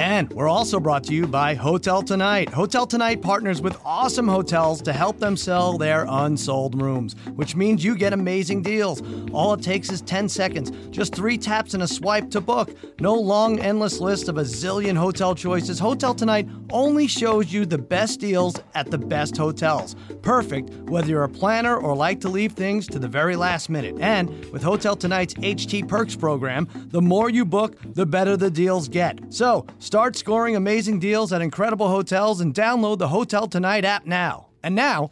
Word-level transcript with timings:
And 0.00 0.32
we're 0.32 0.48
also 0.48 0.80
brought 0.80 1.04
to 1.04 1.14
you 1.14 1.26
by 1.26 1.52
Hotel 1.54 2.00
Tonight. 2.00 2.48
Hotel 2.48 2.86
Tonight 2.86 3.20
partners 3.20 3.60
with 3.60 3.76
awesome 3.84 4.26
hotels 4.26 4.80
to 4.80 4.94
help 4.94 5.18
them 5.18 5.36
sell 5.36 5.76
their 5.76 6.06
unsold 6.08 6.80
rooms, 6.80 7.14
which 7.34 7.54
means 7.54 7.84
you 7.84 7.94
get 7.94 8.14
amazing 8.14 8.62
deals. 8.62 9.02
All 9.30 9.52
it 9.52 9.62
takes 9.62 9.90
is 9.90 10.00
10 10.00 10.30
seconds, 10.30 10.70
just 10.88 11.14
three 11.14 11.36
taps 11.36 11.74
and 11.74 11.82
a 11.82 11.86
swipe 11.86 12.30
to 12.30 12.40
book. 12.40 12.74
No 12.98 13.14
long, 13.14 13.58
endless 13.58 14.00
list 14.00 14.30
of 14.30 14.38
a 14.38 14.42
zillion 14.42 14.96
hotel 14.96 15.34
choices. 15.34 15.78
Hotel 15.78 16.14
Tonight 16.14 16.48
only 16.70 17.06
shows 17.06 17.52
you 17.52 17.66
the 17.66 17.76
best 17.76 18.20
deals 18.20 18.56
at 18.74 18.90
the 18.90 18.96
best 18.96 19.36
hotels. 19.36 19.96
Perfect 20.22 20.70
whether 20.88 21.08
you're 21.08 21.24
a 21.24 21.28
planner 21.28 21.76
or 21.76 21.94
like 21.94 22.22
to 22.22 22.30
leave 22.30 22.52
things 22.52 22.86
to 22.86 22.98
the 22.98 23.08
very 23.08 23.36
last 23.36 23.68
minute. 23.68 23.96
And 24.00 24.30
with 24.46 24.62
Hotel 24.62 24.96
Tonight's 24.96 25.34
HT 25.34 25.86
Perks 25.88 26.16
program, 26.16 26.68
the 26.88 27.02
more 27.02 27.28
you 27.28 27.44
book, 27.44 27.76
the 27.94 28.06
better 28.06 28.38
the 28.38 28.50
deals 28.50 28.88
get. 28.88 29.20
So, 29.28 29.66
Start 29.90 30.14
scoring 30.14 30.54
amazing 30.54 31.00
deals 31.00 31.32
at 31.32 31.42
incredible 31.42 31.88
hotels 31.88 32.40
and 32.40 32.54
download 32.54 32.98
the 32.98 33.08
Hotel 33.08 33.48
Tonight 33.48 33.84
app 33.84 34.06
now. 34.06 34.46
And 34.62 34.76
now, 34.76 35.10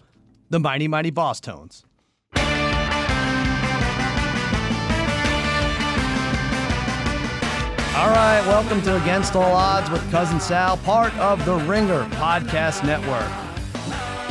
the 0.51 0.61
Mighty 0.61 0.87
Mighty 0.87 1.11
Bosstones. 1.11 1.83
All 7.97 8.09
right, 8.09 8.41
welcome 8.47 8.81
to 8.83 9.03
Against 9.03 9.35
All 9.35 9.53
Odds 9.53 9.91
with 9.91 10.09
Cousin 10.13 10.39
Sal, 10.39 10.77
part 10.77 11.13
of 11.17 11.45
the 11.45 11.57
Ringer 11.57 12.05
Podcast 12.11 12.87
Network. 12.87 13.48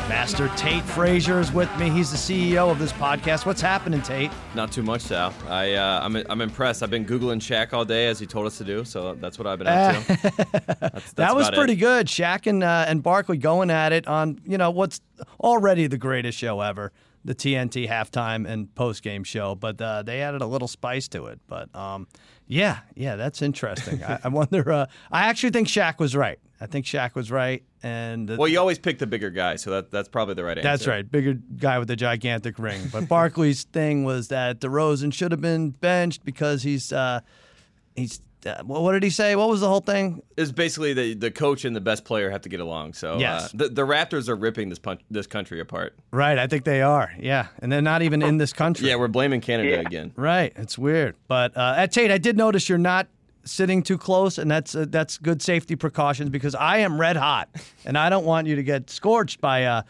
Master 0.09 0.47
Tate 0.55 0.83
Frazier 0.83 1.41
is 1.41 1.51
with 1.51 1.69
me. 1.77 1.89
He's 1.89 2.09
the 2.11 2.17
CEO 2.17 2.71
of 2.71 2.79
this 2.79 2.93
podcast. 2.93 3.45
What's 3.45 3.59
happening, 3.59 4.01
Tate? 4.01 4.31
Not 4.55 4.71
too 4.71 4.81
much, 4.81 5.01
Sal. 5.01 5.33
I 5.49 5.73
uh, 5.73 5.99
I'm 6.01 6.15
I'm 6.29 6.39
impressed. 6.39 6.81
I've 6.81 6.89
been 6.89 7.05
googling 7.05 7.41
Shaq 7.41 7.73
all 7.73 7.83
day 7.83 8.07
as 8.07 8.17
he 8.17 8.25
told 8.25 8.45
us 8.45 8.57
to 8.59 8.63
do, 8.63 8.85
so 8.85 9.15
that's 9.15 9.37
what 9.37 9.47
I've 9.47 9.59
been 9.59 9.67
up 9.67 10.05
to. 10.05 10.17
that's, 10.21 10.79
that's 10.79 11.13
that 11.13 11.35
was 11.35 11.49
pretty 11.49 11.73
it. 11.73 11.77
good. 11.77 12.07
Shaq 12.07 12.47
and 12.47 12.63
uh, 12.63 12.85
and 12.87 13.03
Barkley 13.03 13.35
going 13.35 13.69
at 13.69 13.91
it 13.91 14.07
on 14.07 14.39
you 14.45 14.57
know 14.57 14.71
what's 14.71 15.01
already 15.41 15.87
the 15.87 15.97
greatest 15.97 16.37
show 16.37 16.61
ever, 16.61 16.93
the 17.25 17.35
TNT 17.35 17.85
halftime 17.89 18.47
and 18.47 18.73
post 18.75 19.03
game 19.03 19.25
show. 19.25 19.55
But 19.55 19.81
uh, 19.81 20.03
they 20.03 20.21
added 20.21 20.41
a 20.41 20.47
little 20.47 20.69
spice 20.69 21.09
to 21.09 21.25
it. 21.25 21.41
But 21.47 21.75
um, 21.75 22.07
yeah, 22.47 22.79
yeah, 22.95 23.17
that's 23.17 23.41
interesting. 23.41 24.01
I, 24.05 24.19
I, 24.23 24.27
wonder. 24.29 24.71
Uh, 24.71 24.85
I 25.11 25.27
actually 25.27 25.49
think 25.49 25.67
Shaq 25.67 25.99
was 25.99 26.15
right. 26.15 26.39
I 26.59 26.65
think 26.65 26.85
Shaq 26.85 27.15
was 27.15 27.31
right. 27.31 27.63
And 27.83 28.35
well, 28.37 28.47
you 28.47 28.59
always 28.59 28.79
pick 28.79 28.97
the 28.97 29.07
bigger 29.07 29.29
guy, 29.29 29.55
so 29.57 29.71
that 29.71 29.91
that's 29.91 30.09
probably 30.09 30.33
the 30.33 30.43
right 30.43 30.57
answer. 30.57 30.67
That's 30.67 30.87
right, 30.87 31.09
bigger 31.09 31.33
guy 31.33 31.77
with 31.79 31.87
the 31.87 31.95
gigantic 31.95 32.57
ring. 32.57 32.81
But 32.91 33.07
Barkley's 33.07 33.63
thing 33.73 34.03
was 34.03 34.29
that 34.29 34.59
DeRozan 34.59 35.13
should 35.13 35.31
have 35.31 35.41
been 35.41 35.71
benched 35.71 36.25
because 36.25 36.63
he's 36.63 36.91
uh, 36.91 37.21
he's 37.95 38.21
uh, 38.45 38.63
what 38.63 38.93
did 38.93 39.03
he 39.03 39.09
say? 39.09 39.35
What 39.35 39.49
was 39.49 39.61
the 39.61 39.67
whole 39.67 39.81
thing? 39.81 40.21
It's 40.37 40.51
basically 40.51 40.93
the 40.93 41.13
the 41.13 41.31
coach 41.31 41.65
and 41.65 41.75
the 41.75 41.81
best 41.81 42.05
player 42.05 42.29
have 42.29 42.41
to 42.41 42.49
get 42.49 42.59
along. 42.59 42.93
So 42.93 43.15
uh, 43.15 43.19
yes. 43.19 43.53
Uh, 43.53 43.57
the, 43.57 43.69
the 43.69 43.81
Raptors 43.83 44.29
are 44.29 44.35
ripping 44.35 44.69
this 44.69 44.79
punch, 44.79 45.01
this 45.09 45.27
country 45.27 45.59
apart. 45.59 45.95
Right, 46.11 46.37
I 46.37 46.47
think 46.47 46.63
they 46.63 46.81
are. 46.81 47.11
Yeah, 47.19 47.47
and 47.59 47.71
they're 47.71 47.81
not 47.81 48.01
even 48.01 48.21
in 48.21 48.37
this 48.37 48.53
country. 48.53 48.87
yeah, 48.87 48.95
we're 48.95 49.07
blaming 49.07 49.41
Canada 49.41 49.69
yeah. 49.69 49.79
again. 49.81 50.13
Right, 50.15 50.53
it's 50.55 50.77
weird. 50.77 51.15
But 51.27 51.55
uh, 51.55 51.75
at 51.77 51.91
Tate, 51.91 52.11
I 52.11 52.17
did 52.17 52.37
notice 52.37 52.69
you're 52.69 52.77
not 52.77 53.07
sitting 53.47 53.81
too 53.83 53.97
close, 53.97 54.37
and 54.37 54.49
that's 54.49 54.75
uh, 54.75 54.85
that's 54.87 55.17
good 55.17 55.41
safety 55.41 55.75
precautions 55.75 56.29
because 56.29 56.55
I 56.55 56.79
am 56.79 56.99
red 56.99 57.17
hot, 57.17 57.49
and 57.85 57.97
I 57.97 58.09
don't 58.09 58.25
want 58.25 58.47
you 58.47 58.55
to 58.55 58.63
get 58.63 58.89
scorched 58.89 59.41
by 59.41 59.63
uh, 59.65 59.81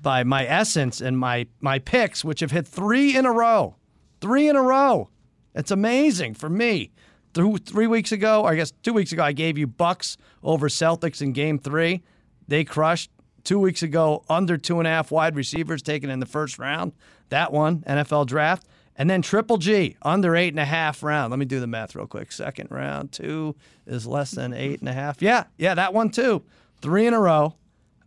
by 0.00 0.24
my 0.24 0.46
essence 0.46 1.00
and 1.00 1.18
my 1.18 1.46
my 1.60 1.78
picks, 1.78 2.24
which 2.24 2.40
have 2.40 2.50
hit 2.50 2.66
three 2.66 3.16
in 3.16 3.26
a 3.26 3.32
row, 3.32 3.76
three 4.20 4.48
in 4.48 4.56
a 4.56 4.62
row. 4.62 5.08
It's 5.54 5.70
amazing 5.70 6.34
for 6.34 6.48
me. 6.48 6.90
Through 7.32 7.58
three 7.58 7.88
weeks 7.88 8.12
ago, 8.12 8.42
or 8.42 8.50
I 8.50 8.54
guess 8.54 8.70
two 8.82 8.92
weeks 8.92 9.10
ago, 9.10 9.24
I 9.24 9.32
gave 9.32 9.58
you 9.58 9.66
Bucks 9.66 10.16
over 10.44 10.68
Celtics 10.68 11.20
in 11.20 11.32
Game 11.32 11.58
Three. 11.58 12.02
They 12.46 12.64
crushed. 12.64 13.10
Two 13.42 13.58
weeks 13.58 13.82
ago, 13.82 14.24
under 14.30 14.56
two 14.56 14.78
and 14.78 14.86
a 14.86 14.90
half 14.90 15.10
wide 15.10 15.36
receivers 15.36 15.82
taken 15.82 16.08
in 16.08 16.18
the 16.18 16.24
first 16.24 16.58
round. 16.58 16.92
That 17.28 17.52
one, 17.52 17.80
NFL 17.80 18.26
draft. 18.26 18.66
And 18.96 19.10
then 19.10 19.22
Triple 19.22 19.56
G, 19.56 19.96
under 20.02 20.36
eight 20.36 20.52
and 20.52 20.60
a 20.60 20.64
half 20.64 21.02
round. 21.02 21.30
Let 21.30 21.38
me 21.38 21.46
do 21.46 21.58
the 21.58 21.66
math 21.66 21.94
real 21.94 22.06
quick. 22.06 22.30
Second 22.30 22.70
round, 22.70 23.12
two 23.12 23.56
is 23.86 24.06
less 24.06 24.30
than 24.30 24.52
eight 24.52 24.80
and 24.80 24.88
a 24.88 24.92
half. 24.92 25.20
Yeah, 25.20 25.44
yeah, 25.58 25.74
that 25.74 25.92
one 25.92 26.10
too. 26.10 26.44
Three 26.80 27.06
in 27.06 27.14
a 27.14 27.20
row. 27.20 27.56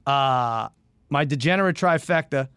Uh, 0.05 0.69
my 1.09 1.25
degenerate 1.25 1.75
trifecta 1.75 2.47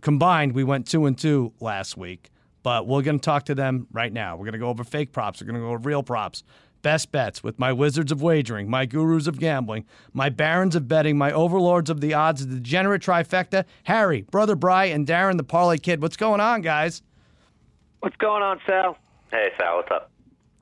combined, 0.00 0.52
we 0.52 0.62
went 0.64 0.86
two 0.86 1.06
and 1.06 1.18
two 1.18 1.52
last 1.60 1.96
week. 1.96 2.30
But 2.62 2.86
we're 2.86 3.02
going 3.02 3.18
to 3.18 3.24
talk 3.24 3.46
to 3.46 3.54
them 3.54 3.86
right 3.92 4.12
now. 4.12 4.36
We're 4.36 4.44
going 4.44 4.52
to 4.52 4.58
go 4.58 4.68
over 4.68 4.84
fake 4.84 5.12
props. 5.12 5.40
We're 5.40 5.46
going 5.46 5.60
to 5.60 5.60
go 5.60 5.68
over 5.68 5.78
real 5.78 6.02
props. 6.02 6.42
Best 6.82 7.10
bets 7.10 7.42
with 7.42 7.58
my 7.58 7.72
wizards 7.72 8.12
of 8.12 8.22
wagering, 8.22 8.70
my 8.70 8.86
gurus 8.86 9.26
of 9.26 9.40
gambling, 9.40 9.84
my 10.12 10.28
barons 10.28 10.76
of 10.76 10.86
betting, 10.86 11.18
my 11.18 11.32
overlords 11.32 11.90
of 11.90 12.00
the 12.00 12.14
odds, 12.14 12.46
the 12.46 12.56
degenerate 12.56 13.02
trifecta, 13.02 13.64
Harry, 13.84 14.22
Brother 14.30 14.54
Bry, 14.54 14.86
and 14.86 15.06
Darren 15.06 15.36
the 15.38 15.44
Parlay 15.44 15.78
Kid. 15.78 16.00
What's 16.00 16.16
going 16.16 16.40
on, 16.40 16.60
guys? 16.60 17.02
What's 18.00 18.16
going 18.16 18.42
on, 18.42 18.60
Sal? 18.66 18.96
Hey, 19.30 19.50
Sal, 19.58 19.76
what's 19.76 19.90
up? 19.90 20.10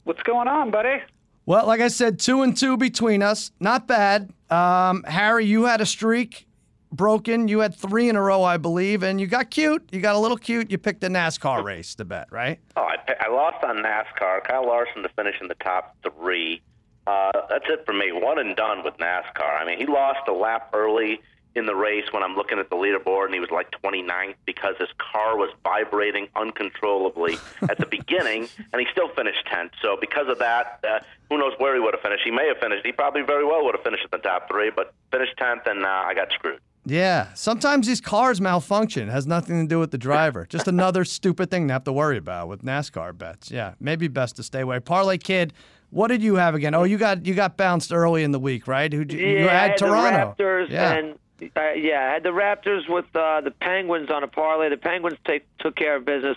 What's 0.04 0.22
going 0.22 0.48
on, 0.48 0.70
buddy? 0.70 1.02
Well, 1.44 1.66
like 1.66 1.80
I 1.80 1.88
said, 1.88 2.18
two 2.18 2.42
and 2.42 2.56
two 2.56 2.76
between 2.76 3.22
us. 3.22 3.52
Not 3.60 3.86
bad. 3.86 4.30
Um, 4.50 5.04
Harry, 5.04 5.44
you 5.44 5.64
had 5.64 5.80
a 5.80 5.86
streak 5.86 6.46
broken. 6.90 7.46
You 7.48 7.60
had 7.60 7.74
three 7.74 8.08
in 8.08 8.16
a 8.16 8.22
row, 8.22 8.42
I 8.42 8.56
believe, 8.56 9.02
and 9.02 9.20
you 9.20 9.26
got 9.26 9.50
cute. 9.50 9.86
You 9.92 10.00
got 10.00 10.16
a 10.16 10.18
little 10.18 10.36
cute. 10.38 10.70
You 10.70 10.78
picked 10.78 11.04
a 11.04 11.08
NASCAR 11.08 11.62
race 11.62 11.94
to 11.96 12.04
bet, 12.04 12.28
right? 12.32 12.58
Oh, 12.76 12.82
I, 12.82 12.96
I 13.20 13.28
lost 13.28 13.62
on 13.64 13.76
NASCAR. 13.76 14.42
Kyle 14.44 14.66
Larson 14.66 15.02
to 15.02 15.08
finish 15.10 15.36
in 15.40 15.48
the 15.48 15.56
top 15.56 15.96
three. 16.02 16.62
Uh, 17.06 17.30
that's 17.48 17.66
it 17.68 17.84
for 17.84 17.92
me. 17.92 18.12
One 18.12 18.38
and 18.38 18.56
done 18.56 18.82
with 18.82 18.96
NASCAR. 18.96 19.60
I 19.60 19.64
mean, 19.66 19.78
he 19.78 19.86
lost 19.86 20.20
a 20.26 20.32
lap 20.32 20.70
early 20.72 21.20
in 21.56 21.66
the 21.66 21.74
race 21.74 22.04
when 22.12 22.22
I'm 22.22 22.36
looking 22.36 22.58
at 22.58 22.70
the 22.70 22.76
leaderboard, 22.76 23.26
and 23.26 23.34
he 23.34 23.40
was 23.40 23.50
like 23.50 23.70
29th 23.82 24.34
because 24.44 24.76
his 24.78 24.88
car 24.98 25.36
was 25.36 25.50
vibrating 25.64 26.28
uncontrollably 26.36 27.38
at 27.68 27.78
the 27.78 27.86
beginning, 27.86 28.48
and 28.72 28.80
he 28.80 28.86
still 28.92 29.08
finished 29.08 29.46
10th. 29.50 29.70
So 29.80 29.96
because 30.00 30.28
of 30.28 30.38
that, 30.38 30.84
uh, 30.86 31.00
who 31.30 31.38
knows 31.38 31.54
where 31.58 31.74
he 31.74 31.80
would 31.80 31.94
have 31.94 32.02
finished? 32.02 32.22
He 32.24 32.30
may 32.30 32.46
have 32.48 32.58
finished. 32.58 32.84
He 32.84 32.92
probably 32.92 33.22
very 33.22 33.44
well 33.44 33.64
would 33.64 33.74
have 33.74 33.82
finished 33.82 34.04
in 34.04 34.10
the 34.12 34.18
top 34.18 34.48
three, 34.48 34.70
but 34.70 34.94
finished 35.10 35.34
10th, 35.40 35.66
and 35.66 35.84
uh, 35.84 35.88
I 35.88 36.14
got 36.14 36.30
screwed. 36.32 36.60
Yeah, 36.88 37.34
sometimes 37.34 37.88
these 37.88 38.00
cars 38.00 38.40
malfunction. 38.40 39.08
It 39.08 39.12
has 39.12 39.26
nothing 39.26 39.66
to 39.66 39.68
do 39.68 39.80
with 39.80 39.90
the 39.90 39.98
driver. 39.98 40.46
Just 40.48 40.68
another 40.68 41.04
stupid 41.04 41.50
thing 41.50 41.66
to 41.66 41.72
have 41.72 41.84
to 41.84 41.92
worry 41.92 42.16
about 42.16 42.46
with 42.46 42.62
NASCAR 42.62 43.16
bets. 43.16 43.50
Yeah, 43.50 43.74
maybe 43.80 44.06
best 44.06 44.36
to 44.36 44.44
stay 44.44 44.60
away. 44.60 44.78
Parlay 44.78 45.18
Kid, 45.18 45.52
what 45.90 46.08
did 46.08 46.22
you 46.22 46.36
have 46.36 46.54
again? 46.54 46.74
Oh, 46.74 46.84
you 46.84 46.96
got 46.96 47.26
you 47.26 47.34
got 47.34 47.56
bounced 47.56 47.92
early 47.92 48.22
in 48.22 48.30
the 48.30 48.38
week, 48.38 48.68
right? 48.68 48.92
Who 48.92 49.04
yeah, 49.08 49.16
you 49.16 49.48
had 49.48 49.76
Toronto? 49.76 50.34
The 50.38 50.44
Raptors 50.44 50.70
yeah. 50.70 50.92
and 50.92 51.18
uh, 51.42 51.72
yeah, 51.72 52.08
I 52.08 52.12
had 52.14 52.22
the 52.22 52.30
Raptors 52.30 52.88
with 52.88 53.04
uh, 53.14 53.40
the 53.40 53.50
Penguins 53.50 54.10
on 54.10 54.22
a 54.22 54.28
parlay. 54.28 54.70
The 54.70 54.76
Penguins 54.76 55.18
take, 55.24 55.46
took 55.58 55.76
care 55.76 55.96
of 55.96 56.04
business. 56.04 56.36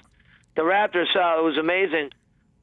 The 0.56 0.62
Raptors, 0.62 1.16
uh, 1.16 1.40
it 1.40 1.44
was 1.44 1.58
amazing. 1.58 2.12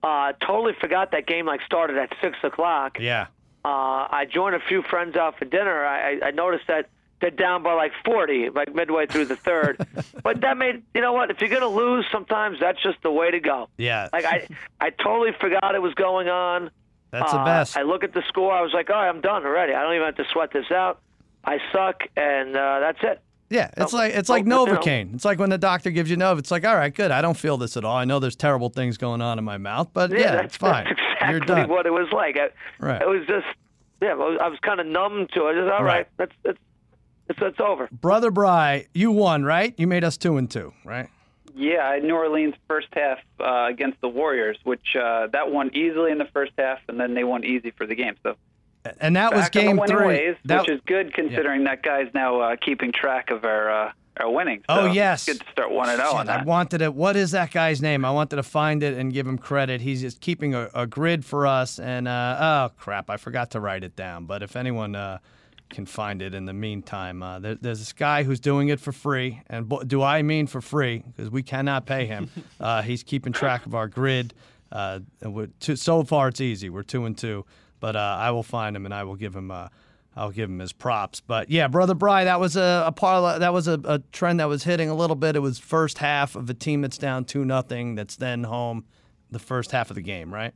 Uh, 0.02 0.32
totally 0.40 0.74
forgot 0.80 1.12
that 1.12 1.26
game 1.26 1.46
like 1.46 1.62
started 1.62 1.96
at 1.96 2.12
six 2.20 2.36
o'clock. 2.42 2.98
Yeah. 3.00 3.26
Uh, 3.64 4.06
I 4.10 4.26
joined 4.30 4.54
a 4.54 4.60
few 4.60 4.82
friends 4.82 5.16
out 5.16 5.38
for 5.38 5.44
dinner. 5.44 5.84
I, 5.84 6.20
I 6.22 6.30
noticed 6.30 6.68
that 6.68 6.88
they're 7.20 7.30
down 7.30 7.62
by 7.62 7.72
like 7.72 7.92
40, 8.04 8.50
like 8.50 8.74
midway 8.74 9.06
through 9.06 9.24
the 9.24 9.36
third. 9.36 9.84
but 10.22 10.42
that 10.42 10.56
made 10.56 10.82
you 10.94 11.00
know 11.00 11.12
what? 11.12 11.30
If 11.30 11.40
you're 11.40 11.50
gonna 11.50 11.66
lose, 11.66 12.04
sometimes 12.12 12.60
that's 12.60 12.80
just 12.82 13.02
the 13.02 13.10
way 13.10 13.30
to 13.30 13.40
go. 13.40 13.68
Yeah. 13.78 14.08
Like 14.12 14.24
I, 14.24 14.48
I 14.80 14.90
totally 14.90 15.32
forgot 15.40 15.74
it 15.74 15.82
was 15.82 15.94
going 15.94 16.28
on. 16.28 16.70
That's 17.10 17.32
uh, 17.32 17.38
the 17.38 17.44
best. 17.44 17.76
I 17.76 17.82
look 17.82 18.04
at 18.04 18.12
the 18.12 18.22
score. 18.28 18.52
I 18.52 18.60
was 18.60 18.72
like, 18.72 18.90
all 18.90 18.96
right, 18.96 19.08
I'm 19.08 19.20
done 19.20 19.44
already. 19.46 19.72
I 19.72 19.82
don't 19.82 19.94
even 19.94 20.06
have 20.06 20.16
to 20.16 20.26
sweat 20.32 20.52
this 20.52 20.70
out. 20.70 21.00
I 21.46 21.58
suck, 21.72 22.02
and 22.16 22.56
uh, 22.56 22.80
that's 22.80 22.98
it. 23.02 23.22
Yeah, 23.48 23.70
it's 23.76 23.92
like 23.92 24.12
it's 24.14 24.28
like 24.28 24.44
Novocaine. 24.44 25.14
It's 25.14 25.24
like 25.24 25.38
when 25.38 25.50
the 25.50 25.58
doctor 25.58 25.92
gives 25.92 26.10
you 26.10 26.16
Nova. 26.16 26.40
It's 26.40 26.50
like, 26.50 26.64
all 26.64 26.74
right, 26.74 26.92
good. 26.92 27.12
I 27.12 27.22
don't 27.22 27.36
feel 27.36 27.56
this 27.56 27.76
at 27.76 27.84
all. 27.84 27.96
I 27.96 28.04
know 28.04 28.18
there's 28.18 28.34
terrible 28.34 28.70
things 28.70 28.96
going 28.98 29.22
on 29.22 29.38
in 29.38 29.44
my 29.44 29.56
mouth, 29.56 29.90
but 29.92 30.10
yeah, 30.10 30.18
yeah 30.18 30.40
it's 30.40 30.56
fine. 30.56 30.84
That's 30.88 30.98
exactly 31.00 31.30
You're 31.30 31.40
done. 31.40 31.68
what 31.68 31.86
it 31.86 31.92
was 31.92 32.08
like. 32.12 32.36
I, 32.36 32.48
right. 32.84 33.00
It 33.00 33.08
was 33.08 33.24
just, 33.28 33.46
yeah, 34.02 34.10
I 34.10 34.48
was 34.48 34.58
kind 34.62 34.80
of 34.80 34.86
numb 34.86 35.28
to 35.34 35.46
it. 35.46 35.54
Just, 35.54 35.72
all 35.72 35.84
right, 35.84 35.84
right. 35.84 36.06
that's 36.16 36.32
that's 36.42 36.58
it's, 37.28 37.38
it's 37.40 37.60
over. 37.60 37.88
Brother 37.92 38.32
Bry, 38.32 38.86
you 38.94 39.12
won, 39.12 39.44
right? 39.44 39.74
You 39.76 39.86
made 39.86 40.02
us 40.02 40.16
two 40.16 40.36
and 40.36 40.50
two, 40.50 40.72
right? 40.84 41.08
Yeah, 41.54 41.98
New 42.02 42.14
Orleans 42.14 42.54
first 42.68 42.88
half 42.92 43.18
uh, 43.40 43.66
against 43.70 44.00
the 44.00 44.08
Warriors, 44.08 44.58
which 44.64 44.94
uh, 44.94 45.28
that 45.28 45.50
won 45.50 45.74
easily 45.74 46.10
in 46.10 46.18
the 46.18 46.28
first 46.32 46.52
half, 46.58 46.80
and 46.88 47.00
then 47.00 47.14
they 47.14 47.24
won 47.24 47.44
easy 47.44 47.70
for 47.70 47.86
the 47.86 47.94
game. 47.94 48.14
So 48.22 48.36
and 49.00 49.16
that 49.16 49.34
was 49.34 49.48
game 49.50 49.80
three. 49.86 50.06
Ways, 50.06 50.36
that, 50.44 50.62
which 50.62 50.70
is 50.70 50.80
good 50.86 51.14
considering 51.14 51.62
yeah. 51.62 51.70
that 51.70 51.82
guy's 51.82 52.12
now 52.14 52.40
uh, 52.40 52.56
keeping 52.56 52.92
track 52.92 53.30
of 53.30 53.44
our 53.44 53.70
uh, 53.70 53.92
are 54.18 54.30
winning. 54.30 54.62
Oh, 54.68 54.86
yes. 54.86 55.26
good 55.26 55.40
to 55.40 55.46
start 55.50 55.70
one 55.70 55.88
and 55.88 55.98
zero 55.98 56.12
on 56.12 56.26
Shit, 56.26 56.36
I 56.36 56.42
wanted 56.42 56.78
to. 56.78 56.90
What 56.90 57.16
is 57.16 57.32
that 57.32 57.50
guy's 57.50 57.82
name? 57.82 58.04
I 58.04 58.10
wanted 58.10 58.36
to 58.36 58.42
find 58.42 58.82
it 58.82 58.96
and 58.96 59.12
give 59.12 59.26
him 59.26 59.38
credit. 59.38 59.80
He's 59.80 60.00
just 60.00 60.20
keeping 60.20 60.54
a, 60.54 60.70
a 60.74 60.86
grid 60.86 61.24
for 61.24 61.46
us. 61.46 61.78
And 61.78 62.08
uh, 62.08 62.70
oh 62.70 62.74
crap, 62.78 63.10
I 63.10 63.16
forgot 63.16 63.50
to 63.52 63.60
write 63.60 63.84
it 63.84 63.96
down. 63.96 64.26
But 64.26 64.42
if 64.42 64.56
anyone 64.56 64.94
uh, 64.94 65.18
can 65.68 65.86
find 65.86 66.22
it 66.22 66.34
in 66.34 66.46
the 66.46 66.52
meantime, 66.52 67.22
uh, 67.22 67.38
there, 67.38 67.54
there's 67.56 67.78
this 67.78 67.92
guy 67.92 68.22
who's 68.22 68.40
doing 68.40 68.68
it 68.68 68.80
for 68.80 68.92
free. 68.92 69.42
And 69.48 69.68
bo- 69.68 69.82
do 69.82 70.02
I 70.02 70.22
mean 70.22 70.46
for 70.46 70.60
free? 70.60 71.02
Because 71.06 71.30
we 71.30 71.42
cannot 71.42 71.86
pay 71.86 72.06
him. 72.06 72.30
uh, 72.60 72.82
he's 72.82 73.02
keeping 73.02 73.32
track 73.32 73.66
of 73.66 73.74
our 73.74 73.88
grid. 73.88 74.32
Uh, 74.72 75.00
and 75.20 75.52
two, 75.60 75.76
so 75.76 76.02
far, 76.04 76.28
it's 76.28 76.40
easy. 76.40 76.70
We're 76.70 76.82
two 76.82 77.04
and 77.04 77.16
two. 77.16 77.44
But 77.80 77.96
uh, 77.96 78.16
I 78.18 78.30
will 78.30 78.42
find 78.42 78.74
him 78.76 78.84
and 78.84 78.94
I 78.94 79.04
will 79.04 79.16
give 79.16 79.34
him. 79.34 79.50
Uh, 79.50 79.68
I'll 80.18 80.30
give 80.30 80.48
him 80.48 80.60
his 80.60 80.72
props. 80.72 81.20
But 81.20 81.50
yeah, 81.50 81.68
brother 81.68 81.94
Bry, 81.94 82.24
that 82.24 82.40
was 82.40 82.56
a, 82.56 82.84
a 82.86 82.92
parlay, 82.92 83.38
that 83.38 83.52
was 83.52 83.68
a, 83.68 83.78
a 83.84 83.98
trend 84.12 84.40
that 84.40 84.48
was 84.48 84.64
hitting 84.64 84.88
a 84.88 84.94
little 84.94 85.14
bit. 85.14 85.36
It 85.36 85.40
was 85.40 85.58
first 85.58 85.98
half 85.98 86.36
of 86.36 86.48
a 86.48 86.54
team 86.54 86.80
that's 86.80 86.96
down 86.96 87.26
two 87.26 87.44
nothing, 87.44 87.96
that's 87.96 88.16
then 88.16 88.44
home 88.44 88.86
the 89.30 89.38
first 89.38 89.72
half 89.72 89.90
of 89.90 89.94
the 89.94 90.00
game, 90.00 90.32
right? 90.32 90.54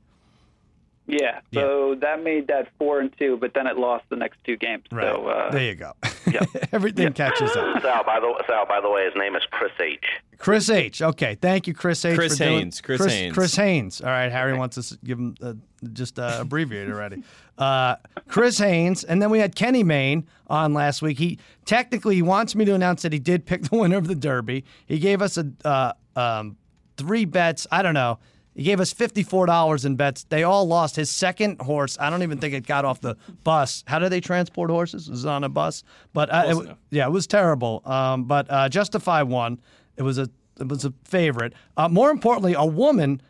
Yeah. 1.07 1.41
So 1.53 1.97
that 2.01 2.23
made 2.23 2.47
that 2.49 2.69
four 2.79 3.01
and 3.01 3.13
two, 3.19 3.37
but 3.37 3.53
then 3.53 3.67
it 3.67 3.77
lost 3.77 4.05
the 4.11 4.17
next 4.17 4.39
two 4.45 4.57
games. 4.57 4.85
Right. 4.93 5.07
So 5.13 5.27
uh, 5.27 5.51
there 5.51 5.65
you 5.65 5.75
go. 5.75 5.93
Everything 6.73 7.13
catches 7.13 7.51
up. 7.51 7.83
Sal, 7.83 8.05
by 8.05 8.21
the 8.21 8.45
Sal, 8.47 8.65
by 8.67 8.81
the 8.81 8.89
way, 8.89 9.07
his 9.07 9.15
name 9.17 9.35
is 9.35 9.43
Chris 9.51 9.73
H. 9.81 10.05
Chris 10.39 10.71
H. 10.71 11.03
Okay, 11.03 11.37
thank 11.41 11.67
you, 11.67 11.75
Chris 11.75 12.05
H. 12.05 12.17
Chris 12.17 12.39
for 12.39 12.45
doing- 12.45 12.59
Haynes, 12.61 12.81
Chris 12.81 13.01
Chris 13.01 13.13
Haynes. 13.13 13.35
Chris 13.35 13.57
Haynes. 13.57 14.01
All 14.01 14.09
right, 14.09 14.31
Harry 14.31 14.57
wants 14.57 14.79
us 14.79 14.91
to 14.91 14.99
give 15.05 15.19
him 15.19 15.35
uh, 15.43 15.55
just 15.93 16.19
uh, 16.19 16.39
abbreviated 16.41 16.93
already. 16.93 17.23
Uh, 17.61 17.97
Chris 18.27 18.57
Haynes, 18.57 19.05
and 19.05 19.21
then 19.21 19.29
we 19.29 19.39
had 19.39 19.55
Kenny 19.55 19.83
Mayne 19.83 20.27
on 20.47 20.73
last 20.73 21.03
week. 21.03 21.19
He 21.19 21.39
technically 21.67 22.15
he 22.15 22.23
wants 22.23 22.55
me 22.55 22.65
to 22.65 22.73
announce 22.75 23.03
that 23.03 23.13
he 23.13 23.19
did 23.19 23.45
pick 23.45 23.65
the 23.65 23.77
winner 23.77 23.99
of 23.99 24.09
the 24.09 24.15
Derby. 24.15 24.65
He 24.87 24.99
gave 24.99 25.21
us 25.21 25.37
a 25.37 25.47
uh, 25.63 25.93
um, 26.17 26.57
three 26.97 27.27
bets. 27.27 27.67
I 27.71 27.83
don't 27.83 27.93
know. 27.93 28.19
He 28.55 28.63
gave 28.63 28.81
us 28.81 28.95
fifty-four 28.95 29.45
dollars 29.45 29.85
in 29.85 29.97
bets. 29.97 30.25
They 30.25 30.43
all 30.43 30.65
lost. 30.67 30.97
His 30.97 31.11
second 31.11 31.61
horse, 31.61 31.99
I 32.01 32.09
don't 32.09 32.23
even 32.23 32.39
think 32.39 32.55
it 32.55 32.67
got 32.67 32.87
off 32.87 33.03
the 33.03 33.15
bus. 33.45 33.85
How 33.87 33.99
do 33.99 34.09
they 34.09 34.23
transport 34.23 34.71
horses? 34.71 35.03
Is 35.03 35.09
it 35.09 35.13
was 35.13 35.27
on 35.27 35.45
a 35.45 35.51
bus, 35.51 35.85
but 36.15 36.31
uh, 36.33 36.37
it, 36.37 36.43
Close 36.45 36.49
w- 36.55 36.67
enough. 36.69 36.79
yeah, 36.89 37.07
it 37.09 37.13
was 37.13 37.27
terrible. 37.27 37.83
Um, 37.85 38.25
but 38.25 38.47
uh, 38.49 38.71
Justify 38.71 39.21
won. 39.21 39.61
It 39.99 40.03
was 40.03 40.17
a 40.17 40.31
it 40.59 40.67
was 40.67 40.87
a 40.87 40.95
favorite. 41.05 41.53
Uh, 41.77 41.91
more 41.91 42.11
importantly, 42.11 42.55
a 42.55 42.65
woman 42.65 43.21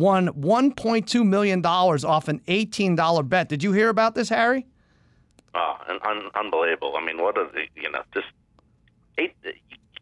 won 0.00 0.28
1.2 0.30 1.24
million 1.26 1.60
dollars 1.60 2.04
off 2.04 2.26
an 2.28 2.40
18 2.48 2.96
dollar 2.96 3.22
bet. 3.22 3.48
Did 3.48 3.62
you 3.62 3.72
hear 3.72 3.88
about 3.88 4.14
this, 4.14 4.28
Harry? 4.28 4.66
Oh, 5.54 5.76
un- 5.88 5.98
un- 6.04 6.30
unbelievable. 6.34 6.94
I 6.96 7.04
mean, 7.04 7.18
what 7.22 7.36
is 7.38 7.48
it? 7.54 7.68
You 7.76 7.90
know, 7.90 8.02
just 8.14 8.26
eight. 9.18 9.34
You 9.44 9.52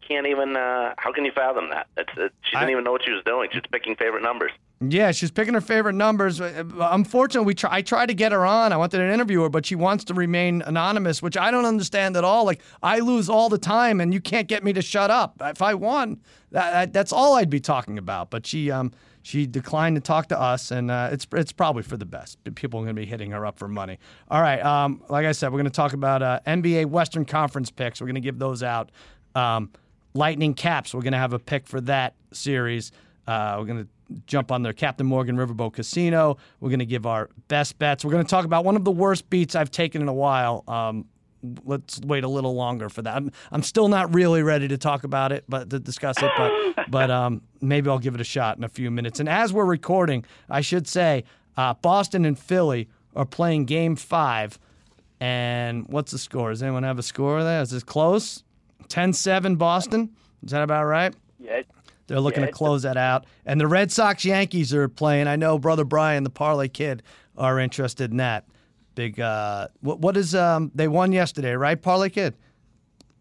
can't 0.07 0.27
even. 0.27 0.57
Uh, 0.57 0.95
how 0.97 1.13
can 1.13 1.25
you 1.25 1.33
fathom 1.33 1.69
that? 1.71 1.87
It's, 1.97 2.11
it, 2.17 2.33
she 2.43 2.53
didn't 2.57 2.69
I- 2.69 2.73
even 2.73 2.85
know 2.85 2.93
what 2.93 3.05
she 3.05 3.11
was 3.13 3.23
doing. 3.25 3.49
She's 3.53 3.63
picking 3.71 3.97
favorite 3.97 4.23
numbers. 4.23 4.53
Yeah, 4.81 5.11
she's 5.11 5.33
picking 5.33 5.55
her 5.55 5.61
favorite 5.61 5.95
numbers. 5.97 6.41
Uh, 6.41 6.63
Unfortunately, 6.93 7.47
we 7.47 7.55
try, 7.55 7.69
I 7.75 7.83
tried 7.83 8.07
to 8.07 8.15
get 8.15 8.31
her 8.31 8.47
on. 8.47 8.73
I 8.73 8.77
wanted 8.77 8.99
to 8.99 9.13
interview 9.13 9.43
her, 9.43 9.49
but 9.49 9.67
she 9.67 9.75
wants 9.75 10.05
to 10.05 10.15
remain 10.15 10.63
anonymous, 10.63 11.21
which 11.21 11.37
I 11.37 11.51
don't 11.51 11.65
understand 11.65 12.17
at 12.17 12.23
all. 12.23 12.45
Like 12.45 12.61
I 12.81 13.01
lose 13.01 13.29
all 13.29 13.49
the 13.49 13.59
time, 13.59 14.01
and 14.01 14.15
you 14.15 14.21
can't 14.21 14.47
get 14.47 14.63
me 14.63 14.73
to 14.75 14.81
shut 14.83 15.11
up. 15.11 15.35
If 15.41 15.63
I 15.63 15.75
won, 15.75 16.21
that, 16.53 16.71
that, 16.73 16.93
that's 16.93 17.13
all 17.13 17.35
I'd 17.35 17.51
be 17.51 17.59
talking 17.59 17.99
about. 17.99 18.31
But 18.31 18.47
she 18.47 18.71
um 18.71 18.93
she 19.29 19.47
declined 19.47 19.95
to 19.95 20.01
talk 20.01 20.29
to 20.29 20.41
us, 20.41 20.71
and 20.71 20.91
uh, 20.91 21.11
it's 21.13 21.27
it's 21.35 21.53
probably 21.53 21.83
for 21.83 21.99
the 21.99 22.07
best. 22.07 22.39
People 22.55 22.81
are 22.81 22.85
going 22.85 22.97
to 22.97 23.03
be 23.03 23.05
hitting 23.05 23.33
her 23.33 23.45
up 23.45 23.59
for 23.59 23.69
money. 23.69 23.99
All 24.31 24.41
right, 24.41 24.65
um, 24.65 25.03
like 25.11 25.27
I 25.27 25.33
said, 25.33 25.53
we're 25.53 25.59
going 25.59 25.67
to 25.67 25.71
talk 25.71 25.93
about 25.93 26.23
uh, 26.23 26.41
NBA 26.47 26.87
Western 26.87 27.27
Conference 27.27 27.71
picks. 27.71 28.01
We're 28.01 28.07
going 28.07 28.15
to 28.15 28.23
give 28.23 28.39
those 28.39 28.63
out. 28.63 28.91
Um, 29.35 29.71
Lightning 30.15 30.55
Caps. 30.55 30.95
We're 30.95 31.03
going 31.03 31.13
to 31.13 31.19
have 31.19 31.35
a 31.35 31.39
pick 31.39 31.67
for 31.67 31.79
that 31.83 32.15
series. 32.33 32.91
Uh, 33.27 33.57
we're 33.59 33.67
going 33.67 33.85
to 33.85 34.23
jump 34.27 34.51
on 34.51 34.63
their 34.63 34.73
Captain 34.73 35.07
Morgan 35.07 35.37
Riverboat 35.37 35.75
Casino. 35.75 36.39
We're 36.61 36.71
going 36.71 36.79
to 36.79 36.87
give 36.87 37.05
our 37.05 37.29
best 37.49 37.79
bets. 37.79 38.07
We're 38.07 38.13
going 38.13 38.25
to 38.25 38.31
talk 38.31 38.47
about 38.47 38.65
one 38.65 38.77
of 38.77 38.85
the 38.85 38.91
worst 38.91 39.29
beats 39.29 39.55
I've 39.55 39.71
taken 39.71 40.01
in 40.01 40.09
a 40.09 40.15
while. 40.15 40.65
Um, 40.67 41.05
let's 41.65 42.01
wait 42.05 42.25
a 42.25 42.29
little 42.29 42.55
longer 42.55 42.89
for 42.89 43.03
that. 43.03 43.17
I'm, 43.17 43.33
I'm 43.53 43.63
still 43.63 43.89
not 43.89 44.15
really 44.15 44.43
ready 44.43 44.69
to 44.69 44.79
talk 44.79 45.05
about 45.05 45.33
it, 45.33 45.45
but 45.49 45.71
to 45.71 45.79
discuss 45.79 46.17
it. 46.23 46.31
But 46.37 46.87
but 46.91 47.11
um, 47.11 47.43
maybe 47.61 47.89
I'll 47.91 47.99
give 47.99 48.15
it 48.15 48.21
a 48.21 48.25
shot 48.25 48.57
in 48.59 48.65
a 48.65 48.69
few 48.69 48.91
minutes. 48.91 49.21
And 49.21 49.29
as 49.29 49.53
we're 49.53 49.65
recording, 49.65 50.25
I 50.49 50.61
should 50.61 50.89
say 50.89 51.25
uh, 51.57 51.75
Boston 51.75 52.25
and 52.25 52.39
Philly 52.39 52.89
are 53.15 53.27
playing 53.27 53.65
Game 53.67 53.97
Five. 53.97 54.59
And 55.21 55.87
what's 55.89 56.13
the 56.13 56.19
score? 56.19 56.51
Does 56.51 56.63
anyone 56.63 56.85
have 56.85 56.99
a 56.99 57.03
score 57.03 57.43
there? 57.43 57.61
Is 57.61 57.71
this 57.71 57.83
close? 57.83 58.45
10-7 58.89 59.59
Boston. 59.59 60.11
Is 60.45 60.53
that 60.53 60.63
about 60.63 60.85
right? 60.85 61.15
yeah, 61.41 61.63
They're 62.07 62.21
looking 62.21 62.43
Yeah, 62.43 62.47
to 62.47 62.53
close 62.53 62.83
that 62.83 62.97
out. 62.97 63.27
And 63.45 63.61
the 63.61 63.67
Red 63.67 63.91
Sox 63.91 64.25
Yankees 64.25 64.73
are 64.73 64.89
playing. 64.89 65.27
I 65.27 65.37
know 65.37 65.59
brother 65.59 65.85
Brian, 65.85 66.23
the 66.23 66.31
parlay 66.31 66.69
kid, 66.69 67.03
are 67.37 67.59
interested 67.59 68.13
in 68.13 68.19
that. 68.19 68.45
Big 68.99 69.21
uh 69.21 69.69
what 69.81 70.01
what 70.01 70.17
is 70.17 70.35
um 70.35 70.73
they 70.75 70.89
won 70.89 71.13
yesterday, 71.13 71.53
right? 71.53 71.81
Parlay 71.81 72.09
kid. 72.09 72.35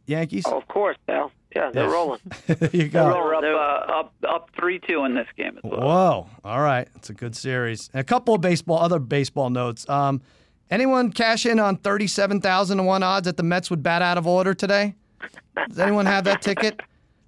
Yankees? 0.07 0.43
Oh, 0.47 0.57
of 0.57 0.67
course, 0.67 0.97
Al. 1.07 1.31
Yeah, 1.55 1.69
they're 1.71 1.85
Yeah. 1.85 1.91
rolling. 1.93 2.19
you 2.47 2.55
They're 2.55 2.87
go. 2.87 3.07
rolling. 3.09 3.21
we're 3.23 3.35
up 3.35 3.41
They're- 3.41 3.55
uh, 3.55 3.99
up 3.99 4.13
up 4.27 4.49
three 4.57 4.79
two 4.79 5.05
in 5.05 5.13
this 5.13 5.27
game 5.37 5.55
as 5.57 5.63
well. 5.63 5.81
Whoa. 5.81 6.29
All 6.43 6.61
right. 6.61 6.87
It's 6.95 7.11
a 7.11 7.13
good 7.13 7.35
series. 7.35 7.91
And 7.93 8.01
a 8.01 8.03
couple 8.03 8.33
of 8.33 8.41
baseball 8.41 8.79
other 8.79 8.97
baseball 8.97 9.51
notes. 9.51 9.87
Um 9.87 10.23
anyone 10.71 11.11
cash 11.11 11.45
in 11.45 11.59
on 11.59 11.77
thirty 11.77 12.07
seven 12.07 12.41
thousand 12.41 12.77
to 12.77 12.83
one 12.83 13.03
odds 13.03 13.25
that 13.25 13.37
the 13.37 13.43
Mets 13.43 13.69
would 13.69 13.83
bat 13.83 14.01
out 14.01 14.17
of 14.17 14.25
order 14.25 14.55
today? 14.55 14.95
Does 15.69 15.77
anyone 15.77 16.07
have 16.07 16.23
that 16.23 16.41
ticket? 16.41 16.79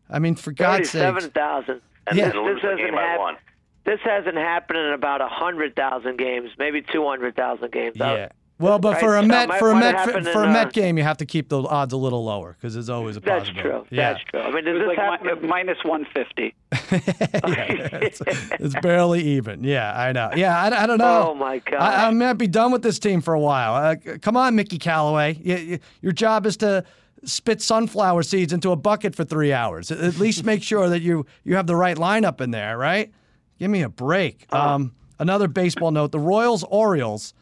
I 0.10 0.18
mean, 0.18 0.34
for 0.34 0.52
God's 0.54 0.90
sake. 0.90 1.04
Thirty-seven 1.04 1.30
thousand. 1.32 1.82
Yeah. 2.14 2.30
then 2.32 2.44
lose 2.44 2.56
This 2.56 2.64
hasn't 2.64 2.80
game 2.80 2.94
hap- 2.96 3.40
This 3.86 4.00
hasn't 4.04 4.38
happened 4.38 4.80
in 4.80 4.94
about 4.94 5.22
a 5.22 5.28
hundred 5.28 5.76
thousand 5.76 6.18
games, 6.18 6.50
maybe 6.58 6.82
two 6.82 7.06
hundred 7.08 7.36
thousand 7.36 7.72
games. 7.72 7.96
Yeah. 7.96 8.30
Well, 8.60 8.78
but 8.78 9.00
for 9.00 9.16
a 9.16 9.24
Met 9.24 9.48
that 9.48 9.60
for 9.60 9.72
a 9.72 9.76
Met 9.76 10.04
for, 10.04 10.12
for 10.32 10.44
a 10.44 10.48
in, 10.48 10.54
Met 10.54 10.68
uh, 10.68 10.72
game, 10.72 10.98
you 10.98 11.04
have 11.04 11.18
to 11.18 11.26
keep 11.26 11.48
the 11.48 11.62
odds 11.62 11.94
a 11.94 11.98
little 11.98 12.26
lower 12.26 12.58
because 12.60 12.74
there's 12.74 12.90
always 12.90 13.16
a 13.16 13.22
That's 13.22 13.50
possibility. 13.50 13.70
true. 13.70 13.98
Yeah. 13.98 14.14
That's 14.14 14.24
true. 14.26 14.42
I 14.42 14.52
mean, 14.52 14.66
does 14.66 14.80
this 14.80 14.88
like 14.88 14.98
happen? 14.98 15.42
mi- 15.42 15.48
minus 15.48 15.78
one 15.84 16.06
fifty. 16.14 16.54
it's, 16.72 18.22
it's 18.60 18.76
barely 18.82 19.22
even. 19.22 19.64
Yeah, 19.64 19.98
I 19.98 20.12
know. 20.12 20.32
Yeah, 20.36 20.60
I, 20.60 20.84
I 20.84 20.86
don't 20.88 20.98
know. 20.98 21.30
Oh, 21.30 21.36
my 21.36 21.60
God. 21.60 21.80
I, 21.80 22.08
I 22.08 22.12
might 22.12 22.34
be 22.34 22.48
done 22.48 22.72
with 22.74 22.82
this 22.82 23.00
team 23.00 23.22
for 23.22 23.34
a 23.34 23.40
while. 23.40 23.76
Uh, 23.76 24.18
come 24.22 24.36
on, 24.36 24.56
Mickey 24.56 24.78
Callaway. 24.78 25.38
You, 25.42 25.56
you, 25.56 25.80
your 26.02 26.12
job 26.12 26.46
is 26.46 26.58
to 26.58 26.84
spit 27.24 27.62
sunflower 27.62 28.24
seeds 28.24 28.52
into 28.52 28.72
a 28.72 28.76
bucket 28.76 29.16
for 29.16 29.24
three 29.24 29.54
hours. 29.54 29.90
At, 29.90 30.00
at 30.00 30.18
least 30.18 30.44
make 30.44 30.64
sure 30.64 30.90
that 30.90 31.02
you 31.02 31.26
you 31.46 31.56
have 31.56 31.68
the 31.68 31.78
right 31.78 31.96
lineup 31.96 32.42
in 32.42 32.52
there, 32.52 32.78
right? 32.78 33.12
Give 33.58 33.72
me 33.72 33.84
a 33.84 33.90
break. 33.90 34.54
Um, 34.54 34.94
another 35.18 35.48
baseball 35.48 35.92
note: 35.92 36.12
the 36.12 36.20
Royals 36.20 36.64
Orioles 36.66 37.34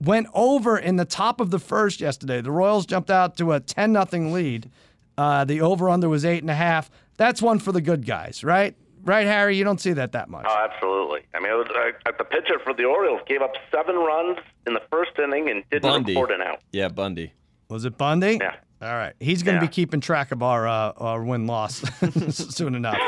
went 0.00 0.26
over 0.34 0.78
in 0.78 0.96
the 0.96 1.04
top 1.04 1.40
of 1.40 1.50
the 1.50 1.58
first 1.58 2.00
yesterday. 2.00 2.40
The 2.40 2.50
Royals 2.50 2.86
jumped 2.86 3.10
out 3.10 3.36
to 3.38 3.52
a 3.52 3.60
10 3.60 3.92
nothing 3.92 4.32
lead. 4.32 4.70
Uh, 5.18 5.44
the 5.44 5.60
over 5.60 5.88
under 5.90 6.08
was 6.08 6.24
eight 6.24 6.42
and 6.42 6.50
a 6.50 6.54
half. 6.54 6.90
That's 7.16 7.42
one 7.42 7.58
for 7.58 7.72
the 7.72 7.80
good 7.82 8.06
guys, 8.06 8.42
right? 8.42 8.74
Right, 9.02 9.26
Harry? 9.26 9.56
You 9.56 9.64
don't 9.64 9.80
see 9.80 9.92
that 9.94 10.12
that 10.12 10.28
much. 10.28 10.46
Oh, 10.48 10.66
absolutely. 10.70 11.20
I 11.34 11.40
mean, 11.40 11.50
it 11.52 11.54
was, 11.54 11.66
uh, 12.06 12.12
the 12.18 12.24
pitcher 12.24 12.58
for 12.64 12.74
the 12.74 12.84
Orioles 12.84 13.20
gave 13.26 13.40
up 13.42 13.52
seven 13.70 13.96
runs 13.96 14.38
in 14.66 14.74
the 14.74 14.82
first 14.90 15.12
inning 15.18 15.50
and 15.50 15.64
didn't 15.70 15.82
Bundy. 15.90 16.12
report 16.12 16.30
an 16.32 16.42
out. 16.42 16.60
Yeah, 16.72 16.88
Bundy. 16.88 17.32
Was 17.68 17.84
it 17.84 17.96
Bundy? 17.96 18.38
Yeah. 18.40 18.56
All 18.82 18.94
right. 18.94 19.12
He's 19.20 19.42
going 19.42 19.56
to 19.58 19.64
Yeah. 19.64 19.68
be 19.68 19.72
keeping 19.72 20.00
track 20.00 20.32
of 20.32 20.42
our 20.42 20.66
uh, 20.66 20.92
our 20.96 21.22
win 21.22 21.46
loss 21.46 21.82
soon 22.30 22.74
enough. 22.74 22.98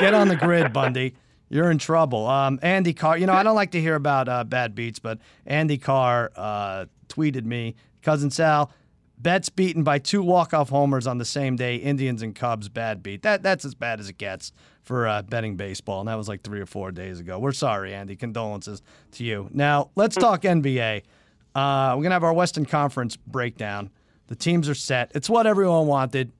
Get 0.00 0.12
on 0.14 0.28
the 0.28 0.36
grid, 0.36 0.72
Bundy. 0.72 1.14
You're 1.48 1.70
in 1.70 1.78
trouble. 1.78 2.26
Um, 2.26 2.58
Andy 2.62 2.92
Carr. 2.92 3.18
You 3.18 3.26
know, 3.26 3.32
I 3.32 3.42
don't 3.42 3.54
like 3.54 3.70
to 3.72 3.80
hear 3.80 3.94
about 3.94 4.28
uh, 4.28 4.44
bad 4.44 4.74
beats, 4.74 4.98
but 4.98 5.18
Andy 5.46 5.78
Carr 5.78 6.30
uh, 6.36 6.86
tweeted 7.08 7.44
me, 7.44 7.74
cousin 8.02 8.30
Sal. 8.30 8.70
Bets 9.20 9.48
beaten 9.48 9.82
by 9.82 9.98
two 9.98 10.22
walk-off 10.22 10.68
homers 10.68 11.06
on 11.08 11.18
the 11.18 11.24
same 11.24 11.56
day. 11.56 11.74
Indians 11.74 12.22
and 12.22 12.36
Cubs 12.36 12.68
bad 12.68 13.02
beat. 13.02 13.22
That 13.22 13.42
that's 13.42 13.64
as 13.64 13.74
bad 13.74 13.98
as 13.98 14.08
it 14.08 14.16
gets 14.16 14.52
for 14.82 15.08
uh, 15.08 15.22
betting 15.22 15.56
baseball, 15.56 16.00
and 16.00 16.08
that 16.08 16.14
was 16.14 16.28
like 16.28 16.42
three 16.42 16.60
or 16.60 16.66
four 16.66 16.92
days 16.92 17.18
ago. 17.18 17.38
We're 17.38 17.50
sorry, 17.50 17.94
Andy. 17.94 18.14
Condolences 18.14 18.80
to 19.12 19.24
you. 19.24 19.48
Now 19.52 19.90
let's 19.96 20.14
talk 20.14 20.42
NBA. 20.42 21.02
Uh, 21.52 21.94
we're 21.96 22.02
gonna 22.04 22.14
have 22.14 22.22
our 22.22 22.32
Western 22.32 22.64
Conference 22.64 23.16
breakdown. 23.16 23.90
The 24.28 24.36
teams 24.36 24.68
are 24.68 24.74
set. 24.74 25.10
It's 25.16 25.28
what 25.28 25.48
everyone 25.48 25.88
wanted, 25.88 26.30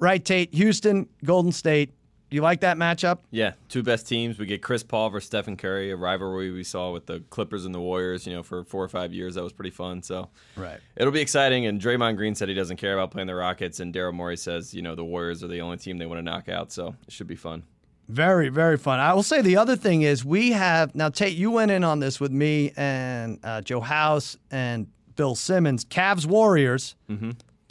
right? 0.00 0.24
Tate, 0.24 0.52
Houston, 0.54 1.08
Golden 1.24 1.52
State. 1.52 1.92
You 2.34 2.40
like 2.42 2.60
that 2.62 2.76
matchup? 2.76 3.18
Yeah, 3.30 3.52
two 3.68 3.84
best 3.84 4.08
teams. 4.08 4.40
We 4.40 4.46
get 4.46 4.60
Chris 4.60 4.82
Paul 4.82 5.08
versus 5.10 5.28
Stephen 5.28 5.56
Curry, 5.56 5.92
a 5.92 5.96
rivalry 5.96 6.50
we 6.50 6.64
saw 6.64 6.90
with 6.90 7.06
the 7.06 7.20
Clippers 7.30 7.64
and 7.64 7.72
the 7.72 7.78
Warriors. 7.80 8.26
You 8.26 8.32
know, 8.34 8.42
for 8.42 8.64
four 8.64 8.82
or 8.82 8.88
five 8.88 9.12
years, 9.12 9.36
that 9.36 9.44
was 9.44 9.52
pretty 9.52 9.70
fun. 9.70 10.02
So 10.02 10.30
Right. 10.56 10.80
it'll 10.96 11.12
be 11.12 11.20
exciting. 11.20 11.64
And 11.66 11.80
Draymond 11.80 12.16
Green 12.16 12.34
said 12.34 12.48
he 12.48 12.54
doesn't 12.54 12.78
care 12.78 12.94
about 12.94 13.12
playing 13.12 13.28
the 13.28 13.36
Rockets, 13.36 13.78
and 13.78 13.94
Daryl 13.94 14.12
Morey 14.12 14.36
says 14.36 14.74
you 14.74 14.82
know 14.82 14.96
the 14.96 15.04
Warriors 15.04 15.44
are 15.44 15.48
the 15.48 15.60
only 15.60 15.76
team 15.76 15.98
they 15.98 16.06
want 16.06 16.18
to 16.18 16.22
knock 16.22 16.48
out. 16.48 16.72
So 16.72 16.96
it 17.06 17.12
should 17.12 17.28
be 17.28 17.36
fun. 17.36 17.62
Very, 18.08 18.48
very 18.48 18.76
fun. 18.78 18.98
I 18.98 19.14
will 19.14 19.22
say 19.22 19.40
the 19.40 19.56
other 19.56 19.76
thing 19.76 20.02
is 20.02 20.24
we 20.24 20.50
have 20.52 20.92
now. 20.94 21.10
Tate, 21.10 21.36
you 21.36 21.52
went 21.52 21.70
in 21.70 21.84
on 21.84 22.00
this 22.00 22.18
with 22.18 22.32
me 22.32 22.72
and 22.76 23.38
uh, 23.44 23.60
Joe 23.60 23.80
House 23.80 24.36
and 24.50 24.88
Bill 25.14 25.36
Simmons. 25.36 25.84
Cavs 25.84 26.26
Warriors 26.26 26.96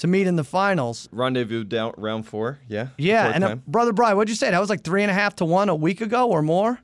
to 0.04 0.08
meet 0.08 0.28
in 0.28 0.36
the 0.36 0.44
finals. 0.44 1.08
Rendezvous 1.14 1.64
down 1.64 1.94
round 1.98 2.28
four. 2.28 2.60
Yeah. 2.68 2.90
Yeah, 2.98 3.32
and 3.34 3.42
uh, 3.42 3.56
brother 3.66 3.94
Brian, 3.94 4.18
what'd 4.18 4.28
you 4.30 4.36
say? 4.36 4.52
That 4.52 4.60
was 4.60 4.70
like 4.70 4.84
three 4.84 5.02
and 5.02 5.10
a 5.10 5.14
half 5.14 5.38
to 5.38 5.46
one 5.46 5.70
a 5.70 5.76
week 5.76 6.02
ago 6.02 6.28
or 6.30 6.42
more. 6.42 6.78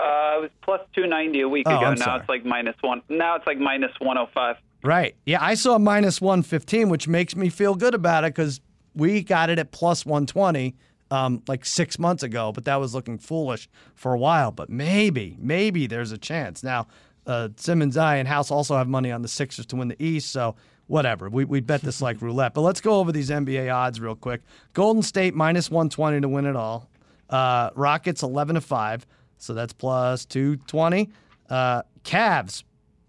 Uh, 0.00 0.34
it 0.38 0.40
was 0.42 0.50
plus 0.62 0.80
290 0.96 1.42
a 1.42 1.48
week 1.48 1.64
Oh, 1.68 1.76
ago. 1.76 1.86
I'm 1.86 1.94
now 1.94 2.04
sorry. 2.06 2.20
it's 2.20 2.28
like 2.28 2.44
minus 2.44 2.74
one. 2.80 3.02
Now 3.08 3.36
it's 3.36 3.46
like 3.46 3.58
minus 3.58 3.92
105. 4.00 4.56
Right. 4.82 5.14
Yeah, 5.26 5.38
I 5.40 5.54
saw 5.54 5.78
minus 5.78 6.20
115, 6.20 6.88
which 6.88 7.06
makes 7.06 7.36
me 7.36 7.50
feel 7.50 7.76
good 7.76 7.94
about 7.94 8.24
it 8.24 8.34
because 8.34 8.60
we 8.96 9.22
got 9.22 9.48
it 9.48 9.60
at 9.60 9.70
plus 9.70 10.04
120 10.04 10.74
um, 11.12 11.42
like 11.46 11.64
six 11.64 12.00
months 12.00 12.24
ago, 12.24 12.50
but 12.50 12.64
that 12.64 12.76
was 12.80 12.94
looking 12.96 13.16
foolish 13.18 13.68
for 13.94 14.12
a 14.12 14.18
while. 14.18 14.50
But 14.50 14.70
maybe, 14.70 15.36
maybe 15.38 15.86
there's 15.86 16.10
a 16.10 16.18
chance. 16.18 16.64
Now, 16.64 16.88
uh, 17.28 17.50
Simmons, 17.54 17.96
I, 17.96 18.16
and 18.16 18.26
House 18.26 18.50
also 18.50 18.76
have 18.76 18.88
money 18.88 19.12
on 19.12 19.22
the 19.22 19.28
Sixers 19.28 19.66
to 19.66 19.76
win 19.76 19.86
the 19.86 20.02
East, 20.04 20.32
so 20.32 20.56
whatever. 20.90 21.28
We, 21.30 21.44
we 21.44 21.60
bet 21.60 21.80
this 21.82 22.02
like 22.02 22.20
roulette. 22.22 22.52
But 22.52 22.62
let's 22.62 22.80
go 22.80 22.94
over 22.98 23.12
these 23.12 23.30
NBA 23.30 23.72
odds 23.72 24.00
real 24.00 24.16
quick. 24.16 24.42
Golden 24.74 25.02
State 25.02 25.34
minus 25.34 25.70
120 25.70 26.20
to 26.20 26.28
win 26.28 26.46
it 26.46 26.56
all. 26.56 26.90
Uh, 27.30 27.70
Rockets 27.76 28.24
11 28.24 28.56
to 28.56 28.60
5, 28.60 29.06
so 29.38 29.54
that's 29.54 29.72
plus 29.72 30.24
220. 30.24 31.08
Uh, 31.48 31.82
Cavs 32.04 32.64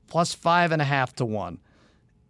plus 0.08 0.34
five 0.34 0.72
and 0.72 0.82
a 0.82 0.86
half 0.86 1.16
to 1.16 1.26
one. 1.26 1.58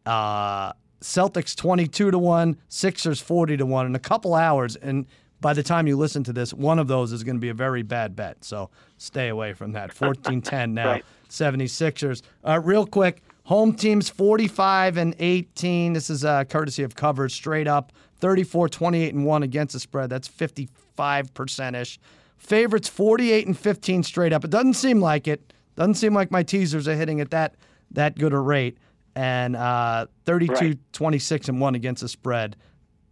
Uh, 0.05 0.71
Celtics 1.01 1.55
22 1.55 2.11
to 2.11 2.17
1, 2.17 2.57
Sixers 2.69 3.19
40 3.19 3.57
to 3.57 3.65
1 3.65 3.85
in 3.87 3.95
a 3.95 3.99
couple 3.99 4.35
hours. 4.35 4.75
And 4.77 5.05
by 5.41 5.53
the 5.53 5.63
time 5.63 5.87
you 5.87 5.97
listen 5.97 6.23
to 6.25 6.33
this, 6.33 6.53
one 6.53 6.79
of 6.79 6.87
those 6.87 7.11
is 7.11 7.23
going 7.23 7.35
to 7.35 7.41
be 7.41 7.49
a 7.49 7.53
very 7.53 7.81
bad 7.81 8.15
bet. 8.15 8.43
So 8.45 8.69
stay 8.97 9.27
away 9.29 9.53
from 9.53 9.73
that. 9.73 9.91
14 9.93 10.41
10 10.41 10.73
now, 10.73 10.91
Right. 10.91 11.05
76ers. 11.29 12.21
Uh, 12.47 12.59
real 12.63 12.85
quick, 12.85 13.23
home 13.43 13.73
teams 13.73 14.09
45 14.09 14.97
and 14.97 15.15
18. 15.19 15.93
This 15.93 16.09
is 16.09 16.23
uh, 16.23 16.43
courtesy 16.45 16.83
of 16.83 16.95
covers 16.95 17.33
straight 17.33 17.67
up 17.67 17.91
34 18.19 18.69
28 18.69 19.13
and 19.13 19.25
1 19.25 19.43
against 19.43 19.73
the 19.73 19.79
spread. 19.79 20.09
That's 20.09 20.27
55% 20.29 21.81
ish. 21.81 21.99
Favorites 22.37 22.87
48 22.87 23.47
and 23.47 23.57
15 23.57 24.03
straight 24.03 24.33
up. 24.33 24.43
It 24.43 24.51
doesn't 24.51 24.73
seem 24.75 24.99
like 24.99 25.27
it. 25.27 25.53
Doesn't 25.75 25.95
seem 25.95 26.13
like 26.13 26.31
my 26.31 26.43
teasers 26.43 26.87
are 26.87 26.95
hitting 26.95 27.21
at 27.21 27.31
that 27.31 27.55
that 27.91 28.17
good 28.17 28.33
a 28.33 28.39
rate. 28.39 28.77
And 29.15 29.55
uh, 29.55 30.07
32 30.25 30.53
Right. 30.53 30.79
26 30.93 31.49
and 31.49 31.59
1 31.59 31.75
against 31.75 32.01
the 32.01 32.07
spread 32.07 32.55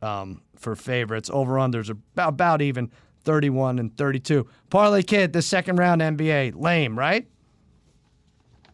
um, 0.01 0.41
for 0.55 0.75
favorites. 0.75 1.29
Over 1.31 1.55
unders 1.55 1.89
are 1.89 1.97
about, 2.13 2.29
about 2.29 2.61
even 2.61 2.91
31 3.23 3.79
and 3.79 3.95
32. 3.97 4.47
Parlay 4.69 5.03
Kid, 5.03 5.33
the 5.33 5.41
second 5.41 5.77
round 5.77 6.01
NBA. 6.01 6.53
Lame, 6.55 6.97
right? 6.97 7.27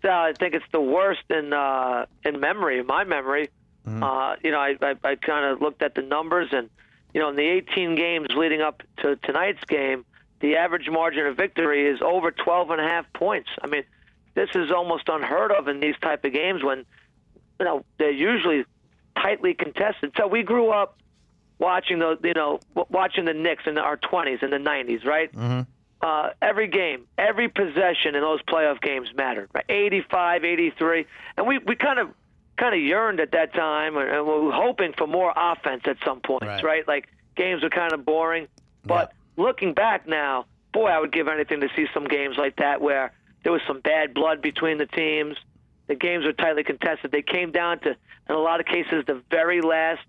Uh, 0.05 0.11
I 0.11 0.33
think 0.37 0.53
it's 0.53 0.65
the 0.71 0.81
worst 0.81 1.23
in 1.29 1.53
uh, 1.53 2.05
in 2.23 2.39
memory, 2.39 2.79
in 2.79 2.85
my 2.85 3.03
memory. 3.03 3.49
Uh, 4.03 4.35
you 4.43 4.51
know, 4.51 4.59
I, 4.59 4.75
I, 4.81 4.95
I 5.03 5.15
kind 5.15 5.45
of 5.45 5.61
looked 5.61 5.81
at 5.81 5.95
the 5.95 6.01
numbers, 6.01 6.49
and 6.51 6.69
you 7.13 7.21
know, 7.21 7.29
in 7.29 7.35
the 7.35 7.47
18 7.47 7.95
games 7.95 8.27
leading 8.35 8.61
up 8.61 8.83
to 8.97 9.15
tonight's 9.17 9.63
game, 9.65 10.05
the 10.41 10.57
average 10.57 10.89
margin 10.89 11.25
of 11.25 11.37
victory 11.37 11.87
is 11.87 12.01
over 12.01 12.31
12 12.31 12.71
and 12.71 12.81
a 12.81 12.83
half 12.83 13.05
points. 13.13 13.49
I 13.61 13.67
mean, 13.67 13.83
this 14.33 14.49
is 14.55 14.71
almost 14.71 15.07
unheard 15.07 15.51
of 15.51 15.67
in 15.67 15.79
these 15.79 15.95
type 16.01 16.25
of 16.25 16.33
games 16.33 16.63
when 16.63 16.85
you 17.59 17.65
know 17.65 17.85
they're 17.97 18.11
usually 18.11 18.65
tightly 19.15 19.53
contested. 19.53 20.11
So 20.17 20.27
we 20.27 20.43
grew 20.43 20.71
up 20.71 20.97
watching 21.57 21.99
the 21.99 22.17
you 22.23 22.33
know 22.33 22.59
watching 22.89 23.25
the 23.25 23.33
Knicks 23.33 23.63
in 23.65 23.77
our 23.77 23.97
20s 23.97 24.43
and 24.43 24.51
the 24.51 24.57
90s, 24.57 25.05
right? 25.05 25.33
Uh, 26.01 26.29
every 26.41 26.67
game, 26.67 27.05
every 27.17 27.49
possession 27.49 28.15
in 28.15 28.21
those 28.21 28.41
playoff 28.43 28.81
games 28.81 29.09
mattered. 29.15 29.49
Right? 29.53 29.65
85, 29.69 30.43
83, 30.43 31.05
and 31.37 31.47
we, 31.47 31.57
we 31.59 31.75
kind 31.75 31.99
of 31.99 32.09
kind 32.57 32.73
of 32.73 32.79
yearned 32.81 33.19
at 33.19 33.31
that 33.31 33.53
time, 33.53 33.97
and 33.97 34.25
we 34.25 34.31
were 34.45 34.51
hoping 34.51 34.93
for 34.97 35.07
more 35.07 35.33
offense 35.35 35.81
at 35.85 35.97
some 36.05 36.21
points, 36.21 36.45
Right. 36.45 36.63
right? 36.63 36.87
Like 36.87 37.07
games 37.35 37.63
were 37.63 37.69
kind 37.69 37.91
of 37.93 38.05
boring. 38.05 38.47
But 38.85 39.11
looking 39.35 39.73
back 39.73 40.07
now, 40.07 40.45
boy, 40.71 40.87
I 40.87 40.99
would 40.99 41.11
give 41.11 41.27
anything 41.27 41.61
to 41.61 41.69
see 41.75 41.87
some 41.93 42.05
games 42.05 42.37
like 42.37 42.57
that 42.57 42.79
where 42.81 43.11
there 43.43 43.51
was 43.51 43.61
some 43.67 43.79
bad 43.81 44.13
blood 44.13 44.41
between 44.41 44.77
the 44.77 44.85
teams. 44.85 45.35
The 45.87 45.95
games 45.95 46.23
were 46.25 46.33
tightly 46.33 46.63
contested. 46.63 47.11
They 47.11 47.21
came 47.21 47.51
down 47.51 47.79
to, 47.79 47.89
in 47.89 48.35
a 48.35 48.39
lot 48.39 48.59
of 48.59 48.65
cases, 48.65 49.03
the 49.05 49.21
very 49.29 49.61
last 49.61 50.01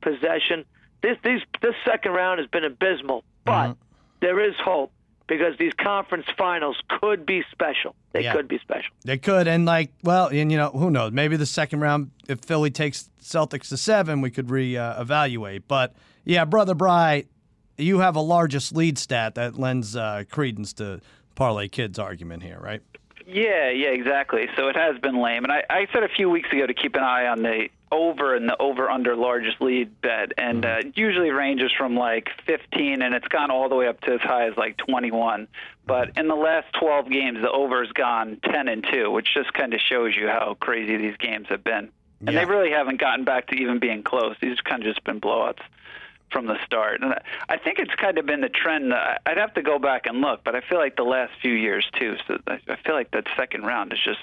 possession. 0.00 0.64
This 1.02 1.16
these 1.22 1.40
this 1.62 1.74
second 1.84 2.12
round 2.12 2.40
has 2.40 2.48
been 2.48 2.64
abysmal, 2.64 3.24
but 3.44 3.76
there 4.20 4.40
is 4.40 4.54
hope 4.56 4.92
because 5.28 5.56
these 5.58 5.72
conference 5.74 6.24
finals 6.36 6.76
could 7.00 7.24
be 7.26 7.44
special. 7.52 7.94
They 8.12 8.22
Yeah. 8.24 8.32
could 8.32 8.48
be 8.48 8.58
special. 8.58 8.90
They 9.04 9.18
could, 9.18 9.46
and 9.46 9.64
like, 9.66 9.92
well, 10.02 10.26
and 10.28 10.50
you 10.50 10.58
know, 10.58 10.70
who 10.70 10.90
knows? 10.90 11.12
Maybe 11.12 11.36
the 11.36 11.46
second 11.46 11.80
round, 11.80 12.10
if 12.28 12.40
Philly 12.40 12.70
takes 12.70 13.10
Celtics 13.22 13.68
to 13.68 13.76
seven, 13.76 14.20
we 14.22 14.30
could 14.30 14.50
re-evaluate. 14.50 15.68
But 15.68 15.94
yeah, 16.24 16.44
brother 16.44 16.74
Bry, 16.74 17.24
you 17.76 17.98
have 18.00 18.16
a 18.16 18.20
largest 18.20 18.74
lead 18.74 18.98
stat 18.98 19.34
that 19.36 19.58
lends 19.58 19.94
uh, 19.94 20.24
credence 20.30 20.72
to 20.74 21.00
Parlay 21.34 21.68
Kid's 21.68 21.98
argument 21.98 22.42
here, 22.42 22.58
right? 22.60 22.80
Yeah, 23.26 23.68
yeah, 23.70 23.88
exactly. 23.88 24.46
So 24.56 24.68
it 24.68 24.76
has 24.76 24.98
been 24.98 25.20
lame. 25.20 25.44
And 25.44 25.52
I, 25.52 25.62
I 25.68 25.86
said 25.92 26.02
a 26.02 26.08
few 26.08 26.30
weeks 26.30 26.50
ago 26.50 26.66
to 26.66 26.72
keep 26.74 26.96
an 26.96 27.02
eye 27.02 27.26
on 27.26 27.42
the 27.42 27.68
over 27.90 28.36
in 28.36 28.46
the 28.46 28.56
over 28.60 28.90
under 28.90 29.16
largest 29.16 29.60
lead 29.60 30.00
bet. 30.00 30.32
And 30.38 30.64
uh, 30.64 30.78
usually 30.94 31.30
ranges 31.30 31.72
from 31.76 31.96
like 31.96 32.28
15, 32.46 33.02
and 33.02 33.14
it's 33.14 33.28
gone 33.28 33.50
all 33.50 33.68
the 33.68 33.74
way 33.74 33.88
up 33.88 34.00
to 34.02 34.14
as 34.14 34.20
high 34.20 34.46
as 34.48 34.56
like 34.56 34.76
21. 34.76 35.48
But 35.86 36.16
in 36.18 36.28
the 36.28 36.34
last 36.34 36.66
12 36.78 37.10
games, 37.10 37.38
the 37.40 37.50
over's 37.50 37.90
gone 37.92 38.38
10 38.44 38.68
and 38.68 38.86
2, 38.92 39.10
which 39.10 39.28
just 39.34 39.52
kind 39.54 39.72
of 39.74 39.80
shows 39.80 40.14
you 40.16 40.28
how 40.28 40.56
crazy 40.60 40.96
these 40.96 41.16
games 41.16 41.46
have 41.48 41.64
been. 41.64 41.90
And 42.20 42.30
Yeah. 42.32 42.40
they 42.40 42.50
really 42.50 42.70
haven't 42.70 43.00
gotten 43.00 43.24
back 43.24 43.46
to 43.48 43.54
even 43.54 43.78
being 43.78 44.02
close. 44.02 44.36
These 44.40 44.56
have 44.58 44.64
kind 44.64 44.82
of 44.82 44.88
just 44.92 45.04
been 45.04 45.20
blowouts 45.20 45.60
from 46.30 46.46
the 46.46 46.56
start. 46.66 47.00
And 47.00 47.14
I 47.48 47.56
think 47.56 47.78
it's 47.78 47.94
kind 47.94 48.18
of 48.18 48.26
been 48.26 48.42
the 48.42 48.50
trend. 48.50 48.92
I'd 48.92 49.38
have 49.38 49.54
to 49.54 49.62
go 49.62 49.78
back 49.78 50.06
and 50.06 50.20
look, 50.20 50.44
but 50.44 50.54
I 50.54 50.60
feel 50.60 50.76
like 50.78 50.96
the 50.96 51.04
last 51.04 51.32
few 51.40 51.54
years 51.54 51.88
too. 51.98 52.16
So 52.26 52.38
I 52.46 52.58
I 52.68 52.76
feel 52.84 52.94
like 52.94 53.12
that 53.12 53.24
second 53.36 53.64
round 53.64 53.92
is 53.94 53.98
just 54.04 54.18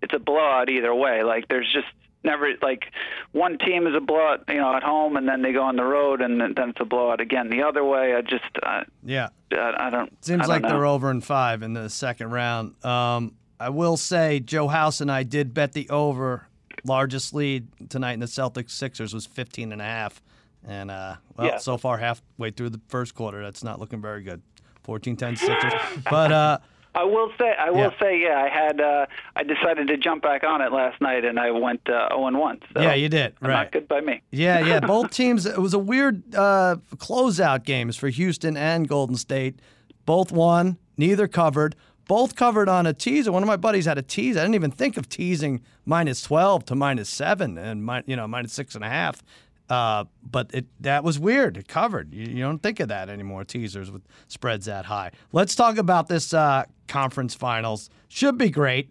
it's 0.00 0.14
a 0.14 0.18
blowout 0.20 0.68
either 0.70 0.94
way. 0.94 1.24
Like 1.24 1.48
there's 1.48 1.70
just 1.72 1.88
never 2.24 2.50
like 2.62 2.84
one 3.32 3.58
team 3.58 3.86
is 3.86 3.94
a 3.96 4.00
blowout, 4.00 4.44
you 4.48 4.56
know, 4.56 4.74
at 4.74 4.82
home, 4.82 5.16
and 5.16 5.28
then 5.28 5.42
they 5.42 5.52
go 5.52 5.62
on 5.62 5.76
the 5.76 5.84
road, 5.84 6.20
and 6.20 6.40
then, 6.40 6.54
then 6.56 6.70
it's 6.70 6.80
a 6.80 6.84
blowout 6.84 7.20
again 7.20 7.48
the 7.50 7.62
other 7.62 7.84
way. 7.84 8.14
I 8.14 8.20
just 8.22 8.44
uh, 8.62 8.84
Yeah. 9.04 9.28
I, 9.52 9.74
I 9.86 9.90
don't. 9.90 10.12
Seems 10.24 10.40
I 10.40 10.42
don't 10.42 10.48
like 10.48 10.62
know. 10.62 10.68
they're 10.70 10.86
over 10.86 11.10
in 11.10 11.20
five 11.20 11.62
in 11.62 11.72
the 11.72 11.88
second 11.90 12.30
round. 12.30 12.82
Um, 12.84 13.34
I 13.58 13.68
will 13.70 13.96
say 13.96 14.40
Joe 14.40 14.68
House 14.68 15.00
and 15.00 15.10
I 15.10 15.22
did 15.22 15.52
bet 15.54 15.72
the 15.72 15.88
over. 15.90 16.46
Largest 16.84 17.34
lead 17.34 17.66
tonight 17.90 18.12
in 18.14 18.20
the 18.20 18.26
Celtics 18.26 18.70
Sixers 18.70 19.12
was 19.12 19.26
15 19.26 19.72
and 19.72 19.82
a 19.82 19.84
half. 19.84 20.22
And 20.66 20.90
uh, 20.90 21.16
well, 21.36 21.46
Yeah. 21.46 21.56
so 21.58 21.76
far 21.76 21.98
halfway 21.98 22.50
through 22.52 22.70
the 22.70 22.80
first 22.88 23.14
quarter, 23.14 23.42
that's 23.42 23.62
not 23.62 23.78
looking 23.80 24.00
very 24.00 24.22
good. 24.22 24.40
14-10 24.86 25.36
Sixers. 25.36 25.72
But 26.10 26.32
uh, 26.32 26.58
I 26.94 27.04
will 27.04 27.30
say, 27.38 27.54
I 27.58 27.70
will 27.70 27.78
Yeah. 27.78 27.90
say, 28.00 28.20
yeah, 28.20 28.36
I 28.42 28.48
had, 28.48 28.80
uh, 28.80 29.06
I 29.36 29.44
decided 29.44 29.86
to 29.88 29.96
jump 29.96 30.22
back 30.22 30.42
on 30.42 30.60
it 30.60 30.72
last 30.72 31.00
night, 31.00 31.24
and 31.24 31.38
I 31.38 31.50
went 31.52 31.88
uh, 31.88 32.08
0 32.08 32.26
and 32.26 32.38
1. 32.38 32.60
So 32.74 32.82
yeah, 32.82 32.94
you 32.94 33.08
did. 33.08 33.34
not 33.40 33.48
Right. 33.48 33.70
good 33.72 33.86
by 33.86 34.00
me. 34.00 34.22
Yeah, 34.32 34.58
yeah. 34.60 34.80
Both 34.86 35.10
teams. 35.10 35.46
It 35.46 35.58
was 35.58 35.72
a 35.72 35.78
weird 35.78 36.34
uh, 36.34 36.76
closeout 36.96 37.64
games 37.64 37.96
for 37.96 38.08
Houston 38.08 38.56
and 38.56 38.88
Golden 38.88 39.16
State. 39.16 39.60
Both 40.04 40.32
won. 40.32 40.78
Neither 40.96 41.28
covered. 41.28 41.76
Both 42.08 42.34
covered 42.34 42.68
on 42.68 42.86
a 42.86 42.92
teaser. 42.92 43.30
One 43.30 43.44
of 43.44 43.46
my 43.46 43.56
buddies 43.56 43.84
had 43.86 43.96
a 43.96 44.02
tease. 44.02 44.36
I 44.36 44.40
didn't 44.40 44.56
even 44.56 44.72
think 44.72 44.96
of 44.96 45.08
teasing 45.08 45.60
minus 45.86 46.22
twelve 46.22 46.64
to 46.64 46.74
minus 46.74 47.08
seven 47.08 47.56
and 47.56 47.88
you 48.06 48.16
know 48.16 48.26
minus 48.26 48.52
six 48.52 48.74
and 48.74 48.82
a 48.82 48.88
half. 48.88 49.22
Uh, 49.70 50.04
but 50.28 50.50
it 50.52 50.66
that 50.80 51.04
was 51.04 51.18
weird. 51.18 51.56
It 51.56 51.68
covered. 51.68 52.12
You, 52.12 52.26
you 52.26 52.42
don't 52.42 52.62
think 52.62 52.80
of 52.80 52.88
that 52.88 53.08
anymore. 53.08 53.44
Teasers 53.44 53.90
with 53.90 54.02
spreads 54.28 54.66
that 54.66 54.84
high. 54.84 55.12
Let's 55.32 55.54
talk 55.54 55.78
about 55.78 56.08
this 56.08 56.34
uh, 56.34 56.64
conference 56.88 57.34
finals. 57.34 57.88
Should 58.08 58.36
be 58.36 58.50
great 58.50 58.90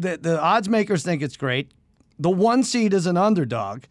the 0.00 0.16
the 0.16 0.40
odds 0.40 0.68
makers 0.68 1.04
think 1.04 1.22
it's 1.22 1.36
great. 1.36 1.70
The 2.18 2.30
one 2.30 2.64
seed 2.64 2.92
is 2.94 3.06
an 3.06 3.16
underdog. 3.16 3.84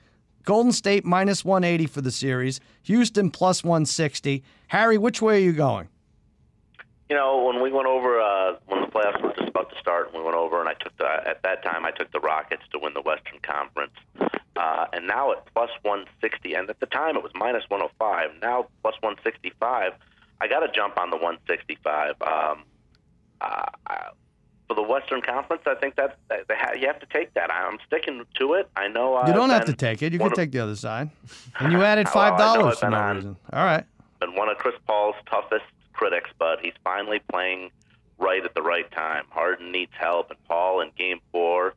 Golden 0.44 0.72
State 0.72 1.06
minus 1.06 1.46
180 1.46 1.86
for 1.86 2.02
the 2.02 2.12
series. 2.12 2.60
Houston 2.84 3.30
plus 3.30 3.64
160. 3.64 4.44
Harry, 4.68 4.98
which 4.98 5.22
way 5.22 5.38
are 5.38 5.46
you 5.46 5.54
going? 5.54 5.90
You 7.10 7.16
know, 7.16 7.44
when 7.44 7.62
we 7.62 7.72
went 7.72 7.88
over, 7.88 8.20
uh, 8.20 8.56
when 8.68 8.82
the 8.82 8.88
playoffs 8.88 9.22
were 9.22 9.34
just 9.34 9.50
about 9.50 9.70
to 9.72 9.80
start, 9.80 10.08
and 10.08 10.18
we 10.18 10.24
went 10.24 10.36
over, 10.36 10.60
and 10.60 10.70
I 10.70 10.74
took 10.74 10.96
the 10.98 11.06
at 11.06 11.44
that 11.44 11.64
time 11.64 11.86
I 11.86 11.92
took 11.92 12.12
the 12.12 12.20
Rockets 12.20 12.64
to 12.72 12.80
win 12.80 12.94
the 12.94 13.02
Western 13.02 13.40
Conference, 13.42 13.94
uh, 14.56 14.86
and 14.94 15.08
now 15.08 15.32
at 15.32 15.46
plus 15.54 15.70
160, 15.84 16.54
and 16.54 16.70
at 16.70 16.80
the 16.80 16.86
time 16.88 17.16
it 17.16 17.24
was 17.24 17.32
minus 17.36 17.64
105. 17.70 18.30
Now 18.42 18.68
plus 18.82 18.96
165. 19.02 19.94
I 20.42 20.48
got 20.48 20.60
to 20.62 20.72
jump 20.74 20.98
on 21.00 21.10
the 21.10 21.18
165. 21.18 22.16
Um, 22.22 22.64
uh, 23.42 23.66
I- 23.88 24.10
for 24.68 24.76
the 24.76 24.84
Western 24.84 25.20
Conference, 25.22 25.64
I 25.66 25.74
think 25.74 25.96
that 25.96 26.18
that 26.30 26.48
they 26.48 26.54
ha- 26.56 26.74
you 26.80 26.86
have 26.86 27.00
to 27.00 27.08
take 27.08 27.34
that. 27.34 27.52
I'm 27.52 27.80
sticking 27.88 28.24
to 28.36 28.54
it. 28.54 28.70
I 28.76 28.88
know 28.88 29.26
You 29.26 29.34
don't 29.34 29.50
have 29.50 29.66
to 29.66 29.74
take 29.74 30.04
it. 30.04 30.14
You 30.14 30.20
can 30.20 30.28
of- 30.28 30.34
take 30.34 30.52
the 30.52 30.60
other 30.60 30.76
side. 30.76 31.10
And 31.60 31.72
you 31.72 31.82
added 31.82 32.08
five 32.08 32.38
dollars 32.38 32.78
for 32.80 32.90
no 32.92 32.98
on- 32.98 33.16
reason. 33.16 33.36
All 33.52 33.66
right. 33.66 33.84
been 34.20 34.36
one 34.36 34.48
of 34.48 34.58
Chris 34.60 34.76
Paul's 34.86 35.16
toughest 35.28 35.66
critics, 35.94 36.30
but 36.38 36.60
he's 36.62 36.74
finally 36.84 37.20
playing 37.32 37.72
right 38.20 38.46
at 38.46 38.54
the 38.54 38.62
right 38.62 38.90
time. 38.92 39.24
Harden 39.32 39.72
needs 39.72 39.92
help, 40.00 40.30
and 40.30 40.38
Paul 40.48 40.82
in 40.82 40.92
Game 40.96 41.20
4 41.32 41.74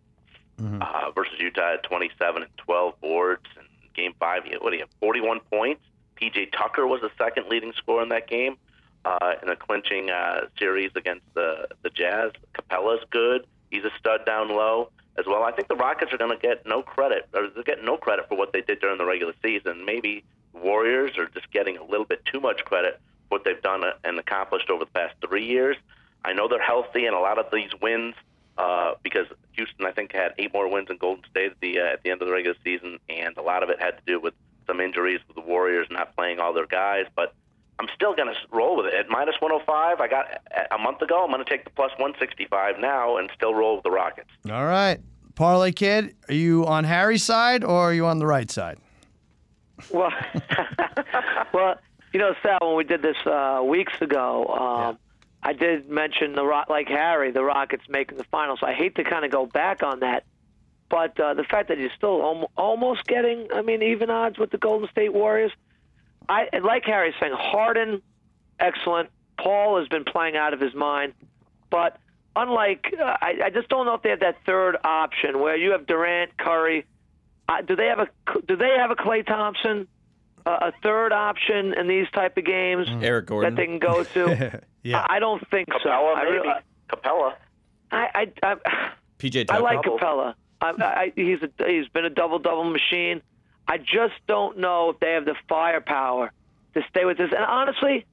Mm-hmm. 0.62 0.80
uh, 0.80 1.10
versus 1.10 1.34
Utah 1.40 1.72
had 1.72 1.82
27 1.82 2.42
and 2.42 2.56
12 2.56 3.00
boards, 3.00 3.46
and 3.58 3.66
Game 3.94 4.14
Five. 4.20 4.44
What 4.60 4.70
do 4.70 4.76
you 4.76 4.82
have? 4.82 4.90
41 5.00 5.40
points. 5.50 5.82
PJ 6.20 6.52
Tucker 6.52 6.86
was 6.86 7.00
the 7.00 7.10
second 7.18 7.48
leading 7.48 7.72
scorer 7.72 8.02
in 8.02 8.10
that 8.10 8.28
game 8.28 8.56
uh, 9.04 9.34
in 9.42 9.48
a 9.48 9.56
clinching 9.56 10.10
uh, 10.10 10.42
series 10.58 10.92
against 10.94 11.24
the 11.34 11.66
the 11.82 11.90
Jazz. 11.90 12.30
Capela's 12.54 13.04
good. 13.10 13.46
He's 13.70 13.84
a 13.84 13.90
stud 13.98 14.24
down 14.24 14.50
low 14.50 14.90
as 15.18 15.26
well. 15.26 15.42
I 15.42 15.50
think 15.50 15.66
the 15.66 15.74
Rockets 15.74 16.12
are 16.12 16.18
going 16.18 16.30
to 16.30 16.40
get 16.40 16.64
no 16.64 16.82
credit, 16.82 17.28
or 17.34 17.48
they 17.48 17.62
get 17.64 17.82
no 17.82 17.96
credit 17.96 18.28
for 18.28 18.36
what 18.36 18.52
they 18.52 18.60
did 18.60 18.80
during 18.80 18.98
the 18.98 19.04
regular 19.04 19.34
season. 19.42 19.84
Maybe 19.84 20.22
Warriors 20.52 21.18
are 21.18 21.26
just 21.26 21.50
getting 21.50 21.76
a 21.76 21.84
little 21.84 22.06
bit 22.06 22.24
too 22.24 22.40
much 22.40 22.64
credit 22.64 23.00
for 23.28 23.38
what 23.38 23.44
they've 23.44 23.62
done 23.62 23.82
and 24.04 24.18
accomplished 24.18 24.70
over 24.70 24.84
the 24.84 24.90
past 24.92 25.14
three 25.26 25.46
years. 25.46 25.76
I 26.24 26.34
know 26.34 26.46
they're 26.46 26.62
healthy, 26.62 27.06
and 27.06 27.16
a 27.16 27.20
lot 27.20 27.38
of 27.38 27.46
these 27.52 27.70
wins 27.80 28.14
uh, 28.58 28.94
because 29.02 29.26
Houston, 29.52 29.86
I 29.86 29.92
think, 29.92 30.12
had 30.12 30.32
eight 30.38 30.52
more 30.52 30.68
wins 30.68 30.88
than 30.88 30.98
Golden 30.98 31.24
State 31.30 31.52
at 31.52 31.60
the 31.60 31.78
uh, 31.80 31.92
at 31.94 32.02
the 32.02 32.10
end 32.10 32.20
of 32.22 32.28
the 32.28 32.34
regular 32.34 32.56
season, 32.62 32.98
and 33.08 33.36
a 33.36 33.42
lot 33.42 33.62
of 33.62 33.70
it 33.70 33.80
had 33.80 33.92
to 33.92 34.02
do 34.06 34.20
with 34.20 34.34
some 34.66 34.80
injuries 34.80 35.20
with 35.26 35.36
the 35.36 35.42
Warriors 35.42 35.88
not 35.90 36.14
playing 36.14 36.38
all 36.38 36.52
their 36.52 36.66
guys. 36.66 37.06
But 37.16 37.34
I'm 37.78 37.88
still 37.94 38.14
going 38.14 38.28
to 38.28 38.34
roll 38.50 38.76
with 38.76 38.86
it 38.86 38.94
at 38.94 39.08
minus 39.08 39.36
105. 39.40 40.00
I 40.00 40.08
got 40.08 40.26
a 40.70 40.78
month 40.78 41.02
ago. 41.02 41.24
I'm 41.24 41.30
going 41.30 41.44
to 41.44 41.50
take 41.50 41.64
the 41.64 41.70
plus 41.70 41.90
165 41.92 42.78
now 42.78 43.16
and 43.16 43.30
still 43.34 43.54
roll 43.54 43.76
with 43.76 43.84
the 43.84 43.90
Rockets. 43.90 44.30
All 44.50 44.64
right, 44.64 45.00
parlay 45.34 45.72
kid, 45.72 46.14
are 46.28 46.34
you 46.34 46.66
on 46.66 46.84
Harry's 46.84 47.24
side 47.24 47.64
or 47.64 47.76
are 47.76 47.94
you 47.94 48.06
on 48.06 48.18
the 48.18 48.26
right 48.26 48.50
side? 48.50 48.78
Well, 49.90 50.12
well, 51.54 51.76
you 52.12 52.20
know, 52.20 52.34
Sal, 52.42 52.58
when 52.60 52.76
we 52.76 52.84
did 52.84 53.02
this 53.02 53.16
uh, 53.26 53.62
weeks 53.64 53.94
ago. 54.00 54.46
Um, 54.46 54.80
yeah 54.80 55.01
I 55.42 55.52
did 55.52 55.88
mention 55.90 56.34
the 56.34 56.42
like 56.68 56.88
Harry, 56.88 57.32
the 57.32 57.42
Rockets 57.42 57.84
making 57.88 58.18
the 58.18 58.24
finals. 58.24 58.60
So 58.60 58.66
I 58.66 58.74
hate 58.74 58.94
to 58.96 59.04
kind 59.04 59.24
of 59.24 59.30
go 59.30 59.46
back 59.46 59.82
on 59.82 60.00
that, 60.00 60.24
but 60.88 61.18
uh, 61.18 61.34
the 61.34 61.44
fact 61.44 61.68
that 61.68 61.78
he's 61.78 61.90
still 61.96 62.46
almost 62.56 63.04
getting, 63.06 63.48
I 63.52 63.62
mean, 63.62 63.82
even 63.82 64.08
odds 64.08 64.38
with 64.38 64.50
the 64.50 64.58
Golden 64.58 64.88
State 64.90 65.12
Warriors. 65.12 65.52
I 66.28 66.48
like 66.62 66.84
Harry 66.84 67.12
saying 67.20 67.34
Harden, 67.36 68.00
excellent. 68.60 69.10
Paul 69.36 69.78
has 69.80 69.88
been 69.88 70.04
playing 70.04 70.36
out 70.36 70.54
of 70.54 70.60
his 70.60 70.74
mind, 70.74 71.14
but 71.70 71.98
unlike, 72.36 72.94
uh, 72.98 73.02
I, 73.02 73.34
I 73.46 73.50
just 73.50 73.68
don't 73.68 73.86
know 73.86 73.94
if 73.94 74.02
they 74.02 74.10
have 74.10 74.20
that 74.20 74.36
third 74.46 74.76
option 74.84 75.40
where 75.40 75.56
you 75.56 75.72
have 75.72 75.86
Durant, 75.86 76.36
Curry. 76.38 76.86
Uh, 77.48 77.62
do 77.62 77.74
they 77.74 77.86
have 77.86 77.98
a 77.98 78.08
Do 78.46 78.54
they 78.54 78.76
have 78.78 78.92
a 78.92 78.94
Klay 78.94 79.26
Thompson? 79.26 79.88
a 80.44 80.72
third 80.82 81.12
option 81.12 81.72
in 81.74 81.86
these 81.86 82.06
type 82.12 82.36
of 82.36 82.44
games 82.44 82.88
Eric 83.00 83.26
Gordon. 83.26 83.54
that 83.54 83.60
they 83.60 83.66
can 83.66 83.78
go 83.78 84.02
to? 84.02 84.60
yeah. 84.82 85.06
I, 85.08 85.18
don't 85.18 85.46
think 85.50 85.68
Capela, 85.68 85.82
so. 85.82 85.88
Capela, 85.88 86.30
maybe. 86.30 86.48
I, 86.48 86.94
Capela. 86.94 87.34
I, 87.90 88.08
I, 88.14 88.32
I 88.42 88.90
PJ. 89.18 89.50
I 89.50 89.58
like 89.58 89.80
Capela. 89.80 90.34
I, 90.60 90.70
I, 90.78 91.12
he's 91.14 91.38
a, 91.42 91.50
he's 91.66 91.88
been 91.88 92.04
a 92.04 92.10
double 92.10 92.38
double 92.38 92.64
machine. 92.64 93.22
I 93.66 93.78
just 93.78 94.14
don't 94.26 94.58
know 94.58 94.90
if 94.90 95.00
they 95.00 95.12
have 95.12 95.24
the 95.24 95.34
firepower 95.48 96.32
to 96.74 96.82
stay 96.90 97.04
with 97.04 97.18
this. 97.18 97.30
And 97.34 97.44
honestly, 97.44 98.06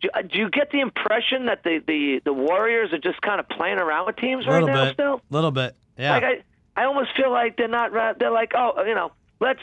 do, 0.00 0.08
do 0.30 0.38
you 0.38 0.50
get 0.50 0.70
the 0.70 0.80
impression 0.80 1.46
that 1.46 1.62
the, 1.62 1.82
the, 1.86 2.20
the 2.24 2.32
Warriors 2.32 2.92
are 2.92 2.98
just 2.98 3.20
kind 3.20 3.40
of 3.40 3.48
playing 3.48 3.78
around 3.78 4.06
with 4.06 4.16
teams 4.16 4.46
right 4.46 4.64
now? 4.64 4.84
Bit. 4.86 4.94
Still, 4.94 5.14
a 5.14 5.34
little 5.34 5.50
bit. 5.50 5.76
Yeah. 5.96 6.12
Like 6.12 6.24
I, 6.24 6.82
I 6.82 6.84
almost 6.84 7.10
feel 7.16 7.30
like 7.30 7.56
they're 7.56 7.68
not. 7.68 7.92
They're 8.18 8.30
like, 8.30 8.52
oh, 8.54 8.84
you 8.84 8.94
know, 8.94 9.12
let's 9.40 9.60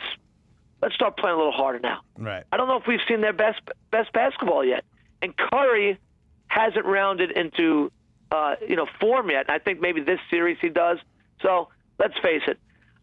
let's 0.82 0.96
start 0.96 1.18
playing 1.18 1.36
a 1.36 1.38
little 1.38 1.54
harder 1.54 1.80
now. 1.80 2.02
Right. 2.18 2.44
I 2.52 2.58
don't 2.58 2.68
know 2.68 2.78
if 2.78 2.88
we've 2.88 3.00
seen 3.08 3.22
their 3.22 3.34
best 3.34 3.62
best 3.92 4.12
basketball 4.12 4.66
yet, 4.66 4.84
and 5.22 5.36
Curry 5.38 5.98
hasn't 6.56 6.86
rounded 6.86 7.32
into 7.32 7.92
uh, 8.32 8.56
you 8.68 8.76
know 8.76 8.88
form 9.00 9.30
yet. 9.30 9.50
I 9.50 9.60
think 9.60 9.82
maybe 9.82 10.02
this 10.02 10.20
series 10.30 10.58
he 10.62 10.70
does. 10.70 10.98
So 11.42 11.70
let's 12.00 12.16
face 12.24 12.42
it. 12.48 12.60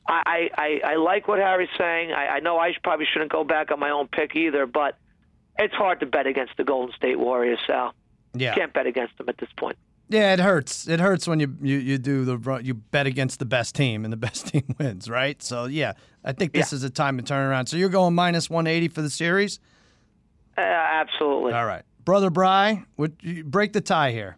I, 0.09 0.51
I, 0.57 0.81
I 0.85 0.97
like 0.97 1.29
what 1.29 1.39
Harry's 1.39 1.69
saying. 1.79 2.11
I, 2.11 2.27
I 2.27 2.41
know 2.41 2.59
I 2.59 2.73
probably 2.83 3.07
shouldn't 3.13 3.31
go 3.31 3.45
back 3.45 3.71
on 3.71 3.79
my 3.79 3.91
own 3.91 4.09
pick 4.09 4.35
either, 4.35 4.67
but 4.67 4.99
it's 5.61 5.75
hard 5.75 6.01
to 6.01 6.07
bet 6.07 6.27
against 6.27 6.57
the 6.57 6.65
Golden 6.65 6.93
State 6.97 7.21
Warriors, 7.21 7.61
Sal. 7.69 7.95
Yeah. 8.35 8.51
You 8.51 8.57
can't 8.57 8.73
bet 8.73 8.87
against 8.87 9.17
them 9.19 9.29
at 9.29 9.39
this 9.39 9.51
point. 9.57 9.77
Yeah, 10.09 10.33
it 10.33 10.41
hurts. 10.41 10.89
It 10.89 10.99
hurts 10.99 11.29
when 11.29 11.39
you, 11.41 11.57
you, 11.63 11.79
you 11.79 11.99
do 11.99 12.25
the 12.25 12.61
you 12.63 12.75
bet 12.75 13.07
against 13.07 13.39
the 13.39 13.45
best 13.45 13.75
team 13.75 14.05
and 14.05 14.13
the 14.13 14.17
best 14.29 14.49
team 14.49 14.75
wins, 14.79 15.09
right? 15.09 15.41
So 15.41 15.67
yeah, 15.67 15.93
I 16.25 16.33
think 16.33 16.53
this 16.53 16.73
yeah. 16.73 16.77
is 16.77 16.83
a 16.83 16.91
time 16.91 17.17
to 17.19 17.23
turn 17.23 17.49
around. 17.49 17.67
So 17.67 17.77
you're 17.77 17.89
going 17.89 18.15
minus 18.15 18.51
180 18.51 18.89
for 18.89 19.03
the 19.03 19.11
series. 19.11 19.61
Uh, 20.59 20.61
absolutely. 20.61 21.53
All 21.53 21.65
right, 21.65 21.85
brother 22.05 22.31
Bry, 22.31 22.85
would 22.97 23.17
you 23.21 23.45
break 23.45 23.73
the 23.73 23.81
tie 23.81 24.13
here? 24.13 24.37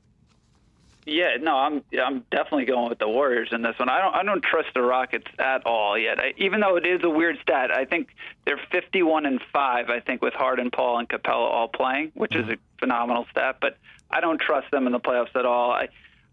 Yeah, 1.06 1.36
no, 1.40 1.54
I'm 1.56 1.82
I'm 2.02 2.24
definitely 2.30 2.64
going 2.64 2.88
with 2.88 2.98
the 2.98 3.08
Warriors 3.08 3.50
in 3.52 3.60
this 3.60 3.78
one. 3.78 3.90
I 3.90 4.00
don't 4.00 4.14
I 4.14 4.22
don't 4.22 4.42
trust 4.42 4.68
the 4.74 4.80
Rockets 4.80 5.26
at 5.38 5.66
all 5.66 5.98
yet. 5.98 6.18
I, 6.18 6.32
even 6.38 6.60
though 6.60 6.76
it 6.76 6.86
is 6.86 7.02
a 7.04 7.10
weird 7.10 7.38
stat, 7.42 7.70
I 7.70 7.84
think 7.84 8.08
they're 8.46 8.60
51 8.72 9.26
and 9.26 9.40
five. 9.52 9.90
I 9.90 10.00
think 10.00 10.22
with 10.22 10.32
Harden, 10.32 10.70
Paul, 10.70 10.98
and 10.98 11.08
Capela 11.08 11.50
all 11.50 11.68
playing, 11.68 12.12
which 12.14 12.32
mm-hmm. 12.32 12.50
is 12.50 12.56
a 12.56 12.78
phenomenal 12.80 13.26
stat. 13.30 13.58
But 13.60 13.76
I 14.10 14.20
don't 14.20 14.40
trust 14.40 14.70
them 14.70 14.86
in 14.86 14.92
the 14.92 15.00
playoffs 15.00 15.36
at 15.36 15.44
all. 15.44 15.72
I, 15.72 15.88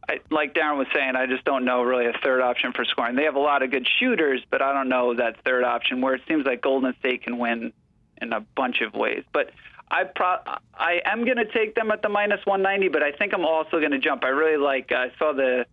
I, 0.07 0.19
like 0.29 0.53
Darren 0.53 0.77
was 0.77 0.87
saying, 0.93 1.17
I 1.17 1.25
just 1.25 1.43
don't 1.43 1.65
know 1.65 1.83
really 1.83 2.05
a 2.05 2.13
third 2.23 2.41
option 2.41 2.71
for 2.71 2.85
scoring. 2.85 3.15
They 3.15 3.25
have 3.25 3.35
a 3.35 3.39
lot 3.39 3.63
of 3.63 3.71
good 3.71 3.87
shooters, 3.99 4.41
but 4.49 4.61
I 4.61 4.71
don't 4.73 4.87
know 4.87 5.15
that 5.15 5.43
third 5.43 5.65
option 5.65 5.99
where 5.99 6.15
it 6.15 6.21
seems 6.29 6.45
like 6.45 6.61
Golden 6.61 6.95
State 6.99 7.23
can 7.23 7.37
win 7.37 7.73
in 8.21 8.31
a 8.31 8.39
bunch 8.55 8.81
of 8.81 8.93
ways. 8.93 9.23
But 9.33 9.51
I 9.91 10.05
pro- 10.05 10.39
I 10.73 11.01
am 11.05 11.25
going 11.25 11.37
to 11.37 11.51
take 11.51 11.75
them 11.75 11.91
at 11.91 12.01
the 12.01 12.07
minus 12.07 12.39
190, 12.45 12.87
but 12.87 13.03
I 13.03 13.11
think 13.11 13.33
I'm 13.33 13.45
also 13.45 13.79
going 13.79 13.91
to 13.91 13.99
jump. 13.99 14.23
I 14.23 14.29
really 14.29 14.57
like. 14.57 14.91
I 14.91 15.11
saw 15.19 15.33
the 15.33 15.65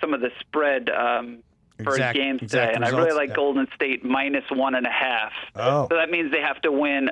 some 0.00 0.14
of 0.14 0.20
the 0.20 0.30
spread 0.40 0.88
um, 0.88 1.42
for 1.84 1.92
exact, 1.92 2.16
games 2.16 2.40
today, 2.40 2.72
and 2.74 2.84
I 2.84 2.90
really 2.90 3.12
like 3.12 3.30
yeah. 3.30 3.36
Golden 3.36 3.66
State 3.74 4.04
minus 4.04 4.44
one 4.50 4.74
and 4.74 4.86
a 4.86 4.90
half. 4.90 5.32
Oh. 5.54 5.88
So 5.90 5.96
that 5.96 6.10
means 6.10 6.32
they 6.32 6.40
have 6.40 6.60
to 6.62 6.72
win 6.72 7.10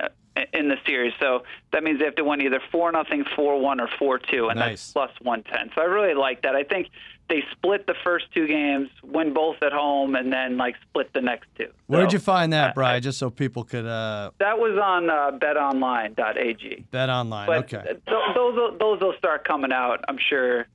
in 0.53 0.69
the 0.69 0.77
series. 0.85 1.13
So 1.19 1.43
that 1.73 1.83
means 1.83 1.99
they 1.99 2.05
have 2.05 2.15
to 2.15 2.23
win 2.23 2.41
either 2.41 2.61
four 2.71 2.91
nothing, 2.91 3.25
four 3.35 3.59
one, 3.59 3.79
or 3.79 3.89
four 3.99 4.17
two, 4.17 4.49
and 4.49 4.59
nice. 4.59 4.69
that's 4.69 4.93
plus 4.93 5.11
one 5.21 5.43
ten. 5.43 5.71
So 5.75 5.81
I 5.81 5.85
really 5.85 6.13
like 6.13 6.43
that. 6.43 6.55
I 6.55 6.63
think 6.63 6.87
they 7.29 7.43
split 7.51 7.87
the 7.87 7.95
first 8.03 8.25
two 8.33 8.47
games, 8.47 8.89
win 9.03 9.33
both 9.33 9.57
at 9.61 9.71
home, 9.71 10.15
and 10.15 10.31
then 10.31 10.57
like 10.57 10.75
split 10.89 11.11
the 11.13 11.21
next 11.21 11.47
two. 11.57 11.67
Where'd 11.87 12.11
so, 12.11 12.15
you 12.15 12.19
find 12.19 12.53
that, 12.53 12.75
Brian? 12.75 13.01
Just 13.01 13.19
so 13.19 13.29
people 13.29 13.63
could. 13.63 13.85
Uh... 13.85 14.31
That 14.39 14.57
was 14.57 14.77
on 14.81 15.09
uh, 15.09 15.37
BetOnline.ag. 15.37 16.85
BetOnline. 16.91 17.45
But 17.47 17.73
okay. 17.73 17.83
Th- 17.83 18.01
those 18.35 18.77
those 18.79 19.01
will 19.01 19.13
start 19.17 19.47
coming 19.47 19.71
out. 19.71 20.03
I'm 20.07 20.17
sure. 20.17 20.67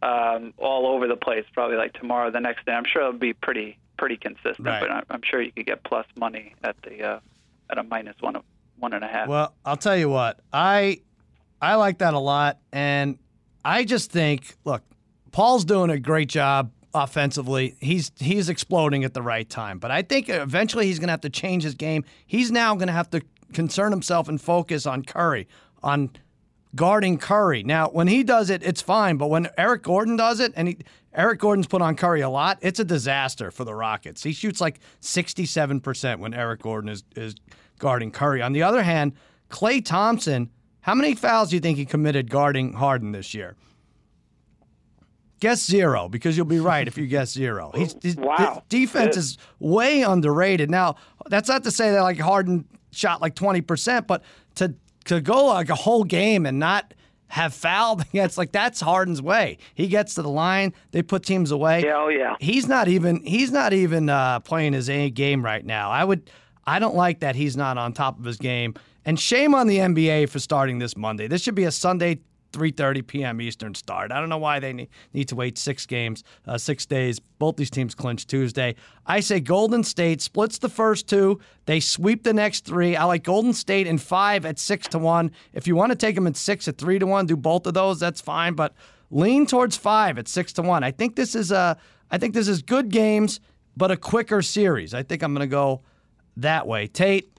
Um, 0.00 0.54
all 0.58 0.86
over 0.86 1.08
the 1.08 1.16
place, 1.16 1.44
probably 1.52 1.76
like 1.76 1.92
tomorrow, 1.94 2.30
the 2.30 2.40
next 2.40 2.64
day. 2.66 2.72
I'm 2.72 2.84
sure 2.84 3.02
it'll 3.02 3.14
be 3.14 3.32
pretty 3.32 3.78
pretty 3.96 4.16
consistent, 4.16 4.60
right. 4.60 4.80
but 4.80 5.04
I'm 5.10 5.22
sure 5.22 5.42
you 5.42 5.50
could 5.50 5.66
get 5.66 5.82
plus 5.82 6.06
money 6.16 6.54
at 6.62 6.76
the 6.82 7.02
uh, 7.02 7.20
at 7.70 7.78
a 7.78 7.82
minus 7.82 8.14
one 8.20 8.36
of 8.36 8.44
one 8.78 8.92
and 8.92 9.04
a 9.04 9.08
half. 9.08 9.28
Well, 9.28 9.54
I'll 9.64 9.76
tell 9.76 9.96
you 9.96 10.08
what, 10.08 10.40
I 10.52 11.00
I 11.60 11.74
like 11.74 11.98
that 11.98 12.14
a 12.14 12.18
lot, 12.18 12.58
and 12.72 13.18
I 13.64 13.84
just 13.84 14.12
think, 14.12 14.56
look, 14.64 14.82
Paul's 15.32 15.64
doing 15.64 15.90
a 15.90 15.98
great 15.98 16.28
job 16.28 16.70
offensively. 16.94 17.76
He's 17.80 18.12
he's 18.18 18.48
exploding 18.48 19.04
at 19.04 19.14
the 19.14 19.22
right 19.22 19.48
time, 19.48 19.78
but 19.78 19.90
I 19.90 20.02
think 20.02 20.28
eventually 20.28 20.86
he's 20.86 20.98
going 20.98 21.08
to 21.08 21.12
have 21.12 21.22
to 21.22 21.30
change 21.30 21.64
his 21.64 21.74
game. 21.74 22.04
He's 22.26 22.50
now 22.50 22.74
going 22.74 22.86
to 22.88 22.92
have 22.92 23.10
to 23.10 23.22
concern 23.52 23.92
himself 23.92 24.28
and 24.28 24.40
focus 24.40 24.86
on 24.86 25.02
Curry, 25.02 25.48
on 25.82 26.10
guarding 26.74 27.18
Curry. 27.18 27.62
Now, 27.62 27.88
when 27.88 28.08
he 28.08 28.22
does 28.22 28.50
it, 28.50 28.62
it's 28.62 28.82
fine, 28.82 29.16
but 29.16 29.28
when 29.28 29.48
Eric 29.56 29.82
Gordon 29.82 30.16
does 30.16 30.40
it, 30.40 30.52
and 30.56 30.68
he, 30.68 30.78
Eric 31.14 31.40
Gordon's 31.40 31.66
put 31.66 31.82
on 31.82 31.96
Curry 31.96 32.20
a 32.20 32.28
lot, 32.28 32.58
it's 32.60 32.78
a 32.78 32.84
disaster 32.84 33.50
for 33.50 33.64
the 33.64 33.74
Rockets. 33.74 34.22
He 34.22 34.32
shoots 34.32 34.60
like 34.60 34.80
67% 35.00 36.18
when 36.18 36.34
Eric 36.34 36.62
Gordon 36.62 36.90
is 36.90 37.04
is 37.16 37.34
guarding 37.78 38.10
Curry. 38.10 38.42
On 38.42 38.52
the 38.52 38.62
other 38.62 38.82
hand, 38.82 39.12
Klay 39.50 39.84
Thompson, 39.84 40.50
how 40.80 40.94
many 40.94 41.14
fouls 41.14 41.50
do 41.50 41.56
you 41.56 41.60
think 41.60 41.78
he 41.78 41.86
committed 41.86 42.30
guarding 42.30 42.74
Harden 42.74 43.12
this 43.12 43.34
year? 43.34 43.56
Guess 45.40 45.64
zero 45.64 46.08
because 46.08 46.36
you'll 46.36 46.46
be 46.46 46.58
right 46.58 46.88
if 46.88 46.98
you 46.98 47.06
guess 47.06 47.30
zero. 47.30 47.70
He's, 47.76 47.94
he's 48.02 48.16
wow. 48.16 48.64
defense 48.68 49.16
is 49.16 49.38
way 49.60 50.02
underrated. 50.02 50.68
Now, 50.68 50.96
that's 51.28 51.48
not 51.48 51.62
to 51.64 51.70
say 51.70 51.92
that 51.92 52.00
like 52.00 52.18
Harden 52.18 52.64
shot 52.90 53.22
like 53.22 53.36
20%, 53.36 54.06
but 54.08 54.24
to 54.56 54.74
to 55.08 55.20
go 55.20 55.46
like 55.46 55.68
a 55.68 55.74
whole 55.74 56.04
game 56.04 56.46
and 56.46 56.58
not 56.58 56.94
have 57.28 57.52
fouled 57.52 58.00
against 58.12 58.38
like 58.38 58.52
that's 58.52 58.80
Harden's 58.80 59.20
way. 59.20 59.58
He 59.74 59.88
gets 59.88 60.14
to 60.14 60.22
the 60.22 60.30
line, 60.30 60.72
they 60.92 61.02
put 61.02 61.24
teams 61.24 61.50
away. 61.50 61.82
Yeah, 61.84 61.96
oh 61.96 62.08
yeah. 62.08 62.36
He's 62.40 62.68
not 62.68 62.88
even 62.88 63.22
he's 63.24 63.50
not 63.50 63.72
even 63.72 64.08
uh, 64.08 64.40
playing 64.40 64.72
his 64.72 64.88
A 64.88 65.10
game 65.10 65.44
right 65.44 65.64
now. 65.64 65.90
I 65.90 66.04
would 66.04 66.30
I 66.66 66.78
don't 66.78 66.94
like 66.94 67.20
that 67.20 67.34
he's 67.36 67.56
not 67.56 67.78
on 67.78 67.92
top 67.92 68.18
of 68.18 68.24
his 68.24 68.36
game. 68.36 68.74
And 69.04 69.18
shame 69.18 69.54
on 69.54 69.68
the 69.68 69.78
NBA 69.78 70.28
for 70.28 70.38
starting 70.38 70.78
this 70.78 70.94
Monday. 70.96 71.28
This 71.28 71.42
should 71.42 71.54
be 71.54 71.64
a 71.64 71.70
Sunday 71.70 72.18
3:30 72.52 73.06
p.m. 73.06 73.40
Eastern 73.40 73.74
start. 73.74 74.12
I 74.12 74.20
don't 74.20 74.28
know 74.28 74.38
why 74.38 74.60
they 74.60 74.88
need 75.12 75.28
to 75.28 75.36
wait 75.36 75.58
six 75.58 75.86
games, 75.86 76.24
uh, 76.46 76.58
six 76.58 76.86
days. 76.86 77.20
Both 77.38 77.56
these 77.56 77.70
teams 77.70 77.94
clinch 77.94 78.26
Tuesday. 78.26 78.74
I 79.06 79.20
say 79.20 79.40
Golden 79.40 79.84
State 79.84 80.20
splits 80.20 80.58
the 80.58 80.68
first 80.68 81.08
two. 81.08 81.40
They 81.66 81.80
sweep 81.80 82.24
the 82.24 82.32
next 82.32 82.64
three. 82.64 82.96
I 82.96 83.04
like 83.04 83.24
Golden 83.24 83.52
State 83.52 83.86
in 83.86 83.98
five 83.98 84.44
at 84.44 84.58
six 84.58 84.88
to 84.88 84.98
one. 84.98 85.30
If 85.52 85.66
you 85.66 85.76
want 85.76 85.92
to 85.92 85.96
take 85.96 86.14
them 86.14 86.26
at 86.26 86.36
six 86.36 86.66
at 86.68 86.78
three 86.78 86.98
to 86.98 87.06
one, 87.06 87.26
do 87.26 87.36
both 87.36 87.66
of 87.66 87.74
those. 87.74 88.00
That's 88.00 88.20
fine. 88.20 88.54
But 88.54 88.74
lean 89.10 89.46
towards 89.46 89.76
five 89.76 90.18
at 90.18 90.28
six 90.28 90.52
to 90.54 90.62
one. 90.62 90.82
I 90.84 90.90
think 90.90 91.16
this 91.16 91.34
is 91.34 91.50
a. 91.50 91.76
I 92.10 92.18
think 92.18 92.32
this 92.32 92.48
is 92.48 92.62
good 92.62 92.88
games, 92.88 93.38
but 93.76 93.90
a 93.90 93.96
quicker 93.96 94.40
series. 94.40 94.94
I 94.94 95.02
think 95.02 95.22
I'm 95.22 95.34
going 95.34 95.46
to 95.46 95.50
go 95.50 95.82
that 96.38 96.66
way. 96.66 96.86
Tate, 96.86 97.37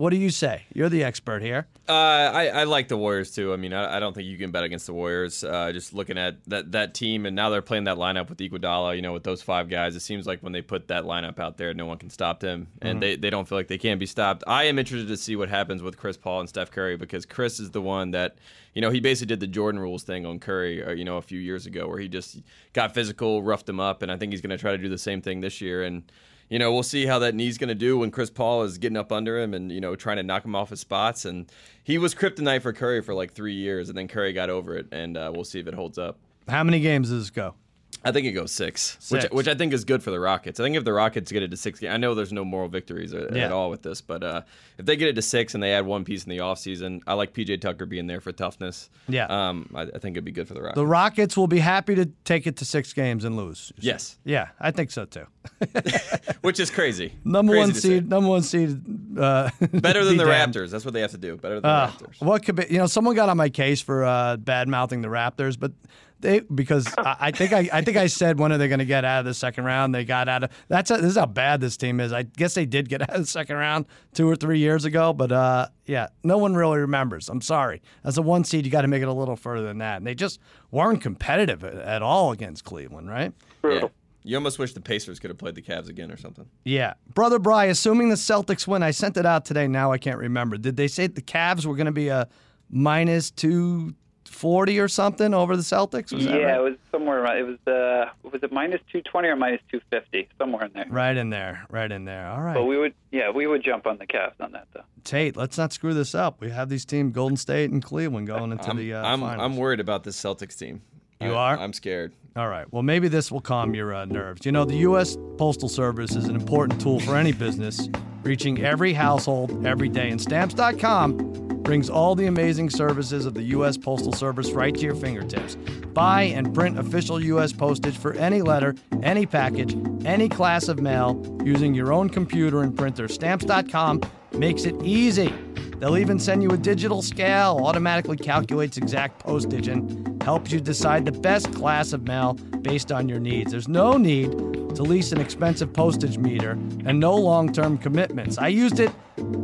what 0.00 0.08
do 0.08 0.16
you 0.16 0.30
say? 0.30 0.62
You're 0.72 0.88
the 0.88 1.04
expert 1.04 1.42
here. 1.42 1.66
Uh, 1.86 1.92
I, 1.92 2.46
I 2.46 2.64
like 2.64 2.88
the 2.88 2.96
Warriors 2.96 3.32
too. 3.32 3.52
I 3.52 3.56
mean, 3.56 3.74
I, 3.74 3.96
I, 3.96 4.00
don't 4.00 4.14
think 4.14 4.26
you 4.26 4.38
can 4.38 4.50
bet 4.50 4.64
against 4.64 4.86
the 4.86 4.94
Warriors. 4.94 5.44
Uh, 5.44 5.72
just 5.72 5.92
looking 5.92 6.16
at 6.16 6.42
that 6.46 6.72
that 6.72 6.94
team, 6.94 7.26
and 7.26 7.36
now 7.36 7.50
they're 7.50 7.60
playing 7.60 7.84
that 7.84 7.98
lineup 7.98 8.30
with 8.30 8.38
Iguodala. 8.38 8.96
You 8.96 9.02
know, 9.02 9.12
with 9.12 9.24
those 9.24 9.42
five 9.42 9.68
guys, 9.68 9.94
it 9.94 10.00
seems 10.00 10.26
like 10.26 10.42
when 10.42 10.54
they 10.54 10.62
put 10.62 10.88
that 10.88 11.04
lineup 11.04 11.38
out 11.38 11.58
there, 11.58 11.74
no 11.74 11.84
one 11.84 11.98
can 11.98 12.08
stop 12.08 12.40
them, 12.40 12.68
and 12.80 12.92
mm-hmm. 12.92 13.00
they, 13.00 13.16
they 13.16 13.28
don't 13.28 13.46
feel 13.46 13.58
like 13.58 13.68
they 13.68 13.76
can 13.76 13.98
be 13.98 14.06
stopped. 14.06 14.42
I 14.46 14.64
am 14.64 14.78
interested 14.78 15.08
to 15.08 15.18
see 15.18 15.36
what 15.36 15.50
happens 15.50 15.82
with 15.82 15.98
Chris 15.98 16.16
Paul 16.16 16.40
and 16.40 16.48
Steph 16.48 16.70
Curry 16.70 16.96
because 16.96 17.26
Chris 17.26 17.60
is 17.60 17.70
the 17.70 17.82
one 17.82 18.12
that, 18.12 18.38
you 18.72 18.80
know, 18.80 18.88
he 18.88 19.00
basically 19.00 19.28
did 19.28 19.40
the 19.40 19.48
Jordan 19.48 19.82
rules 19.82 20.02
thing 20.02 20.24
on 20.24 20.38
Curry, 20.38 20.82
uh, 20.82 20.92
you 20.92 21.04
know, 21.04 21.18
a 21.18 21.22
few 21.22 21.38
years 21.38 21.66
ago, 21.66 21.86
where 21.86 21.98
he 21.98 22.08
just 22.08 22.38
got 22.72 22.94
physical, 22.94 23.42
roughed 23.42 23.68
him 23.68 23.80
up, 23.80 24.00
and 24.00 24.10
I 24.10 24.16
think 24.16 24.32
he's 24.32 24.40
going 24.40 24.48
to 24.48 24.58
try 24.58 24.70
to 24.70 24.78
do 24.78 24.88
the 24.88 24.96
same 24.96 25.20
thing 25.20 25.42
this 25.42 25.60
year. 25.60 25.82
And 25.82 26.10
you 26.50 26.58
know, 26.58 26.72
we'll 26.72 26.82
see 26.82 27.06
how 27.06 27.20
that 27.20 27.34
knee's 27.34 27.56
going 27.56 27.68
to 27.68 27.74
do 27.74 27.96
when 27.96 28.10
Chris 28.10 28.28
Paul 28.28 28.64
is 28.64 28.76
getting 28.76 28.96
up 28.96 29.12
under 29.12 29.38
him 29.38 29.54
and, 29.54 29.70
you 29.70 29.80
know, 29.80 29.94
trying 29.94 30.16
to 30.16 30.22
knock 30.22 30.44
him 30.44 30.56
off 30.56 30.70
his 30.70 30.80
spots. 30.80 31.24
And 31.24 31.50
he 31.84 31.96
was 31.96 32.14
kryptonite 32.14 32.60
for 32.60 32.72
Curry 32.72 33.00
for 33.00 33.14
like 33.14 33.32
three 33.32 33.54
years, 33.54 33.88
and 33.88 33.96
then 33.96 34.08
Curry 34.08 34.32
got 34.32 34.50
over 34.50 34.76
it. 34.76 34.88
And 34.92 35.16
uh, 35.16 35.30
we'll 35.32 35.44
see 35.44 35.60
if 35.60 35.68
it 35.68 35.74
holds 35.74 35.96
up. 35.96 36.18
How 36.48 36.64
many 36.64 36.80
games 36.80 37.08
does 37.08 37.22
this 37.22 37.30
go? 37.30 37.54
I 38.02 38.12
think 38.12 38.26
it 38.26 38.32
goes 38.32 38.50
six, 38.50 38.96
six, 38.98 39.24
Which, 39.24 39.32
which 39.32 39.48
I 39.48 39.54
think 39.54 39.74
is 39.74 39.84
good 39.84 40.02
for 40.02 40.10
the 40.10 40.20
Rockets. 40.20 40.58
I 40.58 40.62
think 40.64 40.76
if 40.76 40.84
the 40.84 40.92
Rockets 40.92 41.30
get 41.30 41.42
it 41.42 41.50
to 41.50 41.56
six, 41.56 41.82
I 41.82 41.98
know 41.98 42.14
there's 42.14 42.32
no 42.32 42.44
moral 42.44 42.68
victories 42.68 43.12
at, 43.12 43.34
yeah. 43.34 43.44
at 43.44 43.52
all 43.52 43.68
with 43.68 43.82
this, 43.82 44.00
but 44.00 44.22
uh, 44.22 44.42
if 44.78 44.86
they 44.86 44.96
get 44.96 45.08
it 45.08 45.16
to 45.16 45.22
six 45.22 45.52
and 45.52 45.62
they 45.62 45.72
add 45.74 45.84
one 45.84 46.04
piece 46.04 46.24
in 46.24 46.30
the 46.30 46.38
offseason, 46.38 47.02
I 47.06 47.12
like 47.12 47.34
PJ 47.34 47.60
Tucker 47.60 47.84
being 47.84 48.06
there 48.06 48.20
for 48.20 48.32
toughness. 48.32 48.88
Yeah, 49.06 49.26
um, 49.26 49.68
I, 49.74 49.82
I, 49.82 49.98
think 49.98 50.14
it'd 50.14 50.24
be 50.24 50.32
good 50.32 50.48
for 50.48 50.54
the 50.54 50.62
Rockets. 50.62 50.76
The 50.76 50.86
Rockets 50.86 51.36
will 51.36 51.46
be 51.46 51.58
happy 51.58 51.94
to 51.96 52.06
take 52.24 52.46
it 52.46 52.56
to 52.58 52.64
six 52.64 52.94
games 52.94 53.24
and 53.24 53.36
lose. 53.36 53.70
Yes. 53.78 54.18
Yeah, 54.24 54.48
I 54.58 54.70
think 54.70 54.90
so 54.90 55.04
too. 55.04 55.26
which 56.42 56.60
is 56.60 56.70
crazy. 56.70 57.12
Number 57.24 57.52
crazy 57.52 57.72
one 57.72 57.74
seed. 57.74 58.08
Number 58.08 58.28
one 58.28 58.42
seed. 58.42 59.18
Uh, 59.18 59.50
Better 59.72 60.04
than 60.04 60.16
the 60.16 60.24
damned. 60.24 60.54
Raptors. 60.54 60.70
That's 60.70 60.84
what 60.84 60.94
they 60.94 61.00
have 61.00 61.10
to 61.12 61.18
do. 61.18 61.36
Better 61.36 61.60
than 61.60 61.70
uh, 61.70 61.92
the 61.98 62.04
Raptors. 62.04 62.20
What 62.20 62.44
could 62.44 62.56
be? 62.56 62.66
You 62.70 62.78
know, 62.78 62.86
someone 62.86 63.14
got 63.14 63.28
on 63.28 63.36
my 63.36 63.48
case 63.48 63.80
for 63.80 64.04
uh, 64.04 64.36
bad 64.36 64.68
mouthing 64.68 65.02
the 65.02 65.08
Raptors, 65.08 65.58
but 65.58 65.72
they 66.20 66.40
because 66.40 66.92
I, 66.98 67.16
I, 67.20 67.30
think 67.30 67.52
I, 67.52 67.68
I 67.72 67.82
think 67.82 67.96
I 67.96 68.06
said 68.06 68.38
when 68.38 68.52
are 68.52 68.58
they 68.58 68.68
going 68.68 68.78
to 68.80 68.84
get 68.84 69.04
out 69.04 69.20
of 69.20 69.24
the 69.24 69.34
second 69.34 69.64
round? 69.64 69.94
They 69.94 70.04
got 70.04 70.28
out 70.28 70.44
of 70.44 70.50
that's 70.68 70.90
a, 70.90 70.96
this 70.96 71.12
is 71.12 71.16
how 71.16 71.26
bad 71.26 71.60
this 71.60 71.76
team 71.76 72.00
is. 72.00 72.12
I 72.12 72.22
guess 72.22 72.54
they 72.54 72.66
did 72.66 72.88
get 72.88 73.02
out 73.08 73.14
of 73.14 73.20
the 73.22 73.26
second 73.26 73.56
round 73.56 73.86
two 74.14 74.28
or 74.28 74.36
three 74.36 74.58
years 74.58 74.84
ago, 74.84 75.12
but 75.12 75.32
uh, 75.32 75.68
yeah, 75.86 76.08
no 76.22 76.38
one 76.38 76.54
really 76.54 76.78
remembers. 76.78 77.28
I'm 77.28 77.40
sorry. 77.40 77.82
As 78.04 78.18
a 78.18 78.22
one 78.22 78.44
seed, 78.44 78.64
you 78.64 78.70
got 78.70 78.82
to 78.82 78.88
make 78.88 79.02
it 79.02 79.08
a 79.08 79.12
little 79.12 79.36
further 79.36 79.66
than 79.66 79.78
that, 79.78 79.96
and 79.98 80.06
they 80.06 80.14
just 80.14 80.40
weren't 80.70 81.00
competitive 81.00 81.64
at 81.64 82.02
all 82.02 82.32
against 82.32 82.64
Cleveland, 82.64 83.08
right? 83.08 83.32
Yeah. 83.64 83.88
You 84.22 84.36
almost 84.36 84.58
wish 84.58 84.74
the 84.74 84.80
Pacers 84.80 85.18
could 85.18 85.30
have 85.30 85.38
played 85.38 85.54
the 85.54 85.62
Cavs 85.62 85.88
again 85.88 86.10
or 86.10 86.16
something. 86.16 86.46
Yeah. 86.64 86.94
Brother 87.14 87.38
Bry, 87.38 87.66
assuming 87.66 88.10
the 88.10 88.16
Celtics 88.16 88.66
win, 88.66 88.82
I 88.82 88.90
sent 88.90 89.16
it 89.16 89.24
out 89.24 89.44
today. 89.44 89.66
Now 89.66 89.92
I 89.92 89.98
can't 89.98 90.18
remember. 90.18 90.58
Did 90.58 90.76
they 90.76 90.88
say 90.88 91.06
the 91.06 91.22
Cavs 91.22 91.64
were 91.64 91.74
going 91.74 91.86
to 91.86 91.92
be 91.92 92.08
a 92.08 92.28
minus 92.68 93.30
240 93.30 94.78
or 94.78 94.88
something 94.88 95.32
over 95.32 95.56
the 95.56 95.62
Celtics? 95.62 96.12
Was 96.12 96.26
yeah, 96.26 96.32
right? 96.32 96.56
it 96.56 96.60
was 96.60 96.74
somewhere 96.92 97.22
around. 97.22 97.38
It 97.38 97.42
was 97.44 97.58
uh, 97.66 98.10
was 98.22 98.42
it 98.42 98.52
minus 98.52 98.80
220 98.92 99.28
or 99.28 99.36
minus 99.36 99.60
250, 99.70 100.28
somewhere 100.36 100.66
in 100.66 100.72
there. 100.74 100.86
Right 100.90 101.16
in 101.16 101.30
there, 101.30 101.64
right 101.70 101.90
in 101.90 102.04
there. 102.04 102.26
All 102.28 102.42
right. 102.42 102.54
But 102.54 102.64
we 102.64 102.76
would, 102.76 102.94
yeah, 103.10 103.30
we 103.30 103.46
would 103.46 103.64
jump 103.64 103.86
on 103.86 103.96
the 103.96 104.06
Cavs 104.06 104.38
on 104.38 104.52
that 104.52 104.68
though. 104.74 104.84
Tate, 105.02 105.34
let's 105.34 105.56
not 105.56 105.72
screw 105.72 105.94
this 105.94 106.14
up. 106.14 106.42
We 106.42 106.50
have 106.50 106.68
these 106.68 106.84
teams, 106.84 107.14
Golden 107.14 107.38
State 107.38 107.70
and 107.70 107.82
Cleveland, 107.82 108.26
going 108.26 108.52
into 108.52 108.68
I'm, 108.68 108.76
the 108.76 108.92
uh, 108.92 109.02
I'm, 109.02 109.20
finals. 109.20 109.44
I'm 109.44 109.56
worried 109.56 109.80
about 109.80 110.04
this 110.04 110.20
Celtics 110.20 110.58
team. 110.58 110.82
You 111.22 111.32
I, 111.32 111.54
are? 111.54 111.58
I'm 111.58 111.72
scared. 111.72 112.12
All 112.36 112.48
right. 112.48 112.70
Well, 112.72 112.82
maybe 112.82 113.08
this 113.08 113.32
will 113.32 113.40
calm 113.40 113.74
your 113.74 113.92
uh, 113.92 114.04
nerves. 114.04 114.46
You 114.46 114.52
know, 114.52 114.64
the 114.64 114.76
U.S. 114.76 115.16
Postal 115.36 115.68
Service 115.68 116.14
is 116.14 116.26
an 116.26 116.36
important 116.36 116.80
tool 116.80 117.00
for 117.00 117.16
any 117.16 117.32
business, 117.32 117.88
reaching 118.22 118.62
every 118.62 118.92
household 118.92 119.66
every 119.66 119.88
day. 119.88 120.10
And 120.10 120.20
stamps.com 120.20 121.16
brings 121.62 121.90
all 121.90 122.14
the 122.14 122.26
amazing 122.26 122.70
services 122.70 123.26
of 123.26 123.34
the 123.34 123.42
U.S. 123.42 123.76
Postal 123.76 124.12
Service 124.12 124.52
right 124.52 124.74
to 124.74 124.80
your 124.80 124.94
fingertips. 124.94 125.56
Buy 125.92 126.22
and 126.22 126.54
print 126.54 126.78
official 126.78 127.20
U.S. 127.20 127.52
postage 127.52 127.98
for 127.98 128.12
any 128.14 128.42
letter, 128.42 128.76
any 129.02 129.26
package, 129.26 129.76
any 130.04 130.28
class 130.28 130.68
of 130.68 130.80
mail 130.80 131.20
using 131.44 131.74
your 131.74 131.92
own 131.92 132.08
computer 132.08 132.62
and 132.62 132.76
printer. 132.76 133.08
Stamps.com 133.08 134.02
makes 134.32 134.64
it 134.64 134.76
easy. 134.82 135.34
They'll 135.78 135.96
even 135.96 136.18
send 136.18 136.42
you 136.42 136.50
a 136.50 136.56
digital 136.56 137.02
scale, 137.02 137.60
automatically 137.62 138.16
calculates 138.16 138.76
exact 138.76 139.18
postage, 139.18 139.66
and 139.66 140.19
helps 140.22 140.52
you 140.52 140.60
decide 140.60 141.04
the 141.04 141.12
best 141.12 141.52
class 141.54 141.92
of 141.92 142.06
mail 142.06 142.34
based 142.62 142.92
on 142.92 143.08
your 143.08 143.20
needs. 143.20 143.50
There's 143.50 143.68
no 143.68 143.96
need 143.96 144.30
to 144.74 144.82
lease 144.82 145.12
an 145.12 145.20
expensive 145.20 145.72
postage 145.72 146.18
meter 146.18 146.52
and 146.84 147.00
no 147.00 147.14
long 147.16 147.52
term 147.52 147.78
commitments. 147.78 148.38
I 148.38 148.48
used 148.48 148.80
it 148.80 148.92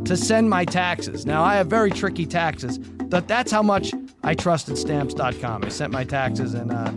to 0.05 0.17
send 0.17 0.49
my 0.49 0.65
taxes. 0.65 1.25
Now, 1.25 1.43
I 1.43 1.55
have 1.55 1.67
very 1.67 1.91
tricky 1.91 2.25
taxes, 2.25 2.77
but 2.77 3.27
that's 3.27 3.51
how 3.51 3.61
much 3.61 3.93
I 4.23 4.33
trusted 4.35 4.77
stamps.com. 4.77 5.63
I 5.63 5.69
sent 5.69 5.91
my 5.91 6.03
taxes 6.03 6.53
and, 6.53 6.71
uh, 6.71 6.91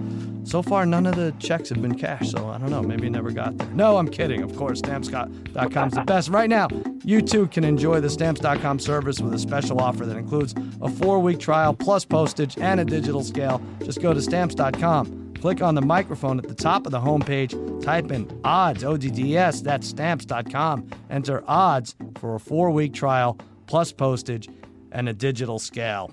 so 0.44 0.62
far, 0.62 0.86
none 0.86 1.06
of 1.06 1.16
the 1.16 1.32
checks 1.38 1.68
have 1.68 1.80
been 1.82 1.96
cashed, 1.96 2.32
so 2.32 2.48
I 2.48 2.58
don't 2.58 2.70
know. 2.70 2.82
Maybe 2.82 3.06
it 3.06 3.10
never 3.10 3.30
got 3.30 3.56
there. 3.56 3.68
No, 3.68 3.98
I'm 3.98 4.08
kidding. 4.08 4.42
Of 4.42 4.56
course, 4.56 4.78
stamps.com 4.78 5.88
is 5.88 5.94
the 5.94 6.02
best. 6.04 6.28
Right 6.30 6.48
now, 6.48 6.68
you 7.04 7.20
too 7.22 7.46
can 7.48 7.62
enjoy 7.62 8.00
the 8.00 8.10
stamps.com 8.10 8.78
service 8.78 9.20
with 9.20 9.32
a 9.34 9.38
special 9.38 9.80
offer 9.80 10.06
that 10.06 10.16
includes 10.16 10.54
a 10.80 10.88
four 10.88 11.20
week 11.20 11.38
trial 11.38 11.74
plus 11.74 12.04
postage 12.04 12.56
and 12.58 12.80
a 12.80 12.84
digital 12.84 13.22
scale. 13.22 13.62
Just 13.84 14.00
go 14.00 14.12
to 14.12 14.20
stamps.com. 14.20 15.34
Click 15.40 15.62
on 15.62 15.74
the 15.74 15.82
microphone 15.82 16.38
at 16.38 16.48
the 16.48 16.54
top 16.54 16.84
of 16.86 16.92
the 16.92 17.00
homepage. 17.00 17.82
Type 17.82 18.12
in 18.12 18.40
odds, 18.44 18.84
O 18.84 18.96
D 18.96 19.10
D 19.10 19.36
S. 19.36 19.62
That's 19.62 19.88
stamps.com. 19.88 20.90
Enter 21.08 21.42
odds 21.46 21.94
for 22.16 22.34
a 22.34 22.40
four 22.40 22.70
week 22.70 22.92
trial 22.92 23.38
plus 23.66 23.92
postage 23.92 24.48
and 24.92 25.08
a 25.08 25.12
digital 25.12 25.58
scale. 25.58 26.12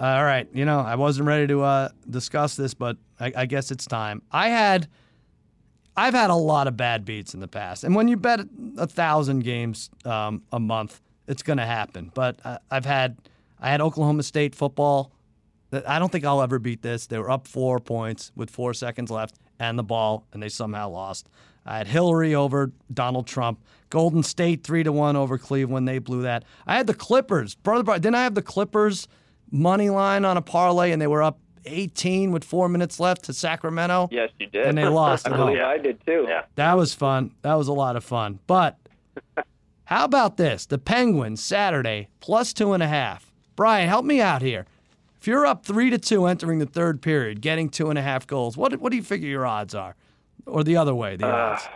All 0.00 0.24
right, 0.24 0.48
you 0.52 0.64
know, 0.64 0.80
I 0.80 0.96
wasn't 0.96 1.28
ready 1.28 1.46
to 1.46 1.62
uh, 1.62 1.88
discuss 2.10 2.56
this, 2.56 2.74
but 2.74 2.96
I, 3.20 3.32
I, 3.36 3.46
guess 3.46 3.70
it's 3.70 3.86
time. 3.86 4.22
I 4.32 4.48
had, 4.48 4.88
I've 5.96 6.14
had 6.14 6.30
a 6.30 6.34
lot 6.34 6.66
of 6.66 6.76
bad 6.76 7.04
beats 7.04 7.32
in 7.32 7.38
the 7.38 7.46
past, 7.46 7.84
and 7.84 7.94
when 7.94 8.08
you 8.08 8.16
bet 8.16 8.40
a 8.76 8.88
thousand 8.88 9.44
games 9.44 9.90
um, 10.04 10.42
a 10.50 10.58
month, 10.58 11.00
it's 11.28 11.44
going 11.44 11.58
to 11.58 11.66
happen. 11.66 12.10
But 12.12 12.40
uh, 12.44 12.58
I've 12.72 12.84
had, 12.84 13.18
I 13.60 13.70
had 13.70 13.80
Oklahoma 13.80 14.24
State 14.24 14.56
football. 14.56 15.12
I 15.86 15.98
don't 15.98 16.10
think 16.10 16.24
I'll 16.24 16.42
ever 16.42 16.58
beat 16.58 16.82
this. 16.82 17.06
They 17.06 17.18
were 17.18 17.30
up 17.30 17.46
four 17.46 17.80
points 17.80 18.32
with 18.34 18.50
four 18.50 18.74
seconds 18.74 19.10
left 19.10 19.36
and 19.58 19.78
the 19.78 19.82
ball, 19.82 20.26
and 20.32 20.42
they 20.42 20.48
somehow 20.48 20.88
lost. 20.90 21.28
I 21.66 21.78
had 21.78 21.86
Hillary 21.86 22.34
over 22.34 22.72
Donald 22.92 23.26
Trump. 23.26 23.64
Golden 23.88 24.22
State 24.22 24.64
three 24.64 24.82
to 24.82 24.92
one 24.92 25.16
over 25.16 25.38
Cleveland. 25.38 25.88
They 25.88 25.98
blew 25.98 26.22
that. 26.22 26.44
I 26.66 26.76
had 26.76 26.86
the 26.86 26.94
Clippers, 26.94 27.54
brother. 27.54 27.94
Didn't 27.94 28.16
I 28.16 28.24
have 28.24 28.34
the 28.34 28.42
Clippers? 28.42 29.08
money 29.54 29.88
line 29.88 30.24
on 30.24 30.36
a 30.36 30.42
parlay, 30.42 30.90
and 30.90 31.00
they 31.00 31.06
were 31.06 31.22
up 31.22 31.38
18 31.64 32.32
with 32.32 32.44
four 32.44 32.68
minutes 32.68 33.00
left 33.00 33.24
to 33.24 33.32
Sacramento. 33.32 34.08
Yes, 34.10 34.30
you 34.38 34.46
did. 34.46 34.66
And 34.66 34.76
they 34.76 34.86
lost. 34.86 35.26
I 35.30 35.36
believe 35.36 35.58
oh. 35.60 35.66
I 35.66 35.78
did 35.78 36.04
too. 36.04 36.26
Yeah. 36.28 36.42
That 36.56 36.76
was 36.76 36.92
fun. 36.92 37.32
That 37.42 37.54
was 37.54 37.68
a 37.68 37.72
lot 37.72 37.96
of 37.96 38.04
fun. 38.04 38.40
But 38.46 38.76
how 39.84 40.04
about 40.04 40.36
this? 40.36 40.66
The 40.66 40.78
Penguins 40.78 41.42
Saturday 41.42 42.08
plus 42.20 42.52
two 42.52 42.72
and 42.72 42.82
a 42.82 42.88
half. 42.88 43.32
Brian, 43.56 43.88
help 43.88 44.04
me 44.04 44.20
out 44.20 44.42
here. 44.42 44.66
If 45.24 45.28
you're 45.28 45.46
up 45.46 45.64
three 45.64 45.88
to 45.88 45.96
two 45.96 46.26
entering 46.26 46.58
the 46.58 46.66
third 46.66 47.00
period, 47.00 47.40
getting 47.40 47.70
two 47.70 47.88
and 47.88 47.98
a 47.98 48.02
half 48.02 48.26
goals, 48.26 48.58
what 48.58 48.78
what 48.78 48.90
do 48.90 48.96
you 48.98 49.02
figure 49.02 49.26
your 49.26 49.46
odds 49.46 49.74
are? 49.74 49.96
Or 50.44 50.62
the 50.62 50.76
other 50.76 50.94
way, 50.94 51.16
the 51.16 51.26
uh, 51.26 51.58
odds. 51.58 51.68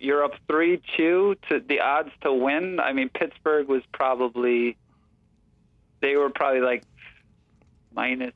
You're 0.00 0.24
up 0.24 0.32
three 0.48 0.80
two 0.96 1.36
to 1.50 1.60
the 1.60 1.80
odds 1.80 2.08
to 2.22 2.32
win. 2.32 2.80
I 2.80 2.94
mean, 2.94 3.10
Pittsburgh 3.10 3.68
was 3.68 3.82
probably 3.92 4.78
they 6.00 6.16
were 6.16 6.30
probably 6.30 6.62
like 6.62 6.84
minus 7.94 8.32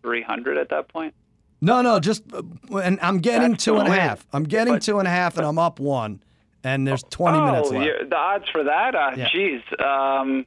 300 0.00 0.56
at 0.56 0.70
that 0.70 0.88
point? 0.88 1.12
No, 1.60 1.82
no, 1.82 2.00
just 2.00 2.22
uh, 2.32 2.40
and 2.78 2.98
I'm 3.02 3.18
getting 3.18 3.50
That's 3.50 3.64
two 3.64 3.76
and 3.76 3.86
a 3.86 3.92
half. 3.92 4.26
I'm 4.32 4.44
getting 4.44 4.76
but, 4.76 4.82
two 4.82 4.98
and 4.98 5.06
a 5.06 5.10
half, 5.10 5.36
and 5.36 5.46
I'm 5.46 5.58
up 5.58 5.78
one, 5.78 6.22
and 6.64 6.88
there's 6.88 7.02
20 7.02 7.36
oh, 7.36 7.44
minutes 7.44 7.70
left. 7.70 8.08
The 8.08 8.16
odds 8.16 8.48
for 8.48 8.64
that? 8.64 8.94
Uh, 8.94 9.10
yeah. 9.14 9.28
Geez, 9.28 9.60
um, 9.78 10.46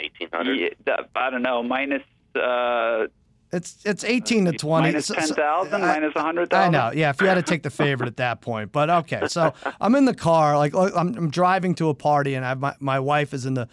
1800. 0.00 0.74
Yeah, 0.84 0.96
I 1.14 1.30
don't 1.30 1.42
know, 1.42 1.62
minus. 1.62 2.02
Uh, 2.34 3.06
it's 3.52 3.78
it's 3.84 4.04
18 4.04 4.46
to 4.46 4.52
20. 4.52 4.88
Minus 4.88 5.08
10,000, 5.08 5.70
so, 5.70 5.78
minus 5.78 6.14
100,000. 6.14 6.54
I 6.54 6.68
know. 6.68 6.92
Yeah, 6.94 7.10
if 7.10 7.20
you 7.20 7.26
had 7.26 7.34
to 7.34 7.42
take 7.42 7.62
the 7.62 7.70
favorite 7.70 8.06
at 8.06 8.18
that 8.18 8.40
point. 8.40 8.72
But 8.72 8.90
okay, 8.90 9.26
so 9.28 9.54
I'm 9.80 9.94
in 9.94 10.04
the 10.04 10.14
car, 10.14 10.58
like 10.58 10.74
I'm, 10.74 11.14
I'm 11.14 11.30
driving 11.30 11.74
to 11.76 11.88
a 11.88 11.94
party, 11.94 12.34
and 12.34 12.44
I 12.44 12.54
my 12.54 12.74
my 12.80 13.00
wife 13.00 13.32
is 13.32 13.46
in 13.46 13.54
the 13.54 13.68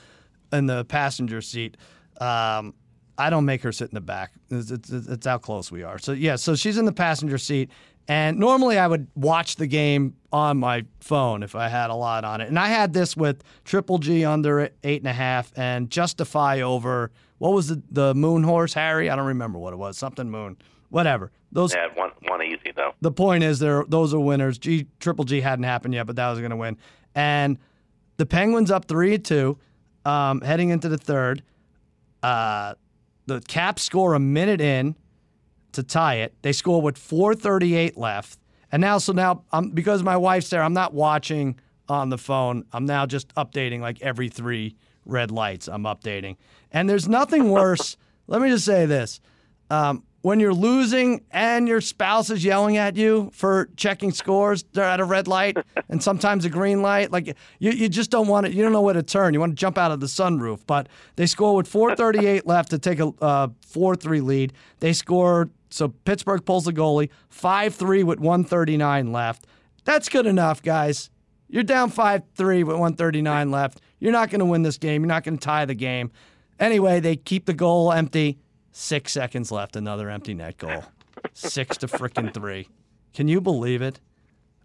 in 0.53 0.65
the 0.65 0.85
passenger 0.85 1.41
seat. 1.41 1.75
Um, 2.21 2.73
I 3.17 3.29
don't 3.29 3.45
make 3.45 3.63
her 3.63 3.71
sit 3.71 3.89
in 3.89 3.95
the 3.95 4.01
back. 4.01 4.33
It's, 4.49 4.71
it's, 4.71 4.89
it's, 4.89 5.25
how 5.25 5.37
close 5.37 5.71
we 5.71 5.83
are. 5.83 5.97
So 5.97 6.11
yeah, 6.11 6.35
so 6.35 6.55
she's 6.55 6.77
in 6.77 6.85
the 6.85 6.91
passenger 6.91 7.37
seat, 7.37 7.69
and 8.07 8.37
normally 8.37 8.77
I 8.77 8.87
would 8.87 9.07
watch 9.15 9.55
the 9.55 9.67
game 9.67 10.15
on 10.31 10.57
my 10.57 10.85
phone 10.99 11.43
if 11.43 11.55
I 11.55 11.67
had 11.67 11.89
a 11.89 11.95
lot 11.95 12.23
on 12.23 12.41
it. 12.41 12.47
And 12.47 12.59
I 12.59 12.67
had 12.67 12.93
this 12.93 13.15
with 13.15 13.43
Triple 13.63 13.97
G 13.97 14.25
under 14.25 14.69
eight 14.83 15.01
and 15.01 15.07
a 15.07 15.13
half 15.13 15.51
and 15.57 15.89
Justify 15.89 16.61
over 16.61 17.11
what 17.37 17.53
was 17.53 17.67
the 17.67 17.81
the 17.91 18.15
Moon 18.15 18.43
Horse 18.43 18.73
Harry? 18.73 19.09
I 19.09 19.15
don't 19.15 19.27
remember 19.27 19.59
what 19.59 19.73
it 19.73 19.77
was. 19.77 19.97
Something 19.97 20.29
Moon, 20.29 20.57
whatever. 20.89 21.31
Those 21.51 21.73
yeah, 21.73 21.87
one 21.93 22.11
one 22.27 22.41
easy 22.43 22.71
though. 22.75 22.93
The 23.01 23.11
point 23.11 23.43
is, 23.43 23.59
there 23.59 23.83
those 23.87 24.13
are 24.13 24.19
winners. 24.19 24.57
G 24.57 24.87
Triple 24.99 25.25
G 25.25 25.41
hadn't 25.41 25.63
happened 25.63 25.93
yet, 25.93 26.07
but 26.07 26.15
that 26.15 26.29
was 26.29 26.39
going 26.39 26.51
to 26.51 26.57
win. 26.57 26.77
And 27.13 27.57
the 28.17 28.25
Penguins 28.25 28.71
up 28.71 28.85
three 28.85 29.17
two, 29.17 29.57
um, 30.05 30.41
heading 30.41 30.69
into 30.69 30.89
the 30.89 30.97
third. 30.97 31.43
Uh, 32.23 32.75
the 33.27 33.41
Caps 33.41 33.83
score 33.83 34.13
a 34.13 34.19
minute 34.19 34.61
in 34.61 34.95
to 35.73 35.83
tie 35.83 36.15
it. 36.15 36.33
They 36.41 36.53
score 36.53 36.81
with 36.81 36.97
4:38 36.97 37.97
left, 37.97 38.39
and 38.71 38.81
now 38.81 38.97
so 38.97 39.13
now 39.13 39.43
I'm 39.51 39.71
because 39.71 40.03
my 40.03 40.17
wife's 40.17 40.49
there. 40.49 40.63
I'm 40.63 40.73
not 40.73 40.93
watching 40.93 41.59
on 41.87 42.09
the 42.09 42.17
phone. 42.17 42.65
I'm 42.73 42.85
now 42.85 43.05
just 43.05 43.33
updating 43.35 43.81
like 43.81 44.01
every 44.01 44.29
three 44.29 44.75
red 45.05 45.31
lights. 45.31 45.67
I'm 45.67 45.83
updating, 45.83 46.37
and 46.71 46.89
there's 46.89 47.07
nothing 47.07 47.49
worse. 47.49 47.97
let 48.27 48.41
me 48.41 48.49
just 48.49 48.65
say 48.65 48.85
this. 48.85 49.19
Um, 49.69 50.03
when 50.25 50.39
you're 50.39 50.55
losing 50.55 51.23
and 51.29 51.67
your 51.67 51.79
spouse 51.79 52.31
is 52.31 52.43
yelling 52.43 52.77
at 52.77 52.95
you 52.95 53.29
for 53.31 53.69
checking 53.75 54.11
scores, 54.11 54.63
they're 54.73 54.83
at 54.83 54.99
a 54.99 55.05
red 55.05 55.27
light 55.27 55.55
and 55.89 56.01
sometimes 56.01 56.45
a 56.45 56.49
green 56.49 56.81
light. 56.81 57.11
Like 57.11 57.27
you, 57.59 57.69
you 57.69 57.87
just 57.87 58.09
don't 58.09 58.27
want 58.27 58.47
it. 58.47 58.53
You 58.53 58.63
don't 58.63 58.71
know 58.71 58.81
where 58.81 58.95
to 58.95 59.03
turn. 59.03 59.35
You 59.35 59.39
want 59.39 59.51
to 59.51 59.55
jump 59.55 59.77
out 59.77 59.91
of 59.91 59.99
the 59.99 60.07
sunroof. 60.07 60.61
But 60.65 60.89
they 61.15 61.27
score 61.27 61.55
with 61.55 61.71
4:38 61.71 62.41
left 62.45 62.71
to 62.71 62.79
take 62.79 62.99
a 62.99 63.13
uh, 63.21 63.49
4-3 63.71 64.23
lead. 64.23 64.53
They 64.79 64.93
score. 64.93 65.51
So 65.69 65.89
Pittsburgh 65.89 66.43
pulls 66.43 66.65
the 66.65 66.73
goalie 66.73 67.09
5-3 67.31 68.03
with 68.03 68.19
139 68.19 69.11
left. 69.11 69.45
That's 69.83 70.09
good 70.09 70.25
enough, 70.25 70.63
guys. 70.63 71.11
You're 71.49 71.61
down 71.61 71.91
5 71.91 72.23
3 72.33 72.63
with 72.63 72.77
139 72.77 73.51
left. 73.51 73.79
You're 74.05 74.11
not 74.11 74.29
going 74.29 74.37
to 74.37 74.45
win 74.45 74.61
this 74.61 74.77
game. 74.77 75.01
You're 75.01 75.07
not 75.07 75.23
going 75.23 75.35
to 75.35 75.43
tie 75.43 75.65
the 75.65 75.73
game. 75.73 76.11
Anyway, 76.59 76.99
they 76.99 77.15
keep 77.15 77.47
the 77.47 77.55
goal 77.55 77.91
empty. 77.91 78.37
Six 78.71 79.11
seconds 79.11 79.51
left, 79.51 79.75
another 79.75 80.11
empty 80.11 80.35
net 80.35 80.59
goal. 80.59 80.83
Six 81.33 81.77
to 81.77 81.87
freaking 81.87 82.31
three. 82.31 82.69
Can 83.15 83.27
you 83.27 83.41
believe 83.41 83.81
it? 83.81 83.99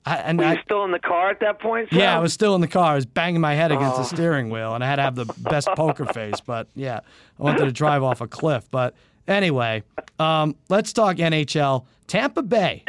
I, 0.04 0.16
and 0.16 0.38
Were 0.38 0.44
you 0.44 0.50
I, 0.58 0.62
still 0.62 0.84
in 0.84 0.90
the 0.90 0.98
car 0.98 1.30
at 1.30 1.40
that 1.40 1.58
point? 1.58 1.90
Yeah, 1.90 2.14
I 2.14 2.18
was 2.18 2.34
still 2.34 2.54
in 2.54 2.60
the 2.60 2.68
car. 2.68 2.92
I 2.92 2.94
was 2.94 3.06
banging 3.06 3.40
my 3.40 3.54
head 3.54 3.72
against 3.72 3.94
oh. 3.94 4.02
the 4.02 4.04
steering 4.04 4.50
wheel, 4.50 4.74
and 4.74 4.84
I 4.84 4.86
had 4.86 4.96
to 4.96 5.02
have 5.02 5.14
the 5.14 5.24
best 5.38 5.68
poker 5.74 6.04
face. 6.04 6.40
But 6.40 6.68
yeah, 6.74 7.00
I 7.38 7.42
wanted 7.42 7.64
to 7.64 7.72
drive 7.72 8.02
off 8.02 8.20
a 8.20 8.28
cliff. 8.28 8.68
But 8.70 8.94
anyway, 9.26 9.84
um, 10.18 10.54
let's 10.68 10.92
talk 10.92 11.16
NHL. 11.16 11.86
Tampa 12.08 12.42
Bay 12.42 12.84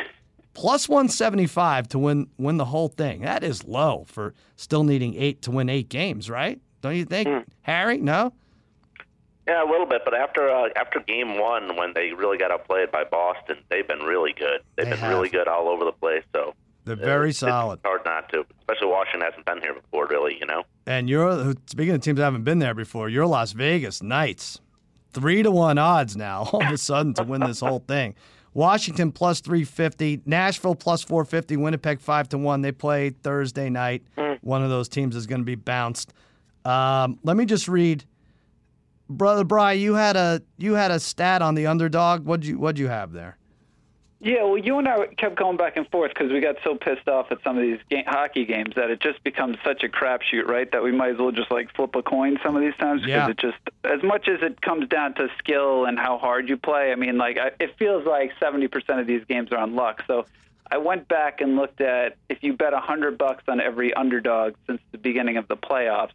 plus 0.53 0.89
175 0.89 1.87
to 1.89 1.99
win 1.99 2.27
win 2.37 2.57
the 2.57 2.65
whole 2.65 2.87
thing. 2.87 3.21
That 3.21 3.43
is 3.43 3.63
low 3.65 4.05
for 4.07 4.33
still 4.55 4.83
needing 4.83 5.15
eight 5.15 5.41
to 5.43 5.51
win 5.51 5.69
eight 5.69 5.89
games, 5.89 6.29
right? 6.29 6.59
Don't 6.81 6.95
you 6.95 7.05
think, 7.05 7.27
mm. 7.27 7.45
Harry? 7.61 7.97
No. 7.97 8.33
Yeah, 9.47 9.63
a 9.63 9.69
little 9.69 9.87
bit, 9.87 10.03
but 10.05 10.13
after 10.13 10.49
uh, 10.49 10.69
after 10.75 10.99
game 10.99 11.39
one, 11.39 11.75
when 11.75 11.93
they 11.93 12.13
really 12.13 12.37
got 12.37 12.51
outplayed 12.51 12.91
by 12.91 13.03
Boston, 13.03 13.57
they've 13.69 13.87
been 13.87 13.99
really 13.99 14.33
good. 14.33 14.61
They've 14.75 14.85
they 14.85 14.91
been 14.91 14.99
have. 14.99 15.09
really 15.09 15.29
good 15.29 15.47
all 15.47 15.67
over 15.67 15.83
the 15.83 15.91
place. 15.91 16.23
So 16.33 16.53
they're 16.85 16.95
very 16.95 17.33
solid. 17.33 17.75
It's 17.75 17.85
hard 17.85 18.01
not 18.05 18.29
to, 18.29 18.45
especially 18.59 18.87
Washington 18.87 19.21
hasn't 19.21 19.45
been 19.45 19.61
here 19.61 19.73
before, 19.73 20.07
really. 20.07 20.37
You 20.39 20.45
know. 20.45 20.63
And 20.85 21.09
you're 21.09 21.53
speaking 21.65 21.95
of 21.95 22.01
teams 22.01 22.17
that 22.17 22.23
haven't 22.23 22.43
been 22.43 22.59
there 22.59 22.75
before. 22.75 23.09
You're 23.09 23.25
Las 23.25 23.51
Vegas 23.53 24.03
Knights, 24.03 24.59
three 25.11 25.41
to 25.41 25.49
one 25.49 25.79
odds 25.79 26.15
now. 26.15 26.49
All 26.53 26.63
of 26.63 26.71
a 26.71 26.77
sudden 26.77 27.13
to 27.15 27.23
win 27.23 27.41
this 27.41 27.61
whole 27.61 27.83
thing. 27.87 28.15
Washington 28.53 29.11
plus 29.11 29.39
350, 29.41 30.21
Nashville 30.25 30.75
plus 30.75 31.03
450, 31.03 31.57
Winnipeg 31.57 32.01
5 32.01 32.29
to 32.29 32.37
1. 32.37 32.61
They 32.61 32.71
play 32.71 33.11
Thursday 33.11 33.69
night. 33.69 34.03
Mm. 34.17 34.39
One 34.41 34.63
of 34.63 34.69
those 34.69 34.89
teams 34.89 35.15
is 35.15 35.25
going 35.25 35.41
to 35.41 35.45
be 35.45 35.55
bounced. 35.55 36.13
Um, 36.65 37.19
let 37.23 37.37
me 37.37 37.45
just 37.45 37.67
read 37.67 38.05
brother 39.11 39.43
Bry, 39.43 39.73
you 39.73 39.95
had 39.95 40.15
a 40.15 40.41
you 40.57 40.73
had 40.73 40.91
a 40.91 40.99
stat 40.99 41.41
on 41.41 41.55
the 41.55 41.67
underdog. 41.67 42.25
What'd 42.25 42.45
you 42.45 42.57
what'd 42.57 42.79
you 42.79 42.87
have 42.87 43.11
there? 43.11 43.37
Yeah, 44.23 44.43
well, 44.43 44.57
you 44.57 44.77
and 44.77 44.87
I 44.87 45.07
kept 45.07 45.35
going 45.35 45.57
back 45.57 45.77
and 45.77 45.89
forth 45.89 46.13
because 46.13 46.31
we 46.31 46.41
got 46.41 46.57
so 46.63 46.75
pissed 46.75 47.07
off 47.07 47.31
at 47.31 47.39
some 47.43 47.57
of 47.57 47.63
these 47.63 47.79
game, 47.89 48.03
hockey 48.05 48.45
games 48.45 48.75
that 48.75 48.91
it 48.91 48.99
just 48.99 49.23
becomes 49.23 49.57
such 49.65 49.83
a 49.83 49.89
crapshoot, 49.89 50.45
right? 50.45 50.71
That 50.71 50.83
we 50.83 50.91
might 50.91 51.13
as 51.13 51.17
well 51.17 51.31
just 51.31 51.49
like 51.49 51.73
flip 51.75 51.95
a 51.95 52.03
coin 52.03 52.37
some 52.43 52.55
of 52.55 52.61
these 52.61 52.75
times 52.75 53.01
because 53.01 53.09
yeah. 53.09 53.29
it 53.29 53.37
just, 53.37 53.57
as 53.83 54.03
much 54.03 54.27
as 54.27 54.43
it 54.43 54.61
comes 54.61 54.87
down 54.89 55.15
to 55.15 55.27
skill 55.39 55.85
and 55.85 55.97
how 55.97 56.19
hard 56.19 56.49
you 56.49 56.55
play. 56.55 56.91
I 56.91 56.95
mean, 56.95 57.17
like 57.17 57.39
I, 57.39 57.49
it 57.59 57.75
feels 57.79 58.05
like 58.05 58.31
70% 58.39 59.01
of 59.01 59.07
these 59.07 59.25
games 59.25 59.51
are 59.51 59.57
on 59.57 59.75
luck. 59.75 60.03
So 60.05 60.27
I 60.69 60.77
went 60.77 61.07
back 61.07 61.41
and 61.41 61.55
looked 61.55 61.81
at 61.81 62.17
if 62.29 62.43
you 62.43 62.53
bet 62.53 62.73
a 62.73 62.79
hundred 62.79 63.17
bucks 63.17 63.45
on 63.47 63.59
every 63.59 63.91
underdog 63.91 64.53
since 64.67 64.81
the 64.91 64.99
beginning 64.99 65.37
of 65.37 65.47
the 65.47 65.57
playoffs, 65.57 66.11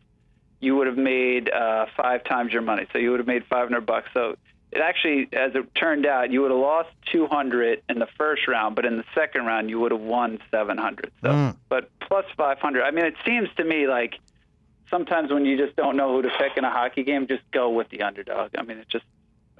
you 0.60 0.76
would 0.76 0.86
have 0.86 0.96
made 0.96 1.50
uh, 1.50 1.86
five 1.96 2.22
times 2.22 2.52
your 2.52 2.62
money. 2.62 2.86
So 2.92 2.98
you 2.98 3.10
would 3.10 3.18
have 3.18 3.26
made 3.26 3.44
500 3.46 3.84
bucks. 3.84 4.10
So 4.14 4.36
it 4.76 4.82
actually, 4.82 5.28
as 5.32 5.54
it 5.54 5.74
turned 5.74 6.04
out, 6.04 6.30
you 6.30 6.42
would 6.42 6.50
have 6.50 6.60
lost 6.60 6.90
200 7.12 7.82
in 7.88 7.98
the 7.98 8.06
first 8.18 8.46
round, 8.46 8.76
but 8.76 8.84
in 8.84 8.98
the 8.98 9.04
second 9.14 9.46
round, 9.46 9.70
you 9.70 9.80
would 9.80 9.90
have 9.90 10.00
won 10.00 10.38
700. 10.50 11.10
So, 11.22 11.28
mm. 11.30 11.56
but 11.68 11.90
plus 12.00 12.26
500. 12.36 12.82
I 12.82 12.90
mean, 12.90 13.06
it 13.06 13.14
seems 13.24 13.48
to 13.56 13.64
me 13.64 13.86
like 13.86 14.18
sometimes 14.90 15.32
when 15.32 15.46
you 15.46 15.56
just 15.56 15.76
don't 15.76 15.96
know 15.96 16.14
who 16.14 16.22
to 16.22 16.30
pick 16.38 16.56
in 16.56 16.64
a 16.64 16.70
hockey 16.70 17.04
game, 17.04 17.26
just 17.26 17.42
go 17.52 17.70
with 17.70 17.88
the 17.88 18.02
underdog. 18.02 18.50
I 18.58 18.62
mean, 18.62 18.78
it 18.78 18.88
just 18.88 19.06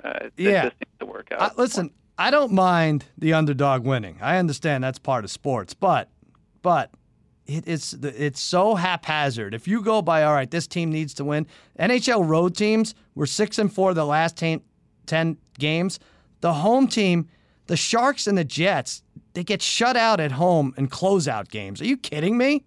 uh, 0.05 0.19
it, 0.25 0.33
yeah. 0.37 0.65
just 0.65 0.77
needs 0.81 0.99
to 1.01 1.07
work 1.07 1.29
out. 1.33 1.41
Uh, 1.41 1.51
listen, 1.57 1.91
I 2.19 2.31
don't 2.31 2.53
mind 2.53 3.07
the 3.17 3.33
underdog 3.33 3.85
winning. 3.85 4.19
I 4.21 4.37
understand 4.37 4.85
that's 4.85 4.99
part 4.99 5.25
of 5.25 5.31
sports, 5.31 5.73
but 5.73 6.11
but 6.61 6.91
it 7.47 7.67
is 7.67 7.95
it's 8.03 8.41
so 8.41 8.75
haphazard. 8.75 9.55
If 9.55 9.67
you 9.67 9.83
go 9.83 10.03
by 10.03 10.25
all 10.25 10.35
right, 10.35 10.51
this 10.51 10.67
team 10.67 10.91
needs 10.91 11.15
to 11.15 11.25
win. 11.25 11.47
NHL 11.79 12.29
road 12.29 12.55
teams 12.55 12.95
were 13.15 13.27
six 13.27 13.59
and 13.59 13.73
four 13.73 13.95
the 13.95 14.05
last 14.05 14.37
10, 14.37 14.61
10 15.07 15.37
games. 15.59 15.99
The 16.41 16.55
home 16.55 16.89
team, 16.89 17.29
the 17.67 17.77
Sharks 17.77 18.27
and 18.27 18.37
the 18.37 18.45
Jets, 18.45 19.03
they 19.35 19.45
get 19.45 19.63
shut 19.63 19.97
out 19.97 20.21
at 20.21 20.33
home 20.33 20.75
in 20.77 20.89
closeout 20.89 21.49
games. 21.49 21.81
Are 21.81 21.87
you 21.87 21.97
kidding 21.97 22.39
me? 22.39 22.65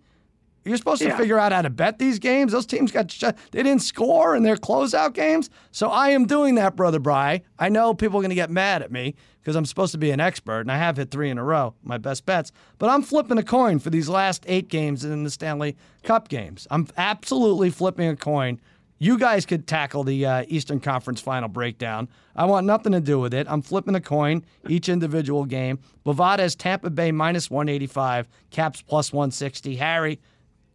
You're 0.65 0.78
supposed 0.78 1.02
to 1.02 1.15
figure 1.15 1.39
out 1.39 1.52
how 1.52 1.62
to 1.62 1.69
bet 1.69 1.99
these 1.99 2.19
games. 2.19 2.52
Those 2.52 2.65
teams 2.65 2.91
got 2.91 3.10
shut. 3.10 3.38
They 3.52 3.63
didn't 3.63 3.82
score 3.82 4.36
in 4.36 4.43
their 4.43 4.58
closeout 4.58 5.13
games. 5.13 5.49
So 5.71 5.89
I 5.89 6.10
am 6.10 6.28
doing 6.28 6.56
that, 6.56 6.75
brother 6.75 6.99
Bry. 6.99 7.41
I 7.58 7.69
know 7.69 7.93
people 7.93 8.19
are 8.19 8.21
going 8.21 8.30
to 8.30 8.36
get 8.36 8.52
mad 8.52 8.84
at 8.84 8.91
me 8.91 9.15
because 9.41 9.56
I'm 9.56 9.65
supposed 9.65 9.93
to 9.93 9.97
be 9.97 10.12
an 10.12 10.19
expert, 10.19 10.62
and 10.62 10.71
I 10.71 10.78
have 10.78 10.97
hit 10.97 11.12
three 11.12 11.30
in 11.30 11.38
a 11.38 11.43
row, 11.43 11.73
my 11.82 11.97
best 11.97 12.25
bets. 12.25 12.52
But 12.78 12.89
I'm 12.89 13.02
flipping 13.02 13.38
a 13.38 13.43
coin 13.43 13.80
for 13.80 13.89
these 13.89 14.10
last 14.10 14.43
eight 14.47 14.67
games 14.67 15.04
in 15.04 15.23
the 15.23 15.32
Stanley 15.32 15.75
Cup 16.04 16.28
games. 16.28 16.67
I'm 16.69 16.88
absolutely 16.97 17.69
flipping 17.69 18.10
a 18.10 18.15
coin. 18.15 18.60
You 19.01 19.17
guys 19.17 19.45
could 19.45 19.65
tackle 19.65 20.03
the 20.03 20.25
uh, 20.25 20.45
Eastern 20.49 20.81
Conference 20.81 21.21
final 21.21 21.47
breakdown. 21.47 22.09
I 22.35 22.43
want 22.45 22.65
nothing 22.65 22.91
to 22.91 22.99
do 22.99 23.17
with 23.17 23.33
it. 23.33 23.47
I'm 23.49 23.62
flipping 23.62 23.95
a 23.95 24.01
coin 24.01 24.43
each 24.67 24.89
individual 24.89 25.45
game. 25.45 25.79
Bovada 26.05 26.39
is 26.39 26.53
Tampa 26.53 26.89
Bay 26.89 27.13
minus 27.13 27.49
185, 27.49 28.27
Caps 28.51 28.81
plus 28.81 29.13
160. 29.13 29.77
Harry, 29.77 30.19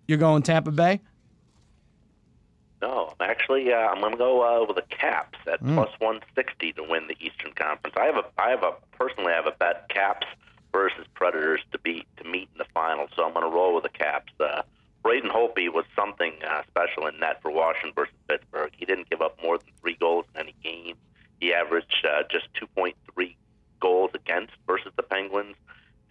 you're 0.08 0.16
going 0.16 0.42
Tampa 0.42 0.70
Bay? 0.70 1.02
No, 2.80 3.12
actually, 3.20 3.70
uh, 3.72 3.76
I'm 3.76 4.00
going 4.00 4.12
to 4.12 4.18
go 4.18 4.42
uh, 4.42 4.66
with 4.66 4.76
the 4.76 4.94
Caps 4.94 5.38
at 5.46 5.62
mm. 5.62 5.74
plus 5.74 5.90
160 5.98 6.72
to 6.72 6.82
win 6.82 7.06
the 7.08 7.16
Eastern 7.20 7.52
Conference. 7.52 7.94
I 7.98 8.06
have 8.06 8.16
a, 8.16 8.24
I 8.38 8.48
have 8.50 8.62
a 8.62 8.72
personally, 8.96 9.32
I 9.32 9.36
have 9.36 9.46
a 9.46 9.56
bet 9.58 9.90
Caps 9.90 10.26
versus 10.72 11.06
Predators 11.14 11.60
to 11.72 11.78
beat 11.78 12.06
to 12.16 12.24
meet 12.24 12.48
in 12.52 12.58
the 12.58 12.66
final, 12.72 13.06
so 13.14 13.24
I'm 13.24 13.34
going 13.34 13.44
to 13.44 13.54
roll 13.54 13.74
with 13.74 13.84
the 13.84 13.90
Caps. 13.90 14.32
Uh, 14.40 14.62
Braden 15.04 15.30
Holtby 15.30 15.68
was 15.68 15.84
something 15.94 16.32
uh, 16.48 16.62
special 16.66 17.06
in 17.06 17.20
net 17.20 17.40
for 17.42 17.50
Washington 17.50 17.92
versus 17.94 18.14
Pittsburgh. 18.26 18.72
He 18.74 18.86
didn't 18.86 19.10
give 19.10 19.20
up 19.20 19.38
more 19.42 19.58
than 19.58 19.68
three 19.80 19.96
goals 20.00 20.24
in 20.34 20.40
any 20.40 20.54
game. 20.64 20.96
He 21.40 21.52
averaged 21.52 22.06
uh, 22.08 22.22
just 22.30 22.48
2.3 22.54 22.94
goals 23.80 24.10
against 24.14 24.54
versus 24.66 24.92
the 24.96 25.02
Penguins, 25.02 25.56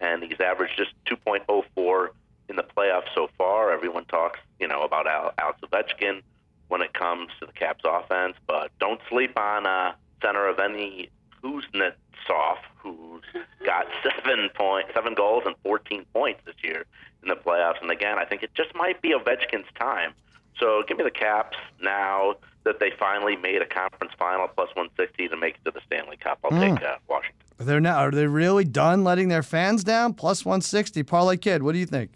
and 0.00 0.22
he's 0.22 0.38
averaged 0.38 0.78
just 0.78 0.92
2.04 1.06 2.08
in 2.48 2.54
the 2.54 2.62
playoffs 2.62 3.12
so 3.16 3.28
far. 3.36 3.72
Everyone 3.72 4.04
talks, 4.04 4.38
you 4.60 4.68
know, 4.68 4.82
about 4.82 5.08
Al- 5.08 5.34
Alex 5.38 5.58
Ovechkin 5.64 6.22
when 6.68 6.80
it 6.80 6.94
comes 6.94 7.30
to 7.40 7.46
the 7.46 7.52
Caps 7.52 7.82
offense, 7.84 8.36
but 8.46 8.70
don't 8.78 9.00
sleep 9.08 9.36
on 9.36 9.66
uh, 9.66 9.92
center 10.22 10.46
of 10.46 10.60
any 10.60 11.10
Kuznetsov, 11.44 12.56
who's 12.78 13.22
got 13.64 13.86
seven 14.02 14.48
point 14.54 14.86
seven 14.94 15.14
goals 15.14 15.44
and 15.46 15.54
14 15.62 16.04
points 16.12 16.40
this 16.46 16.54
year 16.62 16.84
in 17.22 17.28
the 17.28 17.36
playoffs. 17.36 17.80
And 17.82 17.90
again, 17.90 18.18
I 18.18 18.24
think 18.24 18.42
it 18.42 18.54
just 18.54 18.74
might 18.74 19.02
be 19.02 19.10
Ovechkin's 19.10 19.68
time. 19.78 20.14
So 20.58 20.82
give 20.86 20.98
me 20.98 21.04
the 21.04 21.10
Caps 21.10 21.56
now 21.80 22.36
that 22.64 22.78
they 22.80 22.92
finally 22.98 23.36
made 23.36 23.60
a 23.60 23.66
conference 23.66 24.12
final 24.18 24.48
plus 24.48 24.68
160 24.74 25.28
to 25.28 25.36
make 25.36 25.56
it 25.56 25.64
to 25.64 25.70
the 25.70 25.80
Stanley 25.86 26.16
Cup. 26.16 26.38
I'll 26.44 26.50
mm. 26.52 26.76
take 26.76 26.84
uh, 26.84 26.96
Washington. 27.08 27.40
They're 27.58 27.80
now 27.80 27.98
are 27.98 28.10
they 28.10 28.26
really 28.26 28.64
done 28.64 29.04
letting 29.04 29.28
their 29.28 29.42
fans 29.42 29.84
down? 29.84 30.14
Plus 30.14 30.44
160, 30.44 31.02
parlay 31.02 31.36
kid. 31.36 31.62
What 31.62 31.72
do 31.72 31.78
you 31.78 31.86
think? 31.86 32.12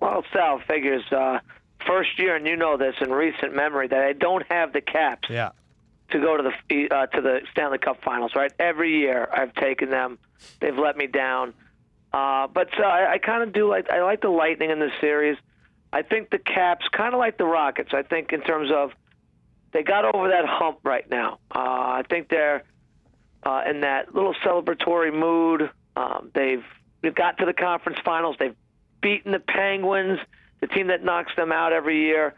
Well, 0.00 0.24
Sal 0.32 0.60
figures 0.66 1.04
uh, 1.12 1.40
first 1.86 2.18
year, 2.18 2.36
and 2.36 2.46
you 2.46 2.56
know 2.56 2.76
this 2.76 2.94
in 3.00 3.10
recent 3.10 3.54
memory, 3.54 3.86
that 3.88 4.02
I 4.02 4.12
don't 4.12 4.44
have 4.50 4.72
the 4.72 4.80
Caps. 4.80 5.28
Yeah. 5.28 5.50
To 6.12 6.18
go 6.18 6.36
to 6.36 6.42
the 6.42 6.90
uh, 6.90 7.06
to 7.06 7.20
the 7.20 7.40
Stanley 7.52 7.78
Cup 7.78 8.02
Finals, 8.02 8.32
right? 8.34 8.52
Every 8.58 8.98
year 8.98 9.28
I've 9.32 9.54
taken 9.54 9.90
them. 9.90 10.18
They've 10.60 10.76
let 10.76 10.96
me 10.96 11.06
down. 11.06 11.54
Uh, 12.12 12.48
but 12.48 12.68
uh, 12.78 12.82
I, 12.82 13.12
I 13.12 13.18
kind 13.18 13.42
of 13.42 13.52
do 13.52 13.68
like 13.68 13.90
I 13.90 14.02
like 14.02 14.20
the 14.20 14.28
Lightning 14.28 14.70
in 14.70 14.80
this 14.80 14.92
series. 15.00 15.36
I 15.92 16.02
think 16.02 16.30
the 16.30 16.38
Caps 16.38 16.86
kind 16.88 17.14
of 17.14 17.18
like 17.18 17.38
the 17.38 17.44
Rockets. 17.44 17.90
I 17.92 18.02
think 18.02 18.32
in 18.32 18.40
terms 18.42 18.70
of 18.72 18.92
they 19.72 19.82
got 19.82 20.14
over 20.14 20.28
that 20.28 20.46
hump 20.46 20.80
right 20.82 21.08
now. 21.08 21.38
Uh, 21.54 21.58
I 21.58 22.02
think 22.08 22.28
they're 22.28 22.64
uh, 23.44 23.62
in 23.68 23.82
that 23.82 24.14
little 24.14 24.34
celebratory 24.44 25.16
mood. 25.16 25.70
Um, 25.96 26.30
they've 26.34 26.64
they've 27.02 27.14
got 27.14 27.38
to 27.38 27.46
the 27.46 27.52
conference 27.52 27.98
finals. 28.04 28.36
They've 28.38 28.56
beaten 29.00 29.32
the 29.32 29.40
Penguins 29.40 30.18
the 30.60 30.66
team 30.66 30.88
that 30.88 31.02
knocks 31.02 31.32
them 31.36 31.52
out 31.52 31.72
every 31.72 32.02
year, 32.02 32.34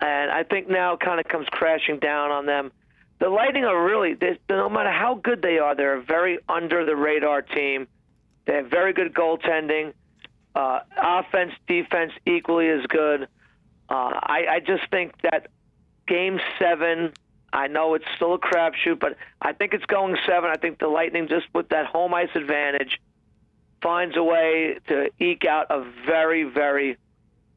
and 0.00 0.30
I 0.30 0.44
think 0.44 0.68
now 0.68 0.96
kind 0.96 1.20
of 1.20 1.26
comes 1.26 1.46
crashing 1.50 1.98
down 1.98 2.30
on 2.30 2.46
them. 2.46 2.72
The 3.18 3.28
Lightning 3.28 3.64
are 3.64 3.84
really, 3.84 4.16
no 4.48 4.68
matter 4.68 4.90
how 4.90 5.14
good 5.14 5.40
they 5.42 5.58
are, 5.58 5.74
they're 5.74 5.96
a 5.96 6.02
very 6.02 6.38
under 6.48 6.84
the 6.84 6.94
radar 6.94 7.42
team. 7.42 7.88
They 8.46 8.54
have 8.54 8.66
very 8.66 8.92
good 8.92 9.14
goaltending, 9.14 9.94
uh, 10.54 10.80
offense, 10.96 11.52
defense 11.66 12.12
equally 12.26 12.68
as 12.68 12.84
good. 12.86 13.22
Uh, 13.88 14.12
I, 14.22 14.46
I 14.50 14.60
just 14.60 14.90
think 14.90 15.12
that 15.22 15.48
game 16.06 16.38
seven 16.58 17.12
I 17.56 17.68
know 17.68 17.94
it's 17.94 18.04
still 18.16 18.34
a 18.34 18.38
crapshoot, 18.38 19.00
but 19.00 19.16
I 19.40 19.52
think 19.54 19.72
it's 19.72 19.86
going 19.86 20.16
seven. 20.26 20.50
I 20.50 20.56
think 20.56 20.78
the 20.78 20.88
Lightning, 20.88 21.26
just 21.26 21.46
with 21.54 21.70
that 21.70 21.86
home 21.86 22.12
ice 22.12 22.28
advantage, 22.34 23.00
finds 23.82 24.14
a 24.16 24.22
way 24.22 24.78
to 24.88 25.10
eke 25.18 25.46
out 25.46 25.66
a 25.70 25.90
very, 26.04 26.44
very 26.44 26.98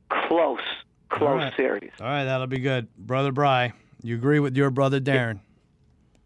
close, 0.09 0.61
close 1.09 1.27
All 1.27 1.35
right. 1.35 1.53
series. 1.57 1.91
All 1.99 2.07
right, 2.07 2.23
that'll 2.23 2.47
be 2.47 2.59
good. 2.59 2.87
Brother 2.95 3.33
Bry, 3.33 3.73
you 4.01 4.15
agree 4.15 4.39
with 4.39 4.55
your 4.55 4.69
brother 4.69 5.01
Darren? 5.01 5.41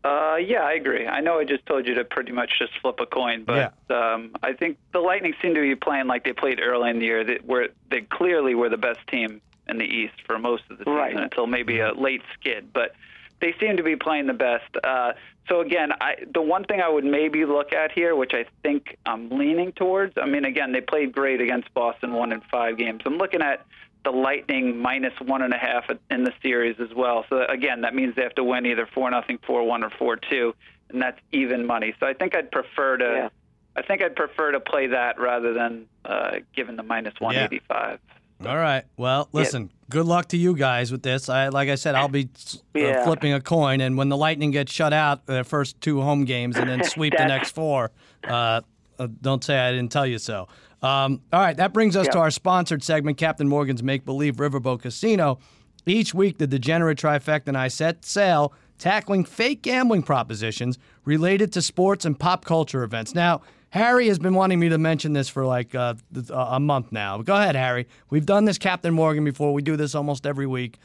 Uh, 0.03 0.35
yeah, 0.35 0.61
I 0.63 0.73
agree. 0.73 1.07
I 1.07 1.21
know 1.21 1.39
I 1.39 1.45
just 1.45 1.65
told 1.65 1.87
you 1.87 1.93
to 1.95 2.03
pretty 2.03 2.33
much 2.33 2.59
just 2.59 2.73
flip 2.81 2.99
a 2.99 3.05
coin, 3.05 3.45
but 3.45 3.73
yeah. 3.89 4.13
um, 4.13 4.31
I 4.43 4.51
think 4.51 4.77
the 4.91 4.99
Lightning 4.99 5.33
seem 5.41 5.53
to 5.55 5.61
be 5.61 5.75
playing 5.75 6.07
like 6.07 6.25
they 6.25 6.33
played 6.33 6.59
early 6.61 6.89
in 6.89 6.99
the 6.99 7.05
year. 7.05 7.23
They, 7.23 7.39
were, 7.43 7.69
they 7.89 8.01
clearly 8.01 8.53
were 8.53 8.67
the 8.67 8.77
best 8.77 8.99
team 9.07 9.41
in 9.69 9.77
the 9.77 9.85
East 9.85 10.15
for 10.25 10.37
most 10.37 10.63
of 10.69 10.77
the 10.77 10.83
season 10.83 10.93
right. 10.93 11.15
until 11.15 11.47
maybe 11.47 11.79
a 11.79 11.93
late 11.93 12.21
skid. 12.37 12.73
But 12.73 12.95
they 13.39 13.55
seem 13.61 13.77
to 13.77 13.83
be 13.83 13.95
playing 13.95 14.27
the 14.27 14.33
best. 14.33 14.65
Uh, 14.83 15.13
so 15.47 15.61
again, 15.61 15.91
I, 15.99 16.15
the 16.33 16.41
one 16.41 16.65
thing 16.65 16.81
I 16.81 16.89
would 16.89 17.05
maybe 17.05 17.45
look 17.45 17.71
at 17.71 17.91
here, 17.91 18.15
which 18.15 18.33
I 18.33 18.45
think 18.61 18.97
I'm 19.05 19.29
leaning 19.29 19.71
towards. 19.71 20.17
I 20.17 20.25
mean, 20.25 20.45
again, 20.45 20.71
they 20.73 20.81
played 20.81 21.13
great 21.13 21.39
against 21.39 21.73
Boston, 21.73 22.13
won 22.13 22.31
in 22.31 22.41
five 22.51 22.77
games. 22.77 23.01
I'm 23.05 23.17
looking 23.17 23.41
at 23.41 23.65
the 24.03 24.11
Lightning 24.11 24.77
minus 24.77 25.13
one 25.21 25.41
and 25.41 25.53
a 25.53 25.57
half 25.57 25.85
in 26.09 26.23
the 26.23 26.33
series 26.41 26.79
as 26.79 26.93
well. 26.95 27.25
So 27.29 27.45
again, 27.45 27.81
that 27.81 27.95
means 27.95 28.15
they 28.15 28.23
have 28.23 28.35
to 28.35 28.43
win 28.43 28.65
either 28.65 28.87
four 28.93 29.09
nothing, 29.09 29.39
four 29.45 29.63
one, 29.63 29.83
or 29.83 29.89
four 29.89 30.17
two, 30.17 30.53
and 30.89 31.01
that's 31.01 31.19
even 31.31 31.65
money. 31.65 31.93
So 31.99 32.05
I 32.05 32.13
think 32.13 32.35
I'd 32.35 32.51
prefer 32.51 32.97
to. 32.97 33.05
Yeah. 33.05 33.29
I 33.75 33.81
think 33.81 34.03
I'd 34.03 34.15
prefer 34.15 34.51
to 34.51 34.59
play 34.59 34.87
that 34.87 35.19
rather 35.19 35.53
than 35.53 35.87
uh, 36.05 36.37
giving 36.55 36.75
the 36.75 36.83
minus 36.83 37.15
185. 37.19 37.99
Yeah. 38.39 38.47
All 38.47 38.57
right. 38.57 38.83
Well, 38.97 39.29
listen. 39.31 39.71
Good 39.89 40.05
luck 40.05 40.27
to 40.29 40.37
you 40.37 40.55
guys 40.55 40.91
with 40.91 41.03
this. 41.03 41.29
I, 41.29 41.49
like 41.49 41.69
I 41.69 41.75
said, 41.75 41.95
I'll 41.95 42.07
be 42.07 42.29
uh, 42.75 42.79
yeah. 42.79 43.03
flipping 43.03 43.33
a 43.33 43.41
coin, 43.41 43.81
and 43.81 43.97
when 43.97 44.09
the 44.09 44.17
Lightning 44.17 44.51
get 44.51 44.69
shut 44.69 44.93
out 44.93 45.25
their 45.25 45.43
first 45.43 45.79
two 45.81 46.01
home 46.01 46.25
games 46.25 46.55
and 46.55 46.69
then 46.69 46.83
sweep 46.83 47.13
the 47.17 47.25
next 47.25 47.51
four, 47.51 47.91
uh, 48.27 48.61
uh, 48.99 49.07
don't 49.21 49.43
say 49.43 49.57
I 49.59 49.71
didn't 49.71 49.91
tell 49.91 50.05
you 50.05 50.17
so. 50.17 50.47
Um, 50.83 51.21
all 51.31 51.39
right, 51.39 51.55
that 51.55 51.71
brings 51.71 51.95
us 51.95 52.07
to 52.09 52.19
our 52.19 52.29
sponsored 52.29 52.83
segment, 52.83 53.17
Captain 53.17 53.47
Morgan's 53.47 53.81
Make 53.81 54.03
Believe 54.03 54.35
Riverboat 54.35 54.81
Casino. 54.81 55.39
Each 55.85 56.13
week, 56.13 56.37
the 56.37 56.47
degenerate 56.47 56.97
trifecta 56.97 57.47
and 57.47 57.57
I 57.57 57.69
set 57.69 58.05
sail 58.05 58.53
tackling 58.77 59.23
fake 59.23 59.61
gambling 59.61 60.03
propositions 60.03 60.77
related 61.05 61.53
to 61.53 61.61
sports 61.61 62.03
and 62.03 62.19
pop 62.19 62.43
culture 62.43 62.83
events. 62.83 63.15
Now, 63.15 63.41
Harry 63.69 64.07
has 64.09 64.19
been 64.19 64.33
wanting 64.33 64.59
me 64.59 64.69
to 64.69 64.77
mention 64.77 65.13
this 65.13 65.29
for 65.29 65.45
like 65.45 65.73
uh, 65.73 65.95
a 66.31 66.59
month 66.59 66.91
now. 66.91 67.21
Go 67.21 67.33
ahead, 67.33 67.55
Harry. 67.55 67.87
We've 68.09 68.25
done 68.25 68.43
this 68.43 68.57
Captain 68.57 68.93
Morgan 68.93 69.23
before. 69.23 69.53
We 69.53 69.61
do 69.61 69.77
this 69.77 69.95
almost 69.95 70.25
every 70.25 70.47
week. 70.47 70.79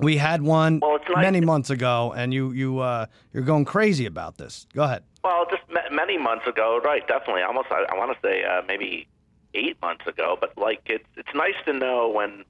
We 0.00 0.16
had 0.18 0.42
one 0.42 0.80
well, 0.80 0.98
nice. 1.08 1.22
many 1.22 1.40
months 1.40 1.70
ago, 1.70 2.12
and 2.16 2.34
you 2.34 2.50
you 2.52 2.80
uh, 2.80 3.06
you're 3.32 3.44
going 3.44 3.64
crazy 3.64 4.06
about 4.06 4.36
this. 4.36 4.66
Go 4.74 4.82
ahead. 4.82 5.02
Well, 5.22 5.46
just 5.50 5.62
many 5.90 6.18
months 6.18 6.46
ago, 6.46 6.80
right? 6.84 7.06
Definitely. 7.06 7.42
Almost, 7.42 7.68
I, 7.70 7.84
I 7.90 7.96
want 7.96 8.12
to 8.12 8.18
say 8.26 8.44
uh, 8.44 8.62
maybe 8.66 9.06
eight 9.54 9.80
months 9.80 10.06
ago. 10.06 10.36
But 10.40 10.56
like, 10.56 10.82
it's 10.86 11.08
it's 11.16 11.34
nice 11.34 11.54
to 11.66 11.72
know 11.72 12.08
when 12.08 12.44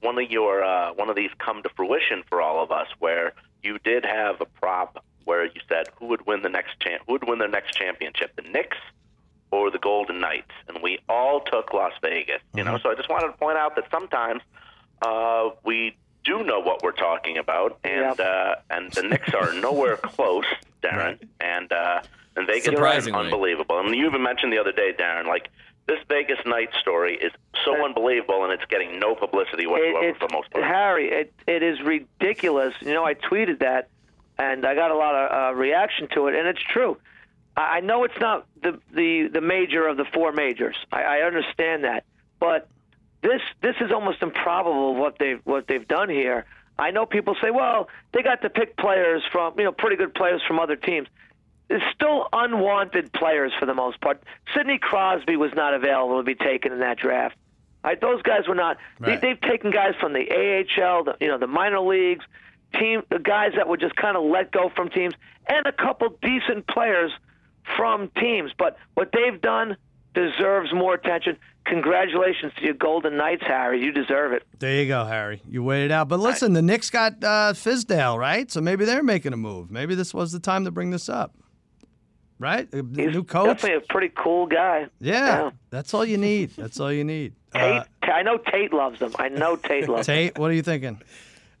one 0.00 0.18
of 0.18 0.30
your 0.30 0.64
uh, 0.64 0.92
one 0.94 1.08
of 1.08 1.16
these 1.16 1.30
come 1.38 1.62
to 1.62 1.68
fruition 1.70 2.22
for 2.28 2.42
all 2.42 2.62
of 2.62 2.70
us, 2.70 2.88
where 2.98 3.32
you 3.62 3.78
did 3.84 4.04
have 4.04 4.40
a 4.40 4.46
prop 4.46 5.04
where 5.24 5.44
you 5.44 5.60
said 5.68 5.88
who 5.98 6.06
would 6.06 6.26
win 6.26 6.42
the 6.42 6.48
next 6.48 6.80
champ, 6.80 7.02
who 7.06 7.12
would 7.12 7.28
win 7.28 7.38
the 7.38 7.46
next 7.46 7.74
championship, 7.74 8.34
the 8.36 8.42
Knicks 8.42 8.78
or 9.50 9.70
the 9.70 9.78
Golden 9.78 10.20
Knights, 10.20 10.50
and 10.68 10.82
we 10.82 10.98
all 11.08 11.40
took 11.40 11.72
Las 11.72 11.92
Vegas. 12.02 12.40
You 12.54 12.62
mm-hmm. 12.62 12.72
know, 12.72 12.78
so 12.78 12.90
I 12.90 12.94
just 12.94 13.08
wanted 13.08 13.28
to 13.28 13.32
point 13.34 13.58
out 13.58 13.76
that 13.76 13.84
sometimes 13.90 14.42
uh, 15.02 15.50
we 15.64 15.96
do 16.24 16.42
know 16.44 16.60
what 16.60 16.82
we're 16.82 16.92
talking 16.92 17.38
about, 17.38 17.78
and 17.84 18.18
yep. 18.18 18.20
uh, 18.20 18.54
and 18.70 18.90
the 18.92 19.02
Knicks 19.02 19.32
are 19.34 19.52
nowhere 19.52 19.96
close, 20.02 20.44
Darren, 20.82 20.96
right. 20.96 21.28
and 21.40 21.72
uh, 21.72 22.02
and 22.36 22.46
Vegas 22.46 22.68
is 22.68 23.08
unbelievable. 23.08 23.76
I 23.76 23.84
And 23.84 23.94
you 23.94 24.06
even 24.06 24.22
mentioned 24.22 24.52
the 24.52 24.58
other 24.58 24.72
day, 24.72 24.92
Darren, 24.98 25.26
like 25.26 25.50
this 25.88 25.98
Vegas 26.08 26.38
night 26.46 26.68
story 26.80 27.16
is 27.16 27.32
so 27.64 27.84
unbelievable, 27.84 28.44
and 28.44 28.52
it's 28.52 28.64
getting 28.66 29.00
no 29.00 29.14
publicity 29.14 29.66
whatsoever 29.66 30.08
it, 30.08 30.18
for 30.18 30.28
most 30.30 30.50
people. 30.50 30.62
Harry, 30.62 31.08
it 31.10 31.32
it 31.46 31.62
is 31.62 31.80
ridiculous. 31.80 32.74
You 32.80 32.92
know, 32.92 33.04
I 33.04 33.14
tweeted 33.14 33.60
that, 33.60 33.88
and 34.38 34.64
I 34.64 34.74
got 34.74 34.90
a 34.90 34.96
lot 34.96 35.14
of 35.14 35.54
uh, 35.54 35.58
reaction 35.58 36.08
to 36.14 36.28
it, 36.28 36.34
and 36.34 36.46
it's 36.46 36.62
true. 36.62 36.98
I 37.56 37.80
know 37.80 38.04
it's 38.04 38.20
not 38.20 38.46
the 38.62 38.78
the 38.94 39.28
the 39.32 39.40
major 39.40 39.88
of 39.88 39.96
the 39.96 40.04
four 40.04 40.30
majors. 40.30 40.76
I, 40.92 41.02
I 41.02 41.18
understand 41.22 41.84
that, 41.84 42.04
but 42.38 42.68
this 43.22 43.40
this 43.62 43.74
is 43.80 43.90
almost 43.90 44.22
improbable 44.22 44.94
what 44.94 45.18
they've 45.18 45.40
what 45.44 45.66
they've 45.66 45.88
done 45.88 46.10
here. 46.10 46.44
I 46.78 46.92
know 46.92 47.06
people 47.06 47.34
say, 47.42 47.50
well, 47.50 47.88
they 48.12 48.22
got 48.22 48.42
to 48.42 48.50
pick 48.50 48.76
players 48.76 49.24
from 49.32 49.58
you 49.58 49.64
know 49.64 49.72
pretty 49.72 49.96
good 49.96 50.14
players 50.14 50.42
from 50.46 50.60
other 50.60 50.76
teams. 50.76 51.08
It's 51.70 51.84
still 51.94 52.28
unwanted 52.32 53.12
players 53.12 53.52
for 53.58 53.66
the 53.66 53.74
most 53.74 54.00
part. 54.00 54.22
Sidney 54.54 54.78
Crosby 54.78 55.36
was 55.36 55.50
not 55.54 55.74
available 55.74 56.16
to 56.18 56.22
be 56.22 56.34
taken 56.34 56.72
in 56.72 56.80
that 56.80 56.98
draft. 56.98 57.36
Right, 57.84 58.00
those 58.00 58.22
guys 58.22 58.48
were 58.48 58.54
not. 58.54 58.76
Right. 58.98 59.20
They, 59.20 59.28
they've 59.28 59.40
taken 59.40 59.70
guys 59.70 59.94
from 60.00 60.12
the 60.12 60.28
AHL, 60.30 61.04
the, 61.04 61.16
you 61.20 61.28
know, 61.28 61.38
the 61.38 61.46
minor 61.46 61.80
leagues, 61.80 62.24
team, 62.74 63.02
the 63.10 63.18
guys 63.18 63.52
that 63.56 63.68
would 63.68 63.80
just 63.80 63.96
kind 63.96 64.16
of 64.16 64.24
let 64.24 64.50
go 64.50 64.70
from 64.74 64.88
teams, 64.90 65.14
and 65.46 65.64
a 65.66 65.72
couple 65.72 66.08
decent 66.20 66.66
players 66.66 67.12
from 67.76 68.10
teams. 68.18 68.50
But 68.58 68.76
what 68.94 69.10
they've 69.12 69.40
done 69.40 69.76
deserves 70.14 70.72
more 70.74 70.94
attention. 70.94 71.36
Congratulations 71.64 72.52
to 72.56 72.64
your 72.64 72.74
Golden 72.74 73.16
Knights, 73.16 73.42
Harry. 73.46 73.82
You 73.84 73.92
deserve 73.92 74.32
it. 74.32 74.42
There 74.58 74.74
you 74.82 74.88
go, 74.88 75.04
Harry. 75.04 75.42
You 75.48 75.62
waited 75.62 75.92
out. 75.92 76.08
But 76.08 76.18
listen, 76.18 76.54
the 76.54 76.62
Knicks 76.62 76.90
got 76.90 77.22
uh, 77.22 77.52
Fizdale, 77.52 78.18
right? 78.18 78.50
So 78.50 78.60
maybe 78.60 78.84
they're 78.84 79.02
making 79.02 79.32
a 79.32 79.36
move. 79.36 79.70
Maybe 79.70 79.94
this 79.94 80.14
was 80.14 80.32
the 80.32 80.40
time 80.40 80.64
to 80.64 80.70
bring 80.70 80.90
this 80.90 81.08
up. 81.08 81.34
Right? 82.38 82.72
A 82.72 82.76
He's 82.76 83.14
new 83.14 83.24
coach. 83.24 83.46
Definitely 83.46 83.78
a 83.78 83.92
pretty 83.92 84.12
cool 84.16 84.46
guy. 84.46 84.86
Yeah, 85.00 85.12
yeah. 85.12 85.50
That's 85.70 85.92
all 85.92 86.04
you 86.04 86.18
need. 86.18 86.50
That's 86.50 86.78
all 86.78 86.92
you 86.92 87.04
need. 87.04 87.34
Tate, 87.52 87.62
uh, 87.62 87.84
I 88.02 88.22
know 88.22 88.38
Tate 88.38 88.72
loves 88.72 89.00
him. 89.00 89.12
I 89.18 89.28
know 89.28 89.56
Tate 89.56 89.88
loves 89.88 90.06
them. 90.06 90.14
Tate, 90.14 90.38
what 90.38 90.50
are 90.50 90.54
you 90.54 90.62
thinking? 90.62 91.00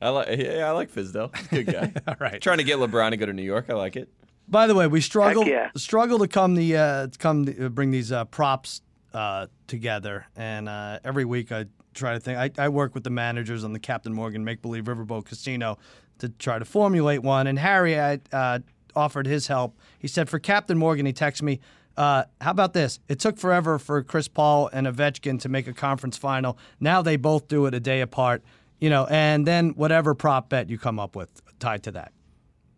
I 0.00 0.10
like 0.10 0.38
yeah, 0.38 0.68
I 0.68 0.70
like 0.70 0.92
Fizdale. 0.92 1.32
Good 1.50 1.66
guy. 1.66 1.92
all 2.06 2.16
right. 2.20 2.40
Trying 2.40 2.58
to 2.58 2.64
get 2.64 2.78
LeBron 2.78 3.10
to 3.10 3.16
go 3.16 3.26
to 3.26 3.32
New 3.32 3.42
York. 3.42 3.66
I 3.68 3.74
like 3.74 3.96
it. 3.96 4.08
By 4.46 4.66
the 4.66 4.74
way, 4.74 4.86
we 4.86 5.00
struggle 5.00 5.46
yeah. 5.46 5.70
struggle 5.76 6.18
to 6.20 6.28
come 6.28 6.54
the 6.54 6.76
uh, 6.76 7.06
to 7.08 7.18
come 7.18 7.44
the, 7.44 7.66
uh, 7.66 7.68
bring 7.68 7.90
these 7.90 8.12
uh, 8.12 8.24
props 8.26 8.80
uh, 9.12 9.48
together, 9.66 10.26
and 10.36 10.68
uh, 10.68 11.00
every 11.04 11.24
week 11.24 11.52
I 11.52 11.66
try 11.94 12.14
to 12.14 12.20
think. 12.20 12.38
I, 12.38 12.64
I, 12.64 12.68
work 12.68 12.94
with 12.94 13.04
the 13.04 13.10
managers 13.10 13.64
on 13.64 13.72
the 13.72 13.78
Captain 13.78 14.12
Morgan 14.12 14.44
Make 14.44 14.62
Believe 14.62 14.84
Riverboat 14.84 15.24
Casino 15.24 15.78
to 16.18 16.28
try 16.28 16.58
to 16.58 16.64
formulate 16.64 17.22
one. 17.22 17.46
And 17.46 17.58
Harry 17.58 17.98
I, 17.98 18.20
uh, 18.32 18.60
offered 18.98 19.26
his 19.26 19.46
help. 19.46 19.78
He 19.98 20.08
said 20.08 20.28
for 20.28 20.38
Captain 20.38 20.76
Morgan, 20.76 21.06
he 21.06 21.12
texted 21.12 21.42
me. 21.42 21.60
how 21.96 22.26
about 22.40 22.72
this? 22.72 22.98
It 23.08 23.20
took 23.20 23.38
forever 23.38 23.78
for 23.78 24.02
Chris 24.02 24.28
Paul 24.28 24.68
and 24.72 24.86
Ovechkin 24.86 25.40
to 25.40 25.48
make 25.48 25.66
a 25.66 25.72
conference 25.72 26.16
final. 26.16 26.58
Now 26.80 27.00
they 27.00 27.16
both 27.16 27.48
do 27.48 27.66
it 27.66 27.74
a 27.74 27.80
day 27.80 28.00
apart, 28.00 28.42
you 28.80 28.90
know, 28.90 29.06
and 29.06 29.46
then 29.46 29.70
whatever 29.70 30.14
prop 30.14 30.48
bet 30.48 30.68
you 30.68 30.78
come 30.78 30.98
up 30.98 31.16
with 31.16 31.30
tied 31.58 31.84
to 31.84 31.92
that. 31.92 32.12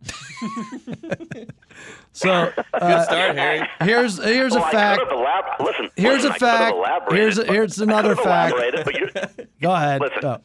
so 2.11 2.31
uh, 2.31 2.51
good 2.53 3.03
start, 3.03 3.37
Harry. 3.37 3.67
Here's 3.81 4.17
here's 4.17 4.55
a 4.55 4.61
fact. 4.61 5.03
Elab- 5.03 5.59
listen, 5.59 5.89
here's 5.95 6.23
listen, 6.23 6.31
a 6.31 6.39
fact. 6.39 7.11
Here's 7.11 7.37
a, 7.37 7.45
here's 7.45 7.79
another 7.79 8.15
fact. 8.15 8.55
go 9.61 9.71
ahead. 9.71 10.01
Listen, 10.01 10.25
oh. 10.25 10.41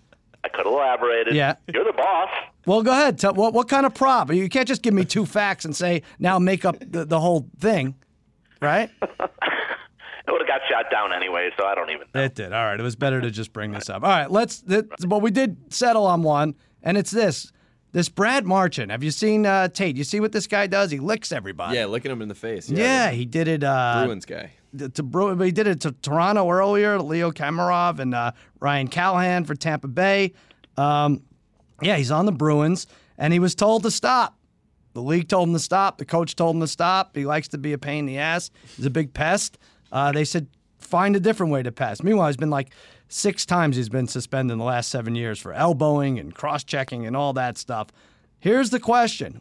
I 0.46 0.48
could 0.48 0.64
have 0.64 0.72
elaborated. 0.72 1.34
Yeah, 1.34 1.56
you're 1.74 1.84
the 1.84 1.92
boss. 1.92 2.28
Well, 2.66 2.82
go 2.84 2.92
ahead. 2.92 3.18
Tell, 3.18 3.34
what 3.34 3.52
what 3.52 3.68
kind 3.68 3.84
of 3.84 3.94
prop? 3.94 4.32
You 4.32 4.48
can't 4.48 4.68
just 4.68 4.82
give 4.82 4.94
me 4.94 5.04
two 5.04 5.26
facts 5.26 5.64
and 5.64 5.74
say 5.74 6.02
now 6.20 6.38
make 6.38 6.64
up 6.64 6.76
the, 6.78 7.04
the 7.04 7.18
whole 7.18 7.48
thing, 7.58 7.96
right? 8.62 8.88
it 9.02 9.10
would 10.28 10.40
have 10.40 10.46
got 10.46 10.60
shot 10.70 10.88
down 10.88 11.12
anyway, 11.12 11.50
so 11.58 11.66
I 11.66 11.74
don't 11.74 11.90
even 11.90 12.06
know. 12.14 12.22
It 12.22 12.36
did. 12.36 12.52
All 12.52 12.64
right. 12.64 12.78
It 12.78 12.82
was 12.82 12.94
better 12.94 13.20
to 13.20 13.30
just 13.32 13.52
bring 13.52 13.72
this 13.72 13.90
up. 13.90 14.04
All 14.04 14.08
right. 14.08 14.30
Let's. 14.30 14.62
But 14.62 15.20
we 15.20 15.32
did 15.32 15.74
settle 15.74 16.06
on 16.06 16.22
one, 16.22 16.54
and 16.80 16.96
it's 16.96 17.10
this. 17.10 17.50
This 17.96 18.10
Brad 18.10 18.44
Marchand, 18.44 18.90
have 18.90 19.02
you 19.02 19.10
seen 19.10 19.46
uh, 19.46 19.68
Tate? 19.68 19.96
You 19.96 20.04
see 20.04 20.20
what 20.20 20.30
this 20.30 20.46
guy 20.46 20.66
does? 20.66 20.90
He 20.90 20.98
licks 20.98 21.32
everybody. 21.32 21.78
Yeah, 21.78 21.86
licking 21.86 22.12
him 22.12 22.20
in 22.20 22.28
the 22.28 22.34
face. 22.34 22.68
Yeah, 22.68 23.06
yeah 23.06 23.10
he 23.10 23.24
did 23.24 23.48
it. 23.48 23.64
Uh, 23.64 24.02
Bruins 24.04 24.26
guy. 24.26 24.50
To 24.92 25.02
Bru- 25.02 25.34
he 25.38 25.50
did 25.50 25.66
it 25.66 25.80
to 25.80 25.92
Toronto 25.92 26.50
earlier. 26.50 27.00
Leo 27.00 27.30
Komarov 27.30 27.98
and 27.98 28.14
uh, 28.14 28.32
Ryan 28.60 28.88
Callahan 28.88 29.46
for 29.46 29.54
Tampa 29.54 29.88
Bay. 29.88 30.34
Um, 30.76 31.22
yeah, 31.80 31.96
he's 31.96 32.10
on 32.10 32.26
the 32.26 32.32
Bruins, 32.32 32.86
and 33.16 33.32
he 33.32 33.38
was 33.38 33.54
told 33.54 33.82
to 33.84 33.90
stop. 33.90 34.36
The 34.92 35.00
league 35.00 35.30
told 35.30 35.48
him 35.48 35.54
to 35.54 35.58
stop. 35.58 35.96
The 35.96 36.04
coach 36.04 36.36
told 36.36 36.56
him 36.56 36.60
to 36.60 36.68
stop. 36.68 37.16
He 37.16 37.24
likes 37.24 37.48
to 37.48 37.56
be 37.56 37.72
a 37.72 37.78
pain 37.78 38.00
in 38.00 38.04
the 38.04 38.18
ass. 38.18 38.50
He's 38.76 38.84
a 38.84 38.90
big 38.90 39.14
pest. 39.14 39.56
Uh, 39.90 40.12
they 40.12 40.26
said, 40.26 40.48
find 40.78 41.16
a 41.16 41.20
different 41.20 41.50
way 41.50 41.62
to 41.62 41.72
pass. 41.72 42.02
Meanwhile, 42.02 42.26
he's 42.26 42.36
been 42.36 42.50
like 42.50 42.74
six 43.08 43.46
times 43.46 43.76
he's 43.76 43.88
been 43.88 44.06
suspended 44.06 44.52
in 44.52 44.58
the 44.58 44.64
last 44.64 44.88
seven 44.88 45.14
years 45.14 45.38
for 45.38 45.52
elbowing 45.52 46.18
and 46.18 46.34
cross 46.34 46.64
checking 46.64 47.06
and 47.06 47.16
all 47.16 47.32
that 47.32 47.58
stuff. 47.58 47.88
Here's 48.38 48.70
the 48.70 48.80
question 48.80 49.40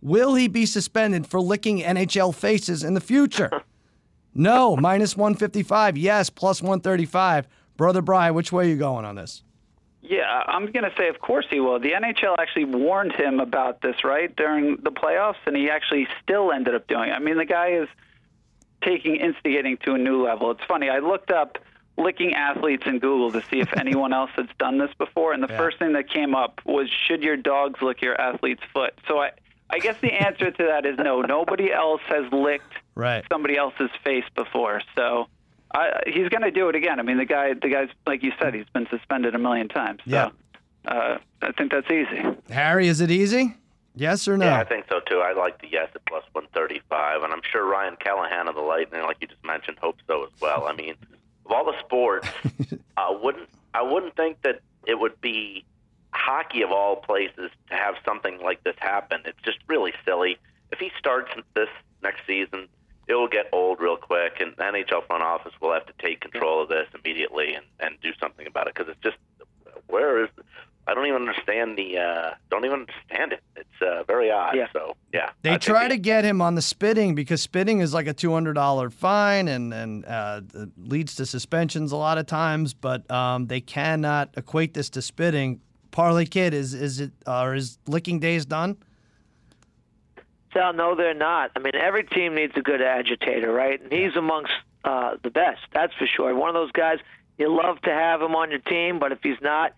Will 0.00 0.34
he 0.34 0.48
be 0.48 0.66
suspended 0.66 1.26
for 1.26 1.40
licking 1.40 1.80
NHL 1.80 2.34
faces 2.34 2.84
in 2.84 2.94
the 2.94 3.00
future? 3.00 3.62
no, 4.34 4.76
minus 4.76 5.16
155. 5.16 5.96
Yes, 5.96 6.30
plus 6.30 6.62
135. 6.62 7.48
Brother 7.76 8.02
Bry, 8.02 8.30
which 8.30 8.52
way 8.52 8.66
are 8.66 8.68
you 8.68 8.76
going 8.76 9.04
on 9.04 9.16
this? 9.16 9.42
Yeah, 10.00 10.42
I'm 10.46 10.66
going 10.66 10.84
to 10.84 10.92
say, 10.96 11.08
of 11.08 11.20
course 11.20 11.46
he 11.50 11.60
will. 11.60 11.78
The 11.80 11.90
NHL 11.90 12.36
actually 12.38 12.64
warned 12.64 13.12
him 13.12 13.40
about 13.40 13.82
this, 13.82 13.96
right, 14.04 14.34
during 14.36 14.76
the 14.82 14.90
playoffs, 14.90 15.36
and 15.46 15.56
he 15.56 15.68
actually 15.68 16.06
still 16.22 16.52
ended 16.52 16.74
up 16.74 16.86
doing 16.86 17.10
it. 17.10 17.12
I 17.12 17.18
mean, 17.18 17.36
the 17.36 17.44
guy 17.44 17.72
is 17.72 17.88
taking 18.82 19.16
instigating 19.16 19.76
to 19.84 19.94
a 19.94 19.98
new 19.98 20.24
level. 20.24 20.50
It's 20.52 20.64
funny. 20.66 20.88
I 20.88 21.00
looked 21.00 21.30
up 21.30 21.58
licking 21.98 22.34
athletes 22.34 22.84
in 22.86 22.98
Google 22.98 23.32
to 23.32 23.42
see 23.50 23.60
if 23.60 23.68
anyone 23.76 24.12
else 24.12 24.30
has 24.36 24.46
done 24.58 24.78
this 24.78 24.90
before, 24.98 25.32
and 25.32 25.42
the 25.42 25.48
yeah. 25.48 25.58
first 25.58 25.78
thing 25.78 25.92
that 25.92 26.08
came 26.08 26.34
up 26.34 26.60
was 26.64 26.88
should 27.06 27.22
your 27.22 27.36
dogs 27.36 27.80
lick 27.82 28.00
your 28.00 28.18
athlete's 28.20 28.62
foot? 28.72 28.94
So 29.06 29.18
I, 29.18 29.30
I 29.70 29.78
guess 29.78 29.96
the 30.00 30.12
answer 30.12 30.50
to 30.50 30.64
that 30.64 30.86
is 30.86 30.98
no. 30.98 31.20
Nobody 31.28 31.72
else 31.72 32.02
has 32.08 32.30
licked 32.32 32.72
right. 32.94 33.24
somebody 33.30 33.56
else's 33.56 33.90
face 34.04 34.24
before, 34.34 34.82
so. 34.96 35.28
I, 35.74 36.00
he's 36.06 36.30
going 36.30 36.40
to 36.40 36.50
do 36.50 36.70
it 36.70 36.74
again. 36.74 36.98
I 36.98 37.02
mean, 37.02 37.18
the 37.18 37.26
guy, 37.26 37.52
the 37.52 37.68
guy's 37.68 37.90
like 38.06 38.22
you 38.22 38.32
said, 38.40 38.54
he's 38.54 38.64
been 38.72 38.86
suspended 38.88 39.34
a 39.34 39.38
million 39.38 39.68
times. 39.68 40.00
So, 40.06 40.10
yeah. 40.10 40.30
Uh, 40.86 41.18
I 41.42 41.52
think 41.52 41.72
that's 41.72 41.90
easy. 41.90 42.22
Harry, 42.48 42.88
is 42.88 43.02
it 43.02 43.10
easy? 43.10 43.54
Yes 43.98 44.28
or 44.28 44.36
no? 44.36 44.46
Yeah, 44.46 44.60
I 44.60 44.64
think 44.64 44.86
so 44.88 45.00
too. 45.00 45.18
I 45.18 45.32
like 45.32 45.60
the 45.60 45.68
yes 45.68 45.88
at 45.94 46.06
plus 46.06 46.22
135, 46.32 47.22
and 47.24 47.32
I'm 47.32 47.42
sure 47.42 47.66
Ryan 47.66 47.96
Callahan 47.96 48.46
of 48.46 48.54
the 48.54 48.60
Lightning, 48.60 49.02
like 49.02 49.16
you 49.20 49.26
just 49.26 49.44
mentioned, 49.44 49.78
hopes 49.80 50.02
so 50.06 50.24
as 50.24 50.30
well. 50.40 50.66
I 50.66 50.72
mean, 50.72 50.94
of 51.48 51.52
all 51.52 51.64
the 51.64 51.78
sports, 51.80 52.28
I 52.96 53.10
wouldn't 53.10 53.48
I 53.74 53.82
wouldn't 53.82 54.16
think 54.16 54.42
that 54.42 54.60
it 54.86 54.98
would 54.98 55.20
be 55.20 55.64
hockey 56.12 56.62
of 56.62 56.70
all 56.70 56.96
places 56.96 57.50
to 57.68 57.74
have 57.74 57.94
something 58.04 58.40
like 58.40 58.64
this 58.64 58.76
happen. 58.78 59.20
It's 59.24 59.40
just 59.44 59.58
really 59.66 59.92
silly. 60.04 60.38
If 60.72 60.78
he 60.78 60.90
starts 60.98 61.30
this 61.54 61.68
next 62.02 62.26
season, 62.26 62.68
it 63.06 63.14
will 63.14 63.28
get 63.28 63.46
old 63.52 63.80
real 63.80 63.96
quick, 63.96 64.40
and 64.40 64.52
the 64.56 64.62
NHL 64.62 65.06
front 65.06 65.22
office 65.22 65.52
will 65.60 65.72
have 65.72 65.86
to 65.86 65.92
take 65.98 66.20
control 66.20 66.62
of 66.62 66.68
this 66.68 66.86
immediately 66.94 67.54
and 67.54 67.64
and 67.80 67.96
do 68.02 68.12
something 68.20 68.46
about 68.46 68.66
it 68.68 68.74
because 68.74 68.90
it's 68.90 69.00
just 69.02 69.16
where 69.86 70.22
is 70.24 70.30
I 70.88 70.94
don't 70.94 71.06
even 71.06 71.20
understand 71.28 71.76
the 71.76 71.98
uh, 71.98 72.30
don't 72.50 72.64
even 72.64 72.86
understand 72.86 73.32
it. 73.34 73.42
It's 73.56 73.82
uh, 73.82 74.04
very 74.04 74.30
odd. 74.30 74.56
Yeah. 74.56 74.68
So 74.72 74.96
yeah, 75.12 75.30
they 75.42 75.52
I 75.52 75.58
try 75.58 75.86
to 75.86 75.98
get 75.98 76.24
him 76.24 76.40
on 76.40 76.54
the 76.54 76.62
spitting 76.62 77.14
because 77.14 77.42
spitting 77.42 77.80
is 77.80 77.92
like 77.92 78.06
a 78.06 78.14
two 78.14 78.32
hundred 78.32 78.54
dollar 78.54 78.88
fine 78.88 79.48
and 79.48 79.74
and 79.74 80.06
uh, 80.06 80.40
leads 80.78 81.14
to 81.16 81.26
suspensions 81.26 81.92
a 81.92 81.96
lot 81.96 82.16
of 82.16 82.24
times. 82.26 82.72
But 82.72 83.08
um, 83.10 83.46
they 83.46 83.60
cannot 83.60 84.30
equate 84.36 84.72
this 84.72 84.88
to 84.90 85.02
spitting. 85.02 85.60
Parlay 85.90 86.24
kid, 86.24 86.54
is 86.54 86.72
is 86.72 87.00
it 87.00 87.12
or 87.26 87.54
is 87.54 87.78
licking 87.86 88.18
days 88.18 88.46
done? 88.46 88.78
Sal, 90.54 90.72
no, 90.72 90.94
they're 90.94 91.12
not. 91.12 91.50
I 91.54 91.58
mean, 91.58 91.74
every 91.74 92.04
team 92.04 92.34
needs 92.34 92.54
a 92.56 92.62
good 92.62 92.80
agitator, 92.80 93.52
right? 93.52 93.78
And 93.82 93.92
he's 93.92 94.16
amongst 94.16 94.52
uh, 94.84 95.16
the 95.22 95.28
best, 95.28 95.60
that's 95.74 95.92
for 95.94 96.06
sure. 96.06 96.34
One 96.34 96.48
of 96.48 96.54
those 96.54 96.72
guys 96.72 97.00
you 97.36 97.54
love 97.54 97.80
to 97.82 97.90
have 97.90 98.20
him 98.20 98.34
on 98.34 98.50
your 98.50 98.60
team, 98.60 98.98
but 98.98 99.12
if 99.12 99.18
he's 99.22 99.40
not, 99.40 99.72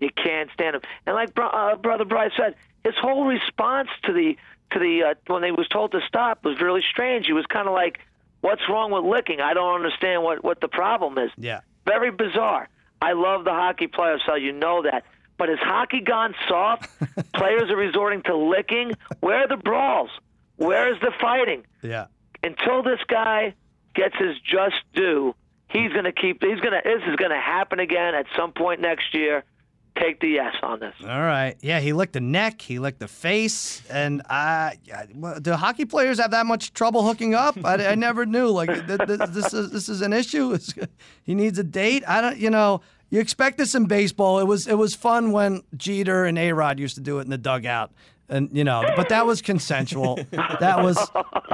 you 0.00 0.10
can't 0.10 0.50
stand 0.52 0.76
him. 0.76 0.82
And 1.06 1.14
like 1.14 1.30
uh, 1.36 1.76
Brother 1.76 2.04
Bryce 2.04 2.32
said, 2.36 2.54
his 2.84 2.94
whole 3.00 3.24
response 3.24 3.88
to 4.04 4.12
the 4.12 4.36
to 4.72 4.78
the 4.78 5.02
uh, 5.10 5.14
when 5.32 5.42
they 5.42 5.52
was 5.52 5.68
told 5.68 5.92
to 5.92 6.00
stop 6.06 6.44
was 6.44 6.60
really 6.60 6.82
strange. 6.90 7.26
He 7.26 7.32
was 7.32 7.46
kind 7.46 7.68
of 7.68 7.74
like, 7.74 7.98
"What's 8.40 8.62
wrong 8.68 8.90
with 8.90 9.04
licking? 9.04 9.40
I 9.40 9.54
don't 9.54 9.74
understand 9.74 10.22
what 10.22 10.42
what 10.44 10.60
the 10.60 10.68
problem 10.68 11.18
is." 11.18 11.30
Yeah, 11.36 11.60
very 11.84 12.10
bizarre. 12.10 12.68
I 13.00 13.12
love 13.12 13.44
the 13.44 13.52
hockey 13.52 13.86
players, 13.88 14.22
so 14.26 14.34
you 14.34 14.52
know 14.52 14.82
that. 14.82 15.04
But 15.38 15.50
has 15.50 15.58
hockey 15.58 16.00
gone 16.00 16.34
soft? 16.48 16.88
players 17.34 17.70
are 17.70 17.76
resorting 17.76 18.22
to 18.22 18.36
licking. 18.36 18.92
Where 19.20 19.44
are 19.44 19.48
the 19.48 19.58
brawls? 19.58 20.10
Where 20.56 20.92
is 20.92 20.98
the 21.00 21.12
fighting? 21.20 21.64
Yeah. 21.82 22.06
Until 22.42 22.82
this 22.82 23.00
guy 23.06 23.54
gets 23.94 24.16
his 24.16 24.38
just 24.40 24.76
due, 24.94 25.34
he's 25.68 25.92
going 25.92 26.04
to 26.04 26.12
keep. 26.12 26.42
He's 26.42 26.60
going 26.60 26.72
to. 26.72 26.80
This 26.82 27.02
is 27.08 27.16
going 27.16 27.32
to 27.32 27.40
happen 27.40 27.80
again 27.80 28.14
at 28.14 28.26
some 28.36 28.52
point 28.52 28.80
next 28.80 29.12
year 29.12 29.44
take 29.96 30.20
the 30.20 30.28
yes 30.28 30.54
on 30.62 30.80
this. 30.80 30.94
All 31.02 31.08
right. 31.08 31.56
Yeah, 31.60 31.80
he 31.80 31.92
licked 31.92 32.12
the 32.12 32.20
neck, 32.20 32.60
he 32.60 32.78
licked 32.78 33.00
the 33.00 33.08
face, 33.08 33.82
and 33.90 34.22
I. 34.28 34.76
do 35.42 35.52
hockey 35.52 35.84
players 35.84 36.18
have 36.18 36.30
that 36.30 36.46
much 36.46 36.72
trouble 36.72 37.02
hooking 37.02 37.34
up? 37.34 37.56
I, 37.64 37.86
I 37.88 37.94
never 37.94 38.26
knew. 38.26 38.48
Like 38.48 38.86
this 38.86 39.52
is 39.52 39.70
this 39.70 39.88
is 39.88 40.00
an 40.02 40.12
issue. 40.12 40.58
he 41.24 41.34
needs 41.34 41.58
a 41.58 41.64
date. 41.64 42.04
I 42.06 42.20
don't. 42.20 42.36
You 42.38 42.50
know. 42.50 42.80
You 43.08 43.20
expect 43.20 43.56
this 43.56 43.76
in 43.76 43.86
baseball. 43.86 44.40
It 44.40 44.46
was 44.46 44.66
it 44.66 44.74
was 44.74 44.94
fun 44.94 45.30
when 45.30 45.62
Jeter 45.76 46.24
and 46.24 46.36
A 46.36 46.52
Rod 46.52 46.80
used 46.80 46.96
to 46.96 47.00
do 47.00 47.18
it 47.18 47.22
in 47.22 47.30
the 47.30 47.38
dugout 47.38 47.92
and 48.28 48.50
you 48.52 48.64
know, 48.64 48.84
but 48.96 49.08
that 49.08 49.26
was 49.26 49.42
consensual. 49.42 50.16
that 50.30 50.82
was 50.82 50.96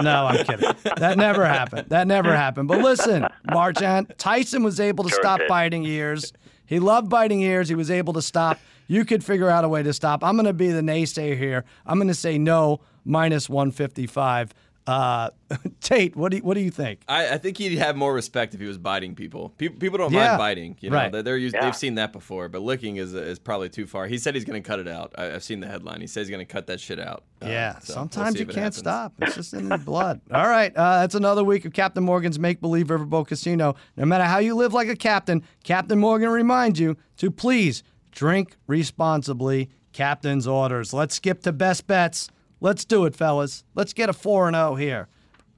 no, 0.01 0.26
I'm 0.26 0.45
kidding. 0.45 0.72
That 0.97 1.16
never 1.18 1.45
happened. 1.45 1.88
That 1.90 2.07
never 2.07 2.34
happened. 2.34 2.68
But 2.68 2.78
listen, 2.78 3.26
Marchand, 3.51 4.14
Tyson 4.18 4.62
was 4.62 4.80
able 4.80 5.05
to 5.05 5.11
sure 5.11 5.18
stop 5.20 5.40
did. 5.40 5.49
biting 5.49 5.84
ears. 5.84 6.32
He 6.73 6.79
loved 6.79 7.11
biting 7.11 7.43
ears. 7.43 7.68
He 7.68 7.75
was 7.75 7.91
able 7.91 8.14
to 8.14 8.23
stop. 8.23 8.59
You 8.87 9.05
could 9.05 9.23
figure 9.23 9.51
out 9.51 9.62
a 9.62 9.68
way 9.68 9.83
to 9.83 9.93
stop. 9.93 10.25
I'm 10.25 10.37
going 10.37 10.47
to 10.47 10.55
be 10.55 10.70
the 10.70 10.81
naysayer 10.81 11.37
here. 11.37 11.66
I'm 11.85 11.99
going 11.99 12.09
to 12.09 12.14
say 12.14 12.39
no, 12.39 12.81
minus 13.05 13.47
155. 13.47 14.55
Uh, 14.87 15.30
Tate, 15.80 16.16
what 16.16 16.30
do 16.30 16.39
you, 16.39 16.43
what 16.43 16.55
do 16.55 16.61
you 16.61 16.70
think? 16.70 17.03
I, 17.07 17.35
I, 17.35 17.39
think 17.39 17.57
he'd 17.59 17.78
have 17.78 17.95
more 17.95 18.12
respect 18.12 18.53
if 18.53 18.61
he 18.61 18.66
was 18.66 18.78
biting 18.78 19.14
people. 19.14 19.51
People, 19.51 19.78
people 19.78 19.99
don't 19.99 20.12
yeah. 20.12 20.28
mind 20.28 20.39
biting. 20.39 20.76
You 20.80 20.91
know, 20.91 20.97
right. 20.97 21.12
they're, 21.12 21.22
they're 21.22 21.37
used, 21.37 21.55
yeah. 21.55 21.64
they've 21.64 21.76
seen 21.76 21.95
that 21.97 22.12
before. 22.12 22.49
But 22.49 22.62
licking 22.62 22.97
is 22.97 23.14
is 23.14 23.39
probably 23.39 23.68
too 23.68 23.87
far. 23.87 24.09
He 24.09 24.18
said 24.18 24.35
he's 24.35 24.45
going 24.45 24.61
to 24.61 24.66
cut 24.66 24.80
it 24.80 24.89
out. 24.89 25.12
I, 25.16 25.24
have 25.24 25.45
seen 25.45 25.61
the 25.61 25.68
headline. 25.68 26.01
He 26.01 26.09
says 26.09 26.26
he's 26.26 26.35
going 26.35 26.45
to 26.45 26.53
cut 26.53 26.66
that 26.66 26.80
shit 26.80 26.99
out. 26.99 27.22
Uh, 27.41 27.47
yeah. 27.47 27.78
So 27.78 27.93
sometimes 27.93 28.35
we'll 28.35 28.41
you 28.41 28.47
can't 28.47 28.59
happens. 28.59 28.78
stop. 28.78 29.12
It's 29.20 29.37
just 29.37 29.55
in 29.55 29.68
the 29.68 29.78
blood. 29.78 30.20
All 30.33 30.49
right. 30.49 30.76
Uh, 30.76 31.01
that's 31.01 31.14
another 31.14 31.45
week 31.45 31.64
of 31.64 31.72
Captain 31.72 32.03
Morgan's 32.03 32.41
Make 32.41 32.61
Believe 32.61 32.89
Riverboat 32.89 33.28
Casino. 33.28 33.76
No 33.97 34.05
matter 34.05 34.24
how 34.24 34.39
you 34.39 34.57
live 34.57 34.74
like 34.74 34.89
a 34.89 34.97
captain, 34.97 35.45
Captain 35.62 35.99
Morgan 35.99 36.30
reminds 36.30 36.80
you 36.80 36.97
to 37.18 37.30
please 37.30 37.85
drink 38.11 38.57
responsibly. 38.66 39.70
Captain's 39.93 40.49
orders. 40.49 40.93
Let's 40.93 41.14
skip 41.14 41.43
to 41.43 41.53
best 41.53 41.87
bets. 41.87 42.30
Let's 42.63 42.85
do 42.85 43.05
it, 43.07 43.17
fellas. 43.17 43.65
Let's 43.75 43.93
get 43.93 44.09
a 44.09 44.13
4 44.13 44.47
and 44.47 44.55
0 44.55 44.77
here 44.77 45.09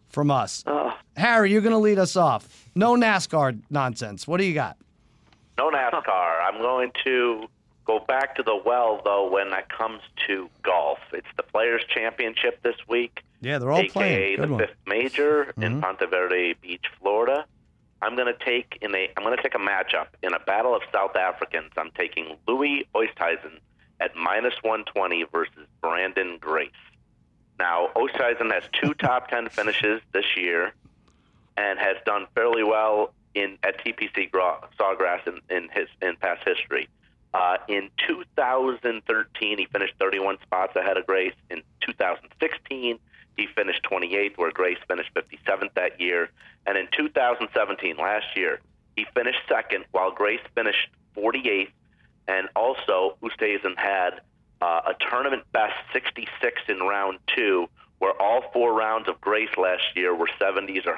from 0.09 0.31
us. 0.31 0.65
Uh, 0.67 0.93
Harry, 1.19 1.53
you're 1.53 1.61
going 1.61 1.73
to 1.73 1.79
lead 1.79 1.99
us 1.99 2.17
off. 2.17 2.71
No 2.75 2.95
NASCAR 2.95 3.61
nonsense. 3.69 4.27
What 4.27 4.39
do 4.39 4.45
you 4.45 4.55
got? 4.55 4.79
No 5.59 5.71
NASCAR. 5.71 6.43
I'm 6.43 6.63
going 6.63 6.93
to 7.05 7.47
go 7.85 8.01
back 8.01 8.35
to 8.37 8.43
the 8.43 8.59
well, 8.65 9.03
though, 9.05 9.31
when 9.31 9.49
it 9.49 9.69
comes 9.69 10.01
to 10.27 10.49
golf. 10.63 10.99
It's 11.13 11.27
the 11.37 11.43
Players' 11.43 11.83
Championship 11.95 12.63
this 12.63 12.77
week. 12.89 13.23
Yeah, 13.43 13.59
they're 13.59 13.71
all 13.71 13.81
AKA 13.81 13.91
playing. 13.91 14.37
Good 14.37 14.49
the 14.49 14.53
one. 14.53 14.61
fifth 14.61 14.77
major 14.87 15.45
mm-hmm. 15.45 15.63
in 15.63 15.81
Ponte 15.83 16.01
Vedra 16.01 16.59
Beach, 16.63 16.87
Florida. 17.03 17.45
I'm 18.01 18.17
going 18.17 18.33
to 18.33 18.45
take 18.45 18.79
in 18.81 18.95
a 18.95 19.11
I'm 19.15 19.25
going 19.25 19.37
to 19.37 19.43
take 19.43 19.55
a 19.55 19.59
matchup 19.59 20.07
in 20.23 20.33
a 20.33 20.41
battle 20.41 20.75
of 20.75 20.81
South 20.91 21.17
Africans. 21.17 21.71
I'm 21.77 21.91
taking 21.91 22.37
Louis 22.49 22.87
Oosthuizen 22.95 23.59
at 24.01 24.17
minus 24.17 24.55
120 24.63 25.25
versus 25.31 25.67
Branden 25.83 26.41
Grace. 26.41 26.71
Now, 27.59 27.89
Oosthuizen 27.95 28.53
has 28.53 28.65
two 28.73 28.95
top 28.95 29.29
10 29.29 29.49
finishes 29.49 30.01
this 30.13 30.37
year 30.37 30.73
and 31.57 31.79
has 31.79 31.97
done 32.05 32.27
fairly 32.35 32.65
well 32.65 33.13
in 33.35 33.59
at 33.63 33.85
TPC 33.85 34.31
Sawgrass 34.31 35.27
in, 35.27 35.41
in 35.55 35.69
his 35.71 35.89
in 36.03 36.17
past 36.17 36.47
history. 36.47 36.89
Uh, 37.33 37.57
in 37.69 37.91
2013, 38.07 39.59
he 39.59 39.67
finished 39.67 39.95
31 39.99 40.39
spots 40.43 40.77
ahead 40.77 40.97
of 40.97 41.07
Grace. 41.07 41.35
In 41.51 41.63
2016, 41.81 42.99
he 43.37 43.47
finished 43.49 43.83
28th, 43.91 44.39
where 44.39 44.53
Grace 44.53 44.79
finished 44.87 45.11
57th 45.15 45.75
that 45.75 46.01
year. 46.01 46.31
And 46.65 46.79
in 46.79 46.87
2017, 46.97 47.97
last 47.97 48.27
year, 48.37 48.61
he 48.97 49.05
finished 49.15 49.41
second, 49.49 49.85
while 49.91 50.13
Grace 50.13 50.41
finished 50.55 50.89
48th. 51.17 51.73
And 52.29 52.49
also, 52.55 53.17
Oosthuizen 53.21 53.77
had 53.77 54.21
uh, 54.61 54.81
a 54.87 54.95
tournament 55.11 55.45
best 55.53 55.75
66 55.93 56.63
in 56.69 56.81
round 56.81 57.19
two, 57.35 57.69
where 57.99 58.21
all 58.21 58.43
four 58.53 58.75
rounds 58.75 59.09
of 59.09 59.21
Grace 59.21 59.57
last 59.57 59.83
year 59.95 60.15
were 60.15 60.29
70s 60.41 60.87
or 60.87 60.97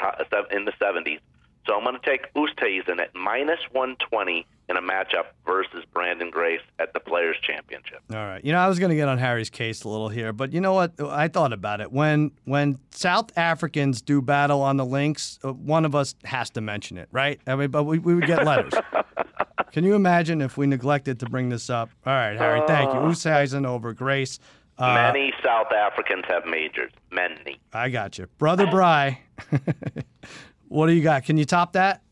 in 0.50 0.64
the 0.64 0.72
70s. 0.72 1.20
So 1.66 1.74
I'm 1.76 1.82
going 1.82 1.98
to 1.98 2.06
take 2.06 2.32
Oosthuizen 2.34 3.00
at 3.00 3.14
minus 3.14 3.58
120 3.72 4.46
in 4.68 4.76
a 4.76 4.80
matchup 4.80 5.26
versus 5.44 5.84
Branden 5.94 6.30
Grace 6.30 6.60
at 6.78 6.92
the 6.92 7.00
Players 7.00 7.36
Championship. 7.42 8.00
All 8.10 8.16
right. 8.16 8.44
You 8.44 8.52
know, 8.52 8.58
I 8.58 8.68
was 8.68 8.78
going 8.78 8.90
to 8.90 8.96
get 8.96 9.08
on 9.08 9.18
Harry's 9.18 9.50
case 9.50 9.82
a 9.82 9.88
little 9.88 10.08
here, 10.08 10.32
but 10.32 10.52
you 10.52 10.60
know 10.60 10.72
what? 10.72 10.92
I 11.00 11.28
thought 11.28 11.52
about 11.52 11.80
it. 11.80 11.90
When 11.92 12.30
when 12.44 12.78
South 12.90 13.36
Africans 13.36 14.00
do 14.00 14.22
battle 14.22 14.62
on 14.62 14.76
the 14.76 14.84
links, 14.84 15.38
uh, 15.44 15.52
one 15.52 15.84
of 15.84 15.94
us 15.94 16.14
has 16.24 16.50
to 16.50 16.60
mention 16.60 16.98
it, 16.98 17.08
right? 17.10 17.40
I 17.46 17.56
mean, 17.56 17.70
but 17.70 17.84
we, 17.84 17.98
we 17.98 18.14
would 18.14 18.26
get 18.26 18.44
letters. 18.44 18.72
Can 19.72 19.84
you 19.84 19.94
imagine 19.94 20.40
if 20.40 20.56
we 20.56 20.66
neglected 20.66 21.20
to 21.20 21.26
bring 21.26 21.48
this 21.48 21.68
up? 21.68 21.90
All 22.06 22.12
right, 22.12 22.36
Harry, 22.36 22.62
thank 22.66 22.92
you. 22.92 22.98
Oosthuizen 22.98 23.66
over 23.66 23.92
Grace. 23.92 24.38
Uh, 24.78 24.94
many 24.94 25.32
South 25.42 25.72
Africans 25.72 26.24
have 26.28 26.44
majors. 26.44 26.92
Many. 27.10 27.58
I 27.72 27.88
got 27.88 28.18
you. 28.18 28.26
Brother 28.38 28.66
Bry, 28.66 29.20
what 30.68 30.86
do 30.86 30.92
you 30.92 31.02
got? 31.02 31.24
Can 31.24 31.38
you 31.38 31.44
top 31.44 31.72
that? 31.72 32.02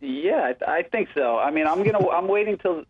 Yeah, 0.00 0.54
I 0.66 0.82
think 0.82 1.08
so. 1.14 1.38
I 1.38 1.50
mean, 1.50 1.66
I'm 1.66 1.82
gonna 1.82 2.08
I'm 2.08 2.26
waiting 2.26 2.58
till 2.58 2.84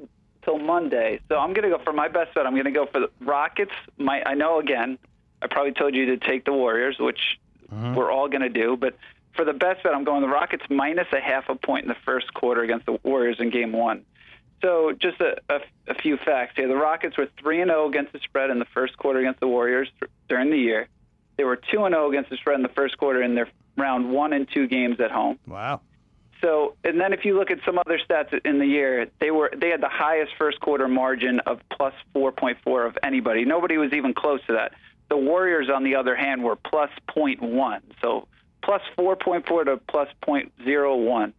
till 0.45 0.59
Monday, 0.59 1.21
so 1.29 1.39
I'm 1.39 1.53
gonna 1.53 1.68
go 1.68 1.79
for 1.83 1.93
my 1.93 2.09
best 2.09 2.35
bet. 2.35 2.47
I'm 2.47 2.57
gonna 2.57 2.71
go 2.71 2.87
for 2.87 3.01
the 3.01 3.11
Rockets. 3.21 3.73
My 3.99 4.23
I 4.25 4.35
know 4.35 4.61
again, 4.61 4.99
I 5.43 5.49
probably 5.49 5.73
told 5.73 5.95
you 5.95 6.07
to 6.07 6.16
take 6.16 6.45
the 6.45 6.53
Warriors, 6.53 6.97
which 6.99 7.39
mm-hmm. 7.71 7.95
we're 7.95 8.11
all 8.11 8.29
gonna 8.29 8.49
do, 8.49 8.77
but 8.77 8.97
for 9.41 9.47
the 9.47 9.59
best 9.59 9.82
bet, 9.82 9.95
I'm 9.95 10.05
going 10.05 10.20
the 10.20 10.28
Rockets 10.28 10.64
minus 10.68 11.07
a 11.12 11.20
half 11.20 11.49
a 11.49 11.55
point 11.55 11.84
in 11.84 11.88
the 11.88 11.97
first 12.05 12.34
quarter 12.34 12.62
against 12.62 12.84
the 12.84 12.99
Warriors 13.03 13.36
in 13.38 13.49
Game 13.49 13.72
One. 13.72 14.05
So 14.61 14.93
just 14.93 15.18
a, 15.18 15.38
a, 15.49 15.61
a 15.88 15.95
few 15.95 16.18
facts 16.18 16.53
here: 16.57 16.68
the 16.68 16.76
Rockets 16.76 17.16
were 17.16 17.26
three 17.41 17.62
and 17.62 17.70
zero 17.70 17.84
oh 17.84 17.88
against 17.88 18.12
the 18.12 18.18
spread 18.18 18.51
in 18.51 18.59
the 18.59 18.66
first 18.74 18.99
quarter 18.99 19.18
against 19.18 19.41
the 19.41 19.49
Warriors 19.49 19.88
during 20.28 20.51
the 20.51 20.59
year. 20.59 20.88
They 21.38 21.45
were 21.45 21.57
two 21.57 21.84
and 21.86 21.95
zero 21.95 22.05
oh 22.05 22.11
against 22.11 22.28
the 22.28 22.36
spread 22.36 22.57
in 22.57 22.62
the 22.62 22.68
first 22.68 22.99
quarter 22.99 23.22
in 23.22 23.34
their 23.34 23.49
round 23.78 24.12
one 24.12 24.34
and 24.34 24.47
two 24.53 24.66
games 24.66 25.01
at 25.01 25.11
home. 25.11 25.38
Wow. 25.47 25.80
So, 26.43 26.76
and 26.84 27.01
then 27.01 27.14
if 27.14 27.24
you 27.24 27.38
look 27.38 27.51
at 27.51 27.61
some 27.64 27.78
other 27.78 27.99
stats 27.99 28.38
in 28.45 28.59
the 28.59 28.66
year, 28.66 29.07
they 29.20 29.30
were 29.30 29.51
they 29.57 29.70
had 29.70 29.80
the 29.80 29.88
highest 29.88 30.32
first 30.36 30.61
quarter 30.61 30.86
margin 30.86 31.41
of 31.47 31.61
plus 31.70 31.95
4.4 32.14 32.86
of 32.86 32.99
anybody. 33.03 33.47
Nobody 33.47 33.78
was 33.78 33.95
even 33.95 34.12
close 34.12 34.41
to 34.49 34.53
that. 34.53 34.72
The 35.09 35.16
Warriors, 35.16 35.70
on 35.74 35.82
the 35.82 35.97
other 35.97 36.14
hand, 36.14 36.45
were 36.45 36.57
plus 36.57 36.91
0.1. 37.09 37.80
So 38.03 38.28
plus 38.63 38.83
4.4 38.97 39.65
to 39.67 39.77
plus 39.89 40.09
0.01. 40.23 41.33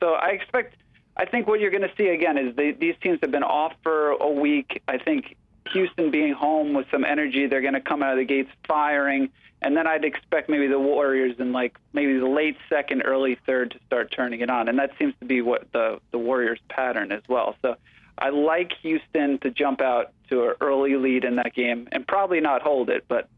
So 0.00 0.12
I 0.12 0.28
expect, 0.28 0.76
I 1.16 1.24
think 1.24 1.46
what 1.46 1.60
you're 1.60 1.70
going 1.70 1.82
to 1.82 1.92
see 1.96 2.08
again 2.08 2.38
is 2.38 2.54
they, 2.56 2.72
these 2.72 2.94
teams 3.02 3.18
have 3.22 3.30
been 3.30 3.42
off 3.42 3.72
for 3.82 4.10
a 4.10 4.30
week. 4.30 4.82
I 4.86 4.98
think 4.98 5.36
Houston 5.72 6.10
being 6.10 6.32
home 6.32 6.72
with 6.72 6.86
some 6.90 7.04
energy, 7.04 7.46
they're 7.46 7.60
going 7.60 7.74
to 7.74 7.80
come 7.80 8.02
out 8.02 8.12
of 8.12 8.18
the 8.18 8.24
gates 8.24 8.50
firing. 8.66 9.30
And 9.60 9.76
then 9.76 9.88
I'd 9.88 10.04
expect 10.04 10.48
maybe 10.48 10.68
the 10.68 10.78
Warriors 10.78 11.34
in 11.38 11.52
like 11.52 11.76
maybe 11.92 12.18
the 12.18 12.28
late 12.28 12.56
second, 12.68 13.02
early 13.04 13.36
third 13.44 13.72
to 13.72 13.78
start 13.86 14.12
turning 14.12 14.40
it 14.40 14.50
on. 14.50 14.68
And 14.68 14.78
that 14.78 14.92
seems 14.98 15.14
to 15.20 15.26
be 15.26 15.42
what 15.42 15.66
the, 15.72 16.00
the 16.12 16.18
Warriors 16.18 16.60
pattern 16.68 17.10
as 17.10 17.22
well. 17.28 17.56
So 17.62 17.74
I 18.16 18.30
like 18.30 18.72
Houston 18.82 19.38
to 19.40 19.50
jump 19.50 19.80
out 19.80 20.12
to 20.30 20.50
an 20.50 20.54
early 20.60 20.96
lead 20.96 21.24
in 21.24 21.36
that 21.36 21.54
game 21.54 21.88
and 21.90 22.06
probably 22.06 22.40
not 22.40 22.62
hold 22.62 22.88
it, 22.88 23.04
but 23.08 23.28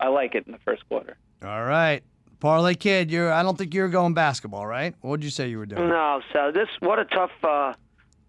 I 0.00 0.08
like 0.08 0.34
it 0.34 0.46
in 0.46 0.52
the 0.52 0.58
first 0.58 0.88
quarter. 0.88 1.16
All 1.44 1.64
right. 1.64 2.02
Parlay 2.40 2.74
kid, 2.74 3.10
you're 3.10 3.32
I 3.32 3.42
don't 3.42 3.58
think 3.58 3.74
you're 3.74 3.88
going 3.88 4.14
basketball, 4.14 4.66
right? 4.66 4.94
What 5.00 5.10
would 5.10 5.24
you 5.24 5.30
say 5.30 5.48
you 5.48 5.58
were 5.58 5.66
doing? 5.66 5.88
No, 5.88 6.20
so 6.32 6.52
this 6.52 6.68
what 6.80 6.98
a 6.98 7.04
tough 7.04 7.32
uh 7.42 7.74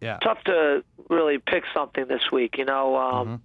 yeah. 0.01 0.17
tough 0.23 0.43
to 0.45 0.83
really 1.09 1.37
pick 1.37 1.63
something 1.73 2.07
this 2.07 2.31
week, 2.31 2.57
you 2.57 2.65
know. 2.65 2.95
Um 2.95 3.27
mm-hmm. 3.27 3.35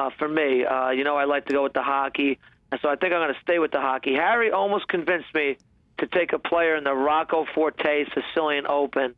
uh 0.00 0.10
for 0.18 0.28
me, 0.28 0.64
uh 0.64 0.90
you 0.90 1.04
know 1.04 1.16
I 1.16 1.24
like 1.24 1.46
to 1.46 1.52
go 1.52 1.62
with 1.62 1.74
the 1.74 1.82
hockey. 1.82 2.38
And 2.70 2.80
so 2.82 2.88
I 2.88 2.96
think 2.96 3.12
I'm 3.12 3.20
going 3.20 3.34
to 3.34 3.40
stay 3.40 3.58
with 3.58 3.70
the 3.70 3.80
hockey. 3.80 4.14
Harry 4.14 4.50
almost 4.50 4.88
convinced 4.88 5.32
me 5.34 5.56
to 5.98 6.06
take 6.06 6.32
a 6.32 6.38
player 6.38 6.76
in 6.76 6.84
the 6.84 6.94
Rocco 6.94 7.46
Forte 7.54 8.04
Sicilian 8.14 8.66
Open 8.66 9.14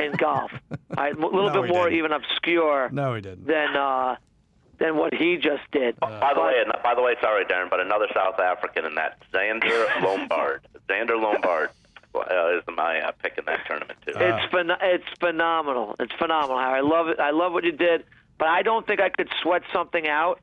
in 0.00 0.12
golf. 0.12 0.50
I, 0.96 1.08
a 1.08 1.14
little 1.14 1.50
no, 1.50 1.62
bit 1.62 1.70
more 1.70 1.84
didn't. 1.84 1.98
even 1.98 2.12
obscure. 2.12 2.90
No, 2.92 3.14
he 3.14 3.20
didn't. 3.20 3.46
Than 3.46 3.76
uh, 3.76 4.16
than 4.82 4.96
what 4.96 5.14
he 5.14 5.36
just 5.36 5.62
did. 5.70 5.96
Uh, 6.02 6.18
by 6.18 6.30
the 6.30 6.40
but, 6.40 6.44
way, 6.44 6.64
by 6.82 6.94
the 6.94 7.02
way, 7.02 7.14
sorry, 7.22 7.44
Darren, 7.44 7.70
but 7.70 7.78
another 7.78 8.08
South 8.12 8.38
African 8.40 8.84
in 8.84 8.96
that, 8.96 9.16
Zander 9.32 10.02
Lombard. 10.02 10.66
Zander 10.88 11.20
Lombard 11.22 11.70
uh, 12.14 12.58
is 12.58 12.64
my 12.76 13.00
uh, 13.00 13.12
pick 13.22 13.38
in 13.38 13.44
that 13.44 13.60
tournament 13.66 13.98
too. 14.04 14.12
It's 14.16 14.52
phen- 14.52 14.76
it's 14.82 15.04
phenomenal. 15.20 15.94
It's 16.00 16.12
phenomenal. 16.18 16.58
Harry. 16.58 16.78
I 16.78 16.80
love 16.80 17.08
it. 17.08 17.20
I 17.20 17.30
love 17.30 17.52
what 17.52 17.62
you 17.62 17.72
did, 17.72 18.04
but 18.38 18.48
I 18.48 18.62
don't 18.62 18.84
think 18.84 19.00
I 19.00 19.08
could 19.08 19.28
sweat 19.40 19.62
something 19.72 20.08
out 20.08 20.40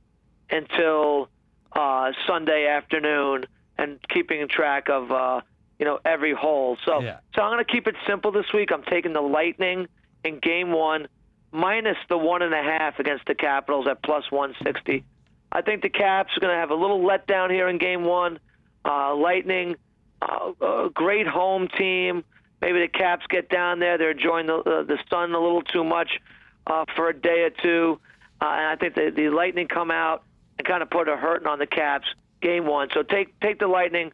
until 0.50 1.30
uh, 1.74 2.14
Sunday 2.26 2.66
afternoon 2.66 3.46
and 3.78 4.00
keeping 4.10 4.48
track 4.48 4.88
of 4.90 5.12
uh, 5.12 5.42
you 5.80 5.86
know 5.86 6.00
every 6.06 6.34
hole. 6.34 6.78
So 6.86 7.02
yeah. 7.02 7.18
so 7.36 7.42
I'm 7.42 7.52
going 7.52 7.64
to 7.64 7.70
keep 7.70 7.88
it 7.88 7.96
simple 8.08 8.32
this 8.32 8.48
week. 8.54 8.70
I'm 8.72 8.84
taking 8.84 9.12
the 9.12 9.22
Lightning 9.22 9.88
in 10.24 10.40
Game 10.40 10.72
One 10.72 11.10
minus 11.52 11.98
the 12.10 12.18
one 12.18 12.42
and 12.42 12.54
a 12.54 12.62
half 12.62 13.00
against 13.00 13.26
the 13.26 13.36
Capitals 13.36 13.88
at 13.88 14.02
plus 14.04 14.30
160. 14.32 15.04
I 15.52 15.62
think 15.62 15.82
the 15.82 15.90
Caps 15.90 16.36
are 16.38 16.40
going 16.40 16.54
to 16.54 16.60
have 16.60 16.70
a 16.70 16.76
little 16.76 17.02
letdown 17.02 17.52
here 17.52 17.68
in 17.68 17.78
Game 17.78 18.04
One. 18.04 18.40
Uh, 18.86 19.16
Lightning, 19.16 19.76
uh, 20.22 20.52
a 20.62 20.90
great 20.94 21.28
home 21.28 21.68
team. 21.68 22.24
Maybe 22.62 22.82
the 22.82 22.88
Caps 22.88 23.26
get 23.30 23.50
down 23.50 23.80
there. 23.80 23.98
They're 23.98 24.12
enjoying 24.12 24.48
the 24.48 24.58
uh, 24.58 24.84
the 24.84 24.98
sun 25.10 25.34
a 25.34 25.40
little 25.40 25.62
too 25.62 25.84
much 25.84 26.20
uh, 26.68 26.86
for 26.96 27.10
a 27.10 27.14
day 27.14 27.44
or 27.44 27.50
two, 27.50 28.00
uh, 28.42 28.46
and 28.46 28.68
I 28.68 28.76
think 28.76 28.96
the, 28.96 29.12
the 29.16 29.30
Lightning 29.30 29.68
come 29.68 29.92
out 29.92 30.24
and 30.58 30.68
kind 30.68 30.84
of 30.84 30.90
put 30.90 31.08
a 31.08 31.16
hurting 31.16 31.48
on 31.48 31.60
the 31.60 31.68
Caps. 31.68 32.08
Game 32.42 32.66
one. 32.66 32.90
So 32.94 33.04
take 33.04 33.38
take 33.42 33.60
the 33.60 33.68
Lightning 33.68 34.12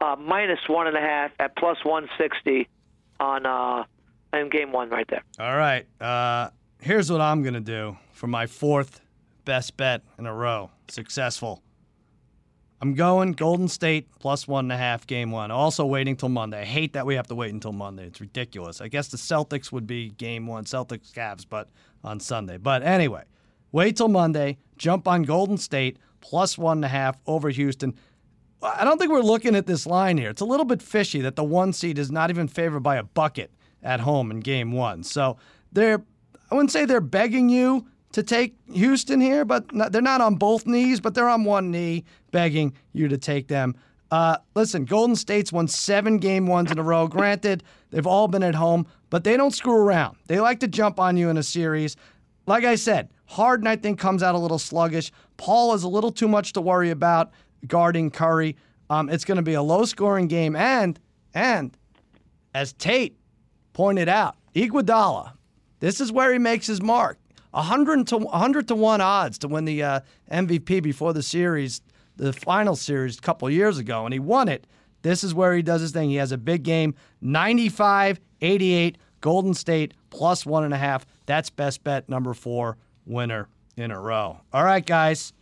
uh, 0.00 0.16
minus 0.18 0.60
one 0.68 0.86
and 0.86 0.96
a 0.96 1.00
half 1.00 1.30
at 1.38 1.56
plus 1.56 1.82
160 1.82 2.68
on 3.20 3.46
uh, 3.46 3.84
in 4.34 4.48
game 4.48 4.72
one 4.72 4.90
right 4.90 5.06
there. 5.08 5.22
All 5.38 5.56
right. 5.56 5.86
Uh, 6.00 6.50
here's 6.84 7.10
what 7.10 7.22
I'm 7.22 7.42
going 7.42 7.54
to 7.54 7.60
do 7.60 7.96
for 8.12 8.26
my 8.26 8.46
fourth 8.46 9.00
best 9.46 9.76
bet 9.76 10.02
in 10.18 10.26
a 10.26 10.34
row. 10.34 10.70
Successful. 10.88 11.62
I'm 12.82 12.92
going 12.92 13.32
Golden 13.32 13.68
State 13.68 14.08
plus 14.20 14.46
one 14.46 14.66
and 14.66 14.72
a 14.72 14.76
half 14.76 15.06
game 15.06 15.30
one. 15.30 15.50
Also 15.50 15.86
waiting 15.86 16.14
till 16.14 16.28
Monday. 16.28 16.60
I 16.60 16.64
hate 16.64 16.92
that 16.92 17.06
we 17.06 17.14
have 17.14 17.26
to 17.28 17.34
wait 17.34 17.54
until 17.54 17.72
Monday. 17.72 18.04
It's 18.04 18.20
ridiculous. 18.20 18.82
I 18.82 18.88
guess 18.88 19.08
the 19.08 19.16
Celtics 19.16 19.72
would 19.72 19.86
be 19.86 20.10
game 20.10 20.46
one, 20.46 20.64
Celtics 20.64 21.10
Cavs, 21.10 21.46
but 21.48 21.70
on 22.02 22.20
Sunday. 22.20 22.58
But 22.58 22.82
anyway, 22.82 23.22
wait 23.72 23.96
till 23.96 24.08
Monday. 24.08 24.58
Jump 24.76 25.08
on 25.08 25.22
Golden 25.22 25.56
State 25.56 25.98
plus 26.20 26.58
one 26.58 26.78
and 26.78 26.84
a 26.84 26.88
half 26.88 27.16
over 27.26 27.48
Houston. 27.48 27.94
I 28.62 28.84
don't 28.84 28.98
think 28.98 29.10
we're 29.10 29.20
looking 29.20 29.56
at 29.56 29.66
this 29.66 29.86
line 29.86 30.18
here. 30.18 30.28
It's 30.28 30.42
a 30.42 30.46
little 30.46 30.66
bit 30.66 30.82
fishy 30.82 31.22
that 31.22 31.36
the 31.36 31.44
one 31.44 31.72
seed 31.72 31.98
is 31.98 32.10
not 32.10 32.28
even 32.28 32.46
favored 32.46 32.80
by 32.80 32.96
a 32.96 33.02
bucket 33.02 33.50
at 33.82 34.00
home 34.00 34.30
in 34.30 34.40
game 34.40 34.72
one. 34.72 35.02
So 35.02 35.38
they're 35.72 36.02
I 36.50 36.54
wouldn't 36.54 36.70
say 36.70 36.84
they're 36.84 37.00
begging 37.00 37.48
you 37.48 37.86
to 38.12 38.22
take 38.22 38.54
Houston 38.72 39.20
here, 39.20 39.44
but 39.44 39.66
they're 39.92 40.00
not 40.02 40.20
on 40.20 40.36
both 40.36 40.66
knees, 40.66 41.00
but 41.00 41.14
they're 41.14 41.28
on 41.28 41.44
one 41.44 41.70
knee 41.70 42.04
begging 42.30 42.74
you 42.92 43.08
to 43.08 43.18
take 43.18 43.48
them. 43.48 43.74
Uh, 44.10 44.36
listen, 44.54 44.84
Golden 44.84 45.16
State's 45.16 45.52
won 45.52 45.66
seven 45.66 46.18
game 46.18 46.46
ones 46.46 46.70
in 46.70 46.78
a 46.78 46.82
row. 46.82 47.08
Granted, 47.08 47.64
they've 47.90 48.06
all 48.06 48.28
been 48.28 48.44
at 48.44 48.54
home, 48.54 48.86
but 49.10 49.24
they 49.24 49.36
don't 49.36 49.52
screw 49.52 49.74
around. 49.76 50.16
They 50.28 50.38
like 50.38 50.60
to 50.60 50.68
jump 50.68 51.00
on 51.00 51.16
you 51.16 51.28
in 51.30 51.36
a 51.36 51.42
series. 51.42 51.96
Like 52.46 52.62
I 52.64 52.76
said, 52.76 53.10
Harden, 53.26 53.66
I 53.66 53.74
think, 53.74 53.98
comes 53.98 54.22
out 54.22 54.36
a 54.36 54.38
little 54.38 54.58
sluggish. 54.58 55.10
Paul 55.36 55.74
is 55.74 55.82
a 55.82 55.88
little 55.88 56.12
too 56.12 56.28
much 56.28 56.52
to 56.52 56.60
worry 56.60 56.90
about 56.90 57.32
guarding 57.66 58.10
Curry. 58.10 58.56
Um, 58.90 59.08
it's 59.08 59.24
going 59.24 59.36
to 59.36 59.42
be 59.42 59.54
a 59.54 59.62
low 59.62 59.84
scoring 59.86 60.28
game. 60.28 60.54
And, 60.54 61.00
and 61.34 61.76
as 62.54 62.72
Tate 62.74 63.16
pointed 63.72 64.08
out, 64.08 64.36
Iguodala, 64.54 65.32
this 65.80 66.00
is 66.00 66.12
where 66.12 66.32
he 66.32 66.38
makes 66.38 66.66
his 66.66 66.82
mark. 66.82 67.18
100 67.50 68.06
to 68.08 68.18
100 68.18 68.68
to 68.68 68.74
1 68.74 69.00
odds 69.00 69.38
to 69.38 69.48
win 69.48 69.64
the 69.64 69.82
uh, 69.82 70.00
MVP 70.30 70.82
before 70.82 71.12
the 71.12 71.22
series, 71.22 71.82
the 72.16 72.32
final 72.32 72.74
series 72.74 73.18
a 73.18 73.20
couple 73.20 73.48
years 73.48 73.78
ago, 73.78 74.04
and 74.04 74.12
he 74.12 74.18
won 74.18 74.48
it. 74.48 74.66
This 75.02 75.22
is 75.22 75.34
where 75.34 75.54
he 75.54 75.62
does 75.62 75.80
his 75.80 75.92
thing. 75.92 76.10
He 76.10 76.16
has 76.16 76.32
a 76.32 76.38
big 76.38 76.62
game 76.62 76.94
95 77.20 78.20
88, 78.40 78.98
Golden 79.20 79.54
State 79.54 79.94
plus 80.10 80.44
one 80.44 80.64
and 80.64 80.74
a 80.74 80.76
half. 80.76 81.06
That's 81.26 81.48
best 81.48 81.84
bet 81.84 82.08
number 82.08 82.34
four 82.34 82.76
winner 83.06 83.48
in 83.76 83.90
a 83.90 83.98
row. 83.98 84.40
All 84.52 84.64
right, 84.64 84.84
guys. 84.84 85.32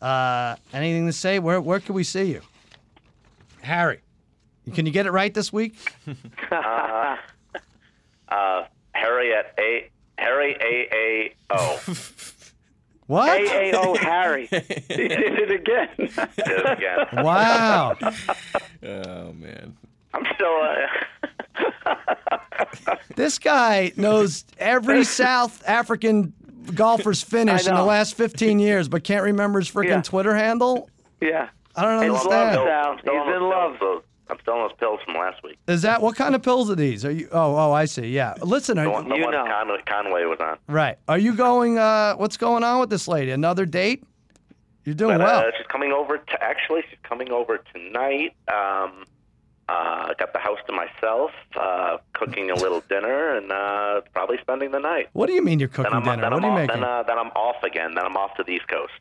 Uh, 0.00 0.56
anything 0.72 1.06
to 1.06 1.12
say? 1.12 1.38
Where, 1.38 1.60
where 1.60 1.80
can 1.80 1.94
we 1.94 2.04
see 2.04 2.24
you? 2.24 2.42
Harry, 3.62 4.00
can 4.74 4.84
you 4.84 4.92
get 4.92 5.06
it 5.06 5.12
right 5.12 5.32
this 5.32 5.52
week? 5.52 5.76
uh, 6.50 7.16
uh, 8.28 8.64
Harry 9.04 9.34
at 9.34 9.52
A 9.58 9.90
Harry 10.18 10.56
A 10.60 10.88
A 10.94 11.34
O. 11.50 11.80
What? 13.06 13.38
A 13.38 13.70
A 13.70 13.78
O 13.78 13.94
Harry. 13.96 14.46
he 14.50 14.56
did 14.58 15.12
it 15.12 15.50
again. 15.50 15.90
did 15.98 16.10
it 16.38 16.78
again. 16.78 17.06
Wow. 17.22 17.94
oh 18.82 19.32
man. 19.34 19.76
I'm 20.14 20.24
still. 20.34 20.58
Uh... 21.84 22.96
this 23.14 23.38
guy 23.38 23.92
knows 23.96 24.46
every 24.56 25.04
South 25.04 25.62
African 25.68 26.32
golfer's 26.74 27.22
finish 27.22 27.66
in 27.66 27.74
the 27.74 27.84
last 27.84 28.14
15 28.14 28.58
years, 28.58 28.88
but 28.88 29.04
can't 29.04 29.24
remember 29.24 29.60
his 29.60 29.70
freaking 29.70 29.88
yeah. 29.88 30.00
Twitter 30.02 30.34
handle. 30.34 30.88
Yeah. 31.20 31.50
I 31.76 31.82
don't 31.82 32.04
understand. 32.04 33.00
He's 33.02 33.34
in 33.36 33.42
love. 33.42 34.02
I'm 34.28 34.38
still 34.40 34.54
on 34.54 34.68
those 34.68 34.76
pills 34.78 35.00
from 35.04 35.14
last 35.14 35.42
week. 35.42 35.58
Is 35.68 35.82
that 35.82 36.00
what 36.00 36.16
kind 36.16 36.34
of 36.34 36.42
pills 36.42 36.70
are 36.70 36.74
these? 36.74 37.04
Are 37.04 37.10
you? 37.10 37.28
Oh, 37.30 37.56
oh, 37.56 37.72
I 37.72 37.84
see. 37.84 38.06
Yeah. 38.06 38.34
Listen, 38.40 38.78
are 38.78 38.84
the 38.84 38.90
one, 38.90 39.08
the 39.08 39.16
you 39.16 39.22
one 39.22 39.32
know. 39.32 39.44
Conway, 39.44 39.82
Conway 39.86 40.24
was 40.24 40.38
on. 40.40 40.56
Right. 40.66 40.96
Are 41.08 41.18
you 41.18 41.34
going? 41.34 41.78
Uh, 41.78 42.14
what's 42.14 42.36
going 42.36 42.64
on 42.64 42.80
with 42.80 42.90
this 42.90 43.06
lady? 43.06 43.32
Another 43.32 43.66
date? 43.66 44.02
You're 44.84 44.94
doing 44.94 45.18
but, 45.18 45.26
well. 45.26 45.40
Uh, 45.40 45.50
she's 45.56 45.66
coming 45.66 45.92
over. 45.92 46.18
To, 46.18 46.44
actually, 46.44 46.82
she's 46.88 46.98
coming 47.02 47.30
over 47.30 47.62
tonight. 47.74 48.34
Um, 48.48 49.04
uh, 49.68 50.12
got 50.14 50.32
the 50.32 50.38
house 50.38 50.58
to 50.66 50.72
myself, 50.72 51.30
uh, 51.56 51.96
cooking 52.12 52.50
a 52.50 52.54
little 52.54 52.82
dinner, 52.88 53.36
and 53.36 53.50
uh, 53.50 54.02
probably 54.12 54.36
spending 54.40 54.70
the 54.70 54.78
night. 54.78 55.08
What 55.12 55.26
do 55.26 55.32
you 55.32 55.42
mean 55.42 55.58
you're 55.58 55.68
cooking 55.68 55.90
dinner? 55.90 56.04
What 56.06 56.18
I'm 56.18 56.32
are 56.32 56.40
you 56.40 56.46
off, 56.52 56.58
making? 56.58 56.80
Then, 56.80 56.84
uh, 56.84 57.02
then 57.02 57.18
I'm 57.18 57.28
off 57.28 57.62
again. 57.62 57.94
Then 57.94 58.04
I'm 58.04 58.16
off 58.16 58.34
to 58.36 58.44
the 58.44 58.52
East 58.52 58.68
Coast. 58.68 58.92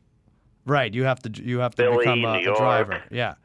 Right. 0.66 0.94
You 0.94 1.04
have 1.04 1.20
to. 1.24 1.44
You 1.44 1.60
have 1.60 1.76
to 1.76 1.84
Philly, 1.84 1.98
become 2.00 2.26
a, 2.26 2.38
a 2.40 2.56
driver. 2.56 3.04
Yeah. 3.12 3.36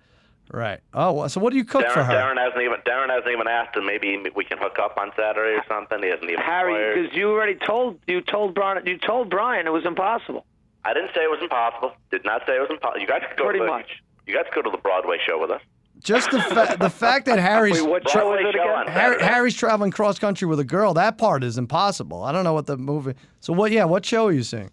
Right. 0.51 0.80
Oh, 0.94 1.12
well, 1.12 1.28
so 1.28 1.40
what 1.40 1.51
do 1.51 1.57
you 1.59 1.64
cook 1.64 1.84
Darren, 1.84 1.92
for 1.92 2.05
her? 2.05 2.12
Darren 2.12 2.38
hasn't 2.38 2.62
even 2.62 2.78
Darren 2.86 3.11
hasn't 3.11 3.30
even 3.32 3.46
asked 3.49 3.76
him. 3.76 3.84
Maybe 3.86 4.16
we 4.34 4.44
can 4.44 4.59
hook 4.59 4.78
up 4.78 4.96
on 4.99 5.11
Saturday 5.16 5.57
or 5.57 5.64
something. 5.68 6.03
He 6.03 6.09
hasn't 6.09 6.30
even 6.30 6.42
Harry, 6.42 6.72
inquired. 6.72 7.03
because 7.03 7.16
you 7.16 7.30
already 7.30 7.55
told 7.66 7.99
you 8.07 8.20
told 8.22 8.55
Brian 8.55 8.84
you 8.86 8.96
told 8.99 9.28
Brian 9.30 9.66
it 9.66 9.72
was 9.72 9.84
impossible. 9.84 10.46
I 10.84 10.94
didn't 10.94 11.11
say 11.14 11.22
it 11.22 11.30
was 11.30 11.40
impossible. 11.42 11.92
Did 12.11 12.24
not 12.24 12.42
say 12.46 12.57
it 12.57 12.61
was 12.61 12.70
impossible. 12.70 13.01
You 13.01 13.07
guys 13.07 13.22
could 13.28 13.36
go 13.36 13.44
Pretty 13.44 13.59
to 13.59 13.64
the, 13.66 13.70
much. 13.70 14.03
You 14.26 14.34
guys 14.34 14.44
could 14.53 14.64
go 14.64 14.70
to 14.70 14.76
the 14.76 14.80
Broadway 14.82 15.18
show 15.26 15.38
with 15.40 15.51
us. 15.51 15.61
Just 16.03 16.30
the 16.30 16.40
fa- 16.40 16.76
the 16.78 16.88
fact 16.88 17.26
that 17.26 17.38
Harry's 17.51 17.82
Wait, 17.82 17.90
what 17.90 18.09
show 18.09 18.32
is 18.34 18.40
it 18.46 18.55
again? 18.55 18.86
Harry, 18.86 19.20
Harry's 19.22 19.55
traveling 19.57 19.90
cross 19.90 20.18
country 20.18 20.46
with 20.46 20.61
a 20.61 20.64
girl. 20.64 20.94
That 20.94 21.18
part 21.18 21.42
is 21.44 21.59
impossible. 21.59 22.22
I 22.22 22.30
don't 22.32 22.44
know 22.44 22.53
what 22.55 22.66
the 22.66 22.76
movie. 22.76 23.14
So 23.40 23.53
what? 23.53 23.72
Yeah, 23.72 23.84
what 23.84 24.07
show 24.07 24.28
are 24.28 24.32
you 24.32 24.44
seeing? 24.44 24.70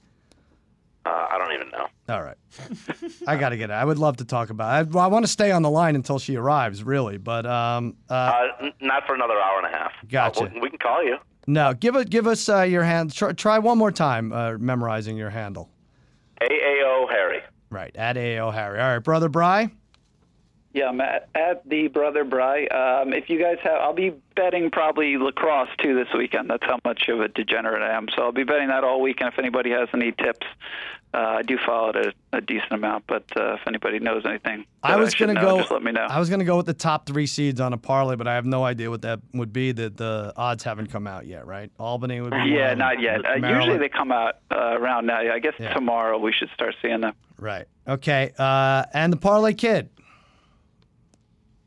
Uh, 1.05 1.09
I 1.32 1.38
don't 1.38 1.51
even 1.53 1.69
know. 1.69 1.88
All 2.07 2.21
right, 2.21 2.37
I 3.27 3.35
got 3.35 3.49
to 3.49 3.57
get 3.57 3.71
it. 3.71 3.73
I 3.73 3.83
would 3.83 3.97
love 3.97 4.17
to 4.17 4.25
talk 4.25 4.51
about. 4.51 4.87
it. 4.87 4.95
I, 4.95 4.99
I 4.99 5.07
want 5.07 5.25
to 5.25 5.31
stay 5.31 5.51
on 5.51 5.63
the 5.63 5.71
line 5.71 5.95
until 5.95 6.19
she 6.19 6.35
arrives, 6.35 6.83
really. 6.83 7.17
But 7.17 7.47
um, 7.47 7.95
uh, 8.09 8.13
Uh, 8.13 8.47
n- 8.65 8.73
not 8.79 9.07
for 9.07 9.15
another 9.15 9.33
hour 9.39 9.57
and 9.63 9.73
a 9.73 9.77
half. 9.77 9.91
Gotcha. 10.07 10.43
Uh, 10.43 10.49
we, 10.53 10.59
we 10.61 10.69
can 10.69 10.77
call 10.77 11.03
you. 11.03 11.17
no, 11.47 11.73
give 11.73 11.95
it. 11.95 12.11
Give 12.11 12.27
us 12.27 12.47
uh, 12.47 12.61
your 12.61 12.83
hand. 12.83 13.11
Try, 13.11 13.31
try 13.33 13.57
one 13.57 13.79
more 13.79 13.91
time 13.91 14.31
uh, 14.31 14.57
memorizing 14.59 15.17
your 15.17 15.31
handle. 15.31 15.69
AAO 16.41 17.09
Harry. 17.09 17.41
Right 17.71 17.95
at 17.95 18.17
AO 18.17 18.51
Harry. 18.51 18.79
All 18.79 18.87
right, 18.93 18.99
brother 18.99 19.29
Bry. 19.29 19.71
Yeah, 20.73 20.89
I'm 20.89 20.99
at, 20.99 21.29
at 21.35 21.67
the 21.69 21.87
brother 21.87 22.25
Bry. 22.25 22.65
Um, 22.67 23.13
if 23.13 23.29
you 23.29 23.39
guys 23.41 23.55
have, 23.63 23.79
I'll 23.79 23.93
be 23.93 24.13
betting 24.35 24.69
probably 24.69 25.17
lacrosse 25.17 25.69
too 25.81 25.95
this 25.95 26.09
weekend. 26.15 26.49
That's 26.49 26.65
how 26.65 26.79
much 26.83 27.07
of 27.07 27.21
a 27.21 27.29
degenerate 27.29 27.81
I 27.81 27.95
am. 27.95 28.07
So 28.13 28.23
I'll 28.23 28.33
be 28.33 28.43
betting 28.43 28.67
that 28.67 28.83
all 28.83 29.01
weekend. 29.01 29.31
If 29.31 29.39
anybody 29.39 29.71
has 29.71 29.87
any 29.93 30.11
tips, 30.11 30.45
uh, 31.16 31.38
I 31.39 31.41
do 31.43 31.57
follow 31.66 31.89
it 31.91 31.95
a, 32.34 32.38
a 32.38 32.41
decent 32.41 32.72
amount. 32.74 33.05
But 33.07 33.24
uh, 33.38 33.53
if 33.55 33.61
anybody 33.68 33.99
knows 33.99 34.24
anything, 34.26 34.66
I 34.84 34.97
was 34.97 35.16
gonna 35.16 35.34
know, 35.34 35.41
go. 35.41 35.57
Just 35.59 35.72
let 35.72 35.82
me 35.84 35.91
know. 35.91 36.05
I 36.09 36.20
was 36.20 36.30
gonna 36.30 36.43
go 36.43 36.57
with 36.57 36.66
the 36.66 36.74
top 36.74 37.05
three 37.05 37.26
seeds 37.28 37.59
on 37.61 37.74
a 37.74 37.78
parlay, 37.78 38.16
but 38.16 38.28
I 38.28 38.36
have 38.36 38.45
no 38.45 38.63
idea 38.63 38.89
what 38.89 39.01
that 39.03 39.20
would 39.34 39.53
be. 39.53 39.72
That 39.72 39.97
the 39.97 40.34
odds 40.36 40.63
haven't 40.63 40.88
come 40.91 41.07
out 41.07 41.26
yet, 41.26 41.45
right? 41.47 41.72
Albany 41.80 42.22
would 42.22 42.32
be. 42.32 42.38
yeah, 42.49 42.70
one, 42.70 42.78
not 42.80 42.99
yet. 43.01 43.22
Uh, 43.26 43.36
usually 43.47 43.78
they 43.78 43.89
come 43.89 44.11
out 44.11 44.36
uh, 44.51 44.78
around 44.80 45.05
now. 45.07 45.20
I 45.20 45.39
guess 45.39 45.53
Yeah. 45.59 45.74
tomorrow 45.74 46.18
we 46.18 46.34
should 46.34 46.49
start 46.53 46.76
seeing 46.82 47.01
them. 47.01 47.13
Right. 47.39 47.66
Okay. 47.88 48.32
Uh, 48.38 48.84
and 48.93 49.11
the 49.13 49.18
parlay 49.18 49.53
kid. 49.53 49.89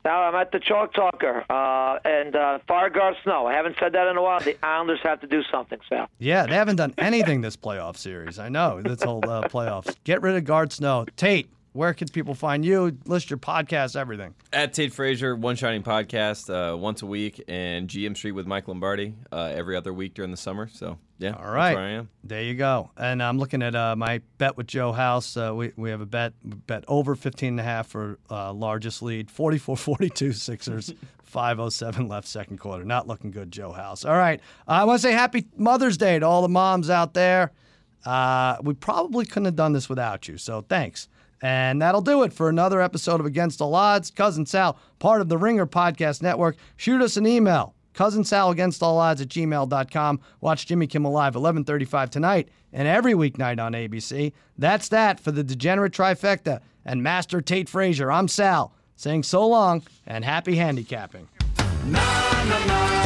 Now 0.09 0.23
I'm 0.23 0.33
at 0.33 0.51
the 0.51 0.59
Chalk 0.59 0.95
Talker 0.95 1.45
uh, 1.51 1.99
and 2.03 2.35
uh, 2.35 2.57
fire 2.67 2.89
Garth 2.89 3.17
Snow. 3.23 3.45
I 3.45 3.53
haven't 3.53 3.75
said 3.79 3.91
that 3.93 4.07
in 4.07 4.17
a 4.17 4.23
while. 4.23 4.39
The 4.39 4.57
Islanders 4.65 5.01
have 5.03 5.21
to 5.21 5.27
do 5.27 5.43
something, 5.51 5.77
Sal. 5.87 6.09
Yeah, 6.17 6.47
they 6.47 6.55
haven't 6.55 6.77
done 6.77 6.95
anything 6.97 7.41
this 7.41 7.55
playoff 7.55 7.95
series. 7.95 8.39
I 8.39 8.49
know 8.49 8.81
this 8.81 9.03
whole 9.03 9.21
uh, 9.29 9.43
playoffs. 9.49 9.95
Get 10.05 10.23
rid 10.23 10.35
of 10.35 10.45
Garth 10.45 10.73
snow. 10.73 11.05
Tate, 11.15 11.47
where 11.73 11.93
can 11.93 12.07
people 12.07 12.33
find 12.33 12.65
you? 12.65 12.97
List 13.05 13.29
your 13.29 13.37
podcast, 13.37 13.95
everything. 13.95 14.33
At 14.51 14.73
Tate 14.73 14.93
Frazier, 14.93 15.35
One 15.35 15.55
Shining 15.55 15.83
Podcast, 15.83 16.49
uh, 16.49 16.75
once 16.75 17.01
a 17.01 17.05
week, 17.05 17.43
and 17.47 17.87
GM 17.87 18.17
Street 18.17 18.31
with 18.31 18.47
Mike 18.47 18.67
Lombardi 18.67 19.13
uh, 19.31 19.51
every 19.53 19.75
other 19.75 19.93
week 19.93 20.13
during 20.13 20.31
the 20.31 20.37
summer. 20.37 20.67
So, 20.71 20.97
yeah, 21.19 21.33
All 21.33 21.51
right. 21.51 21.69
that's 21.69 21.75
where 21.75 21.85
I 21.85 21.89
am. 21.91 22.09
There 22.23 22.43
you 22.43 22.55
go. 22.55 22.91
And 22.97 23.21
I'm 23.21 23.37
looking 23.37 23.61
at 23.61 23.75
uh, 23.75 23.95
my 23.95 24.21
bet 24.37 24.57
with 24.57 24.67
Joe 24.67 24.91
House. 24.91 25.37
Uh, 25.37 25.53
we, 25.55 25.71
we 25.75 25.89
have 25.91 26.01
a 26.01 26.05
bet 26.05 26.33
bet 26.43 26.83
over 26.87 27.15
15 27.15 27.49
and 27.49 27.59
a 27.59 27.63
half 27.63 27.87
for 27.87 28.17
uh, 28.29 28.51
largest 28.51 29.01
lead. 29.01 29.29
44-42 29.29 30.33
Sixers. 30.35 30.93
507 31.29 32.07
left 32.07 32.27
second 32.27 32.57
quarter. 32.57 32.83
Not 32.83 33.05
looking 33.05 33.29
good, 33.29 33.51
Joe 33.51 33.71
House. 33.71 34.03
All 34.03 34.17
right. 34.17 34.41
I 34.67 34.83
want 34.85 34.99
to 34.99 35.07
say 35.07 35.11
happy 35.13 35.45
Mother's 35.55 35.95
Day 35.95 36.17
to 36.17 36.25
all 36.25 36.41
the 36.41 36.49
moms 36.49 36.89
out 36.89 37.13
there. 37.13 37.51
Uh, 38.03 38.57
we 38.63 38.73
probably 38.73 39.25
couldn't 39.25 39.45
have 39.45 39.55
done 39.55 39.73
this 39.73 39.87
without 39.87 40.27
you. 40.27 40.39
So 40.39 40.61
thanks. 40.67 41.07
And 41.41 41.81
that'll 41.81 42.01
do 42.01 42.23
it 42.23 42.33
for 42.33 42.49
another 42.49 42.81
episode 42.81 43.19
of 43.19 43.25
Against 43.25 43.61
All 43.61 43.75
Odds. 43.75 44.11
Cousin 44.11 44.45
Sal, 44.45 44.77
part 44.99 45.21
of 45.21 45.29
the 45.29 45.37
Ringer 45.37 45.65
Podcast 45.65 46.21
Network. 46.21 46.57
Shoot 46.75 47.01
us 47.01 47.17
an 47.17 47.25
email. 47.25 47.75
Cousin 47.93 48.23
Sal 48.23 48.49
against 48.51 48.81
all 48.81 48.97
odds 48.97 49.19
at 49.19 49.27
gmail.com. 49.27 50.19
Watch 50.41 50.67
Jimmy 50.67 50.87
Kimmel 50.87 51.11
Live 51.11 51.35
1135 51.35 52.09
tonight 52.09 52.49
and 52.71 52.87
every 52.87 53.13
weeknight 53.13 53.59
on 53.59 53.73
ABC. 53.73 54.31
That's 54.57 54.87
that 54.89 55.19
for 55.19 55.31
the 55.31 55.43
Degenerate 55.43 55.91
Trifecta 55.91 56.61
and 56.85 57.03
Master 57.03 57.41
Tate 57.41 57.67
Frazier. 57.67 58.11
I'm 58.11 58.27
Sal 58.27 58.73
saying 58.95 59.23
so 59.23 59.45
long 59.47 59.83
and 60.05 60.23
happy 60.23 60.55
handicapping. 60.55 61.27
The 61.91 62.98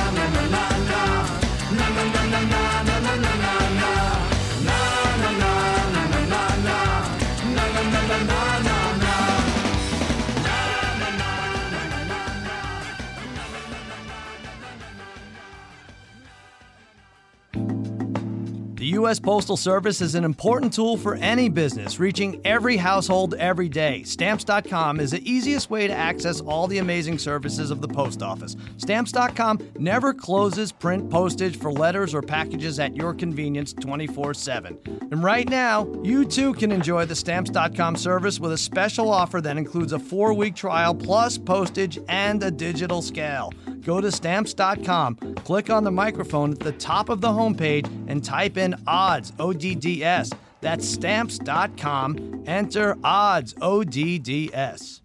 U.S. 18.94 19.20
Postal 19.20 19.58
Service 19.58 20.02
is 20.02 20.14
an 20.14 20.24
important 20.24 20.72
tool 20.72 20.98
for 20.98 21.16
any 21.16 21.50
business, 21.50 22.00
reaching 22.00 22.40
every 22.46 22.78
household 22.78 23.34
every 23.36 23.68
day. 23.68 24.04
Stamps.com 24.04 25.00
is 25.00 25.10
the 25.12 25.30
easiest 25.30 25.72
way 25.72 25.88
to 25.88 25.94
access 25.94 26.42
all 26.42 26.68
the 26.68 26.78
amazing 26.78 27.18
services 27.18 27.72
of 27.72 27.82
the 27.82 27.88
post 27.88 28.22
office. 28.22 28.56
Stamps.com 28.78 29.58
never 29.80 30.14
closes 30.14 30.72
print 30.72 31.10
postage 31.10 31.58
for 31.58 31.72
letters 31.72 32.14
or 32.14 32.22
packages 32.22 32.80
at 32.80 32.96
your 32.96 33.16
convenience 33.16 33.74
24 33.74 34.36
7. 34.36 34.78
And 35.12 35.24
right 35.24 35.50
now, 35.50 35.92
you 36.04 36.24
too 36.24 36.54
can 36.54 36.72
enjoy 36.72 37.06
the 37.06 37.16
Stamps.com 37.16 37.96
service 37.96 38.40
with 38.40 38.52
a 38.52 38.58
special 38.58 39.10
offer 39.10 39.42
that 39.42 39.58
includes 39.58 39.94
a 39.94 40.00
four 40.00 40.36
week 40.36 40.56
trial 40.56 40.94
plus 40.94 41.40
postage 41.40 41.98
and 42.10 42.44
a 42.44 42.52
digital 42.52 43.02
scale. 43.02 43.52
Go 43.86 44.02
to 44.02 44.12
stamps.com, 44.12 45.16
click 45.44 45.70
on 45.70 45.84
the 45.84 45.92
microphone 45.92 46.54
at 46.54 46.60
the 46.60 46.72
top 46.72 47.10
of 47.10 47.22
the 47.22 47.28
homepage, 47.28 47.88
and 48.08 48.24
type 48.24 48.58
in 48.58 48.76
odds, 48.88 49.34
O 49.40 49.54
D 49.54 49.76
D 49.76 50.04
S. 50.04 50.32
That's 50.62 50.88
stamps.com. 50.88 52.44
Enter 52.48 52.98
odds, 53.04 53.54
O 53.62 53.84
D 53.84 54.18
D 54.20 54.50
S. 54.54 55.03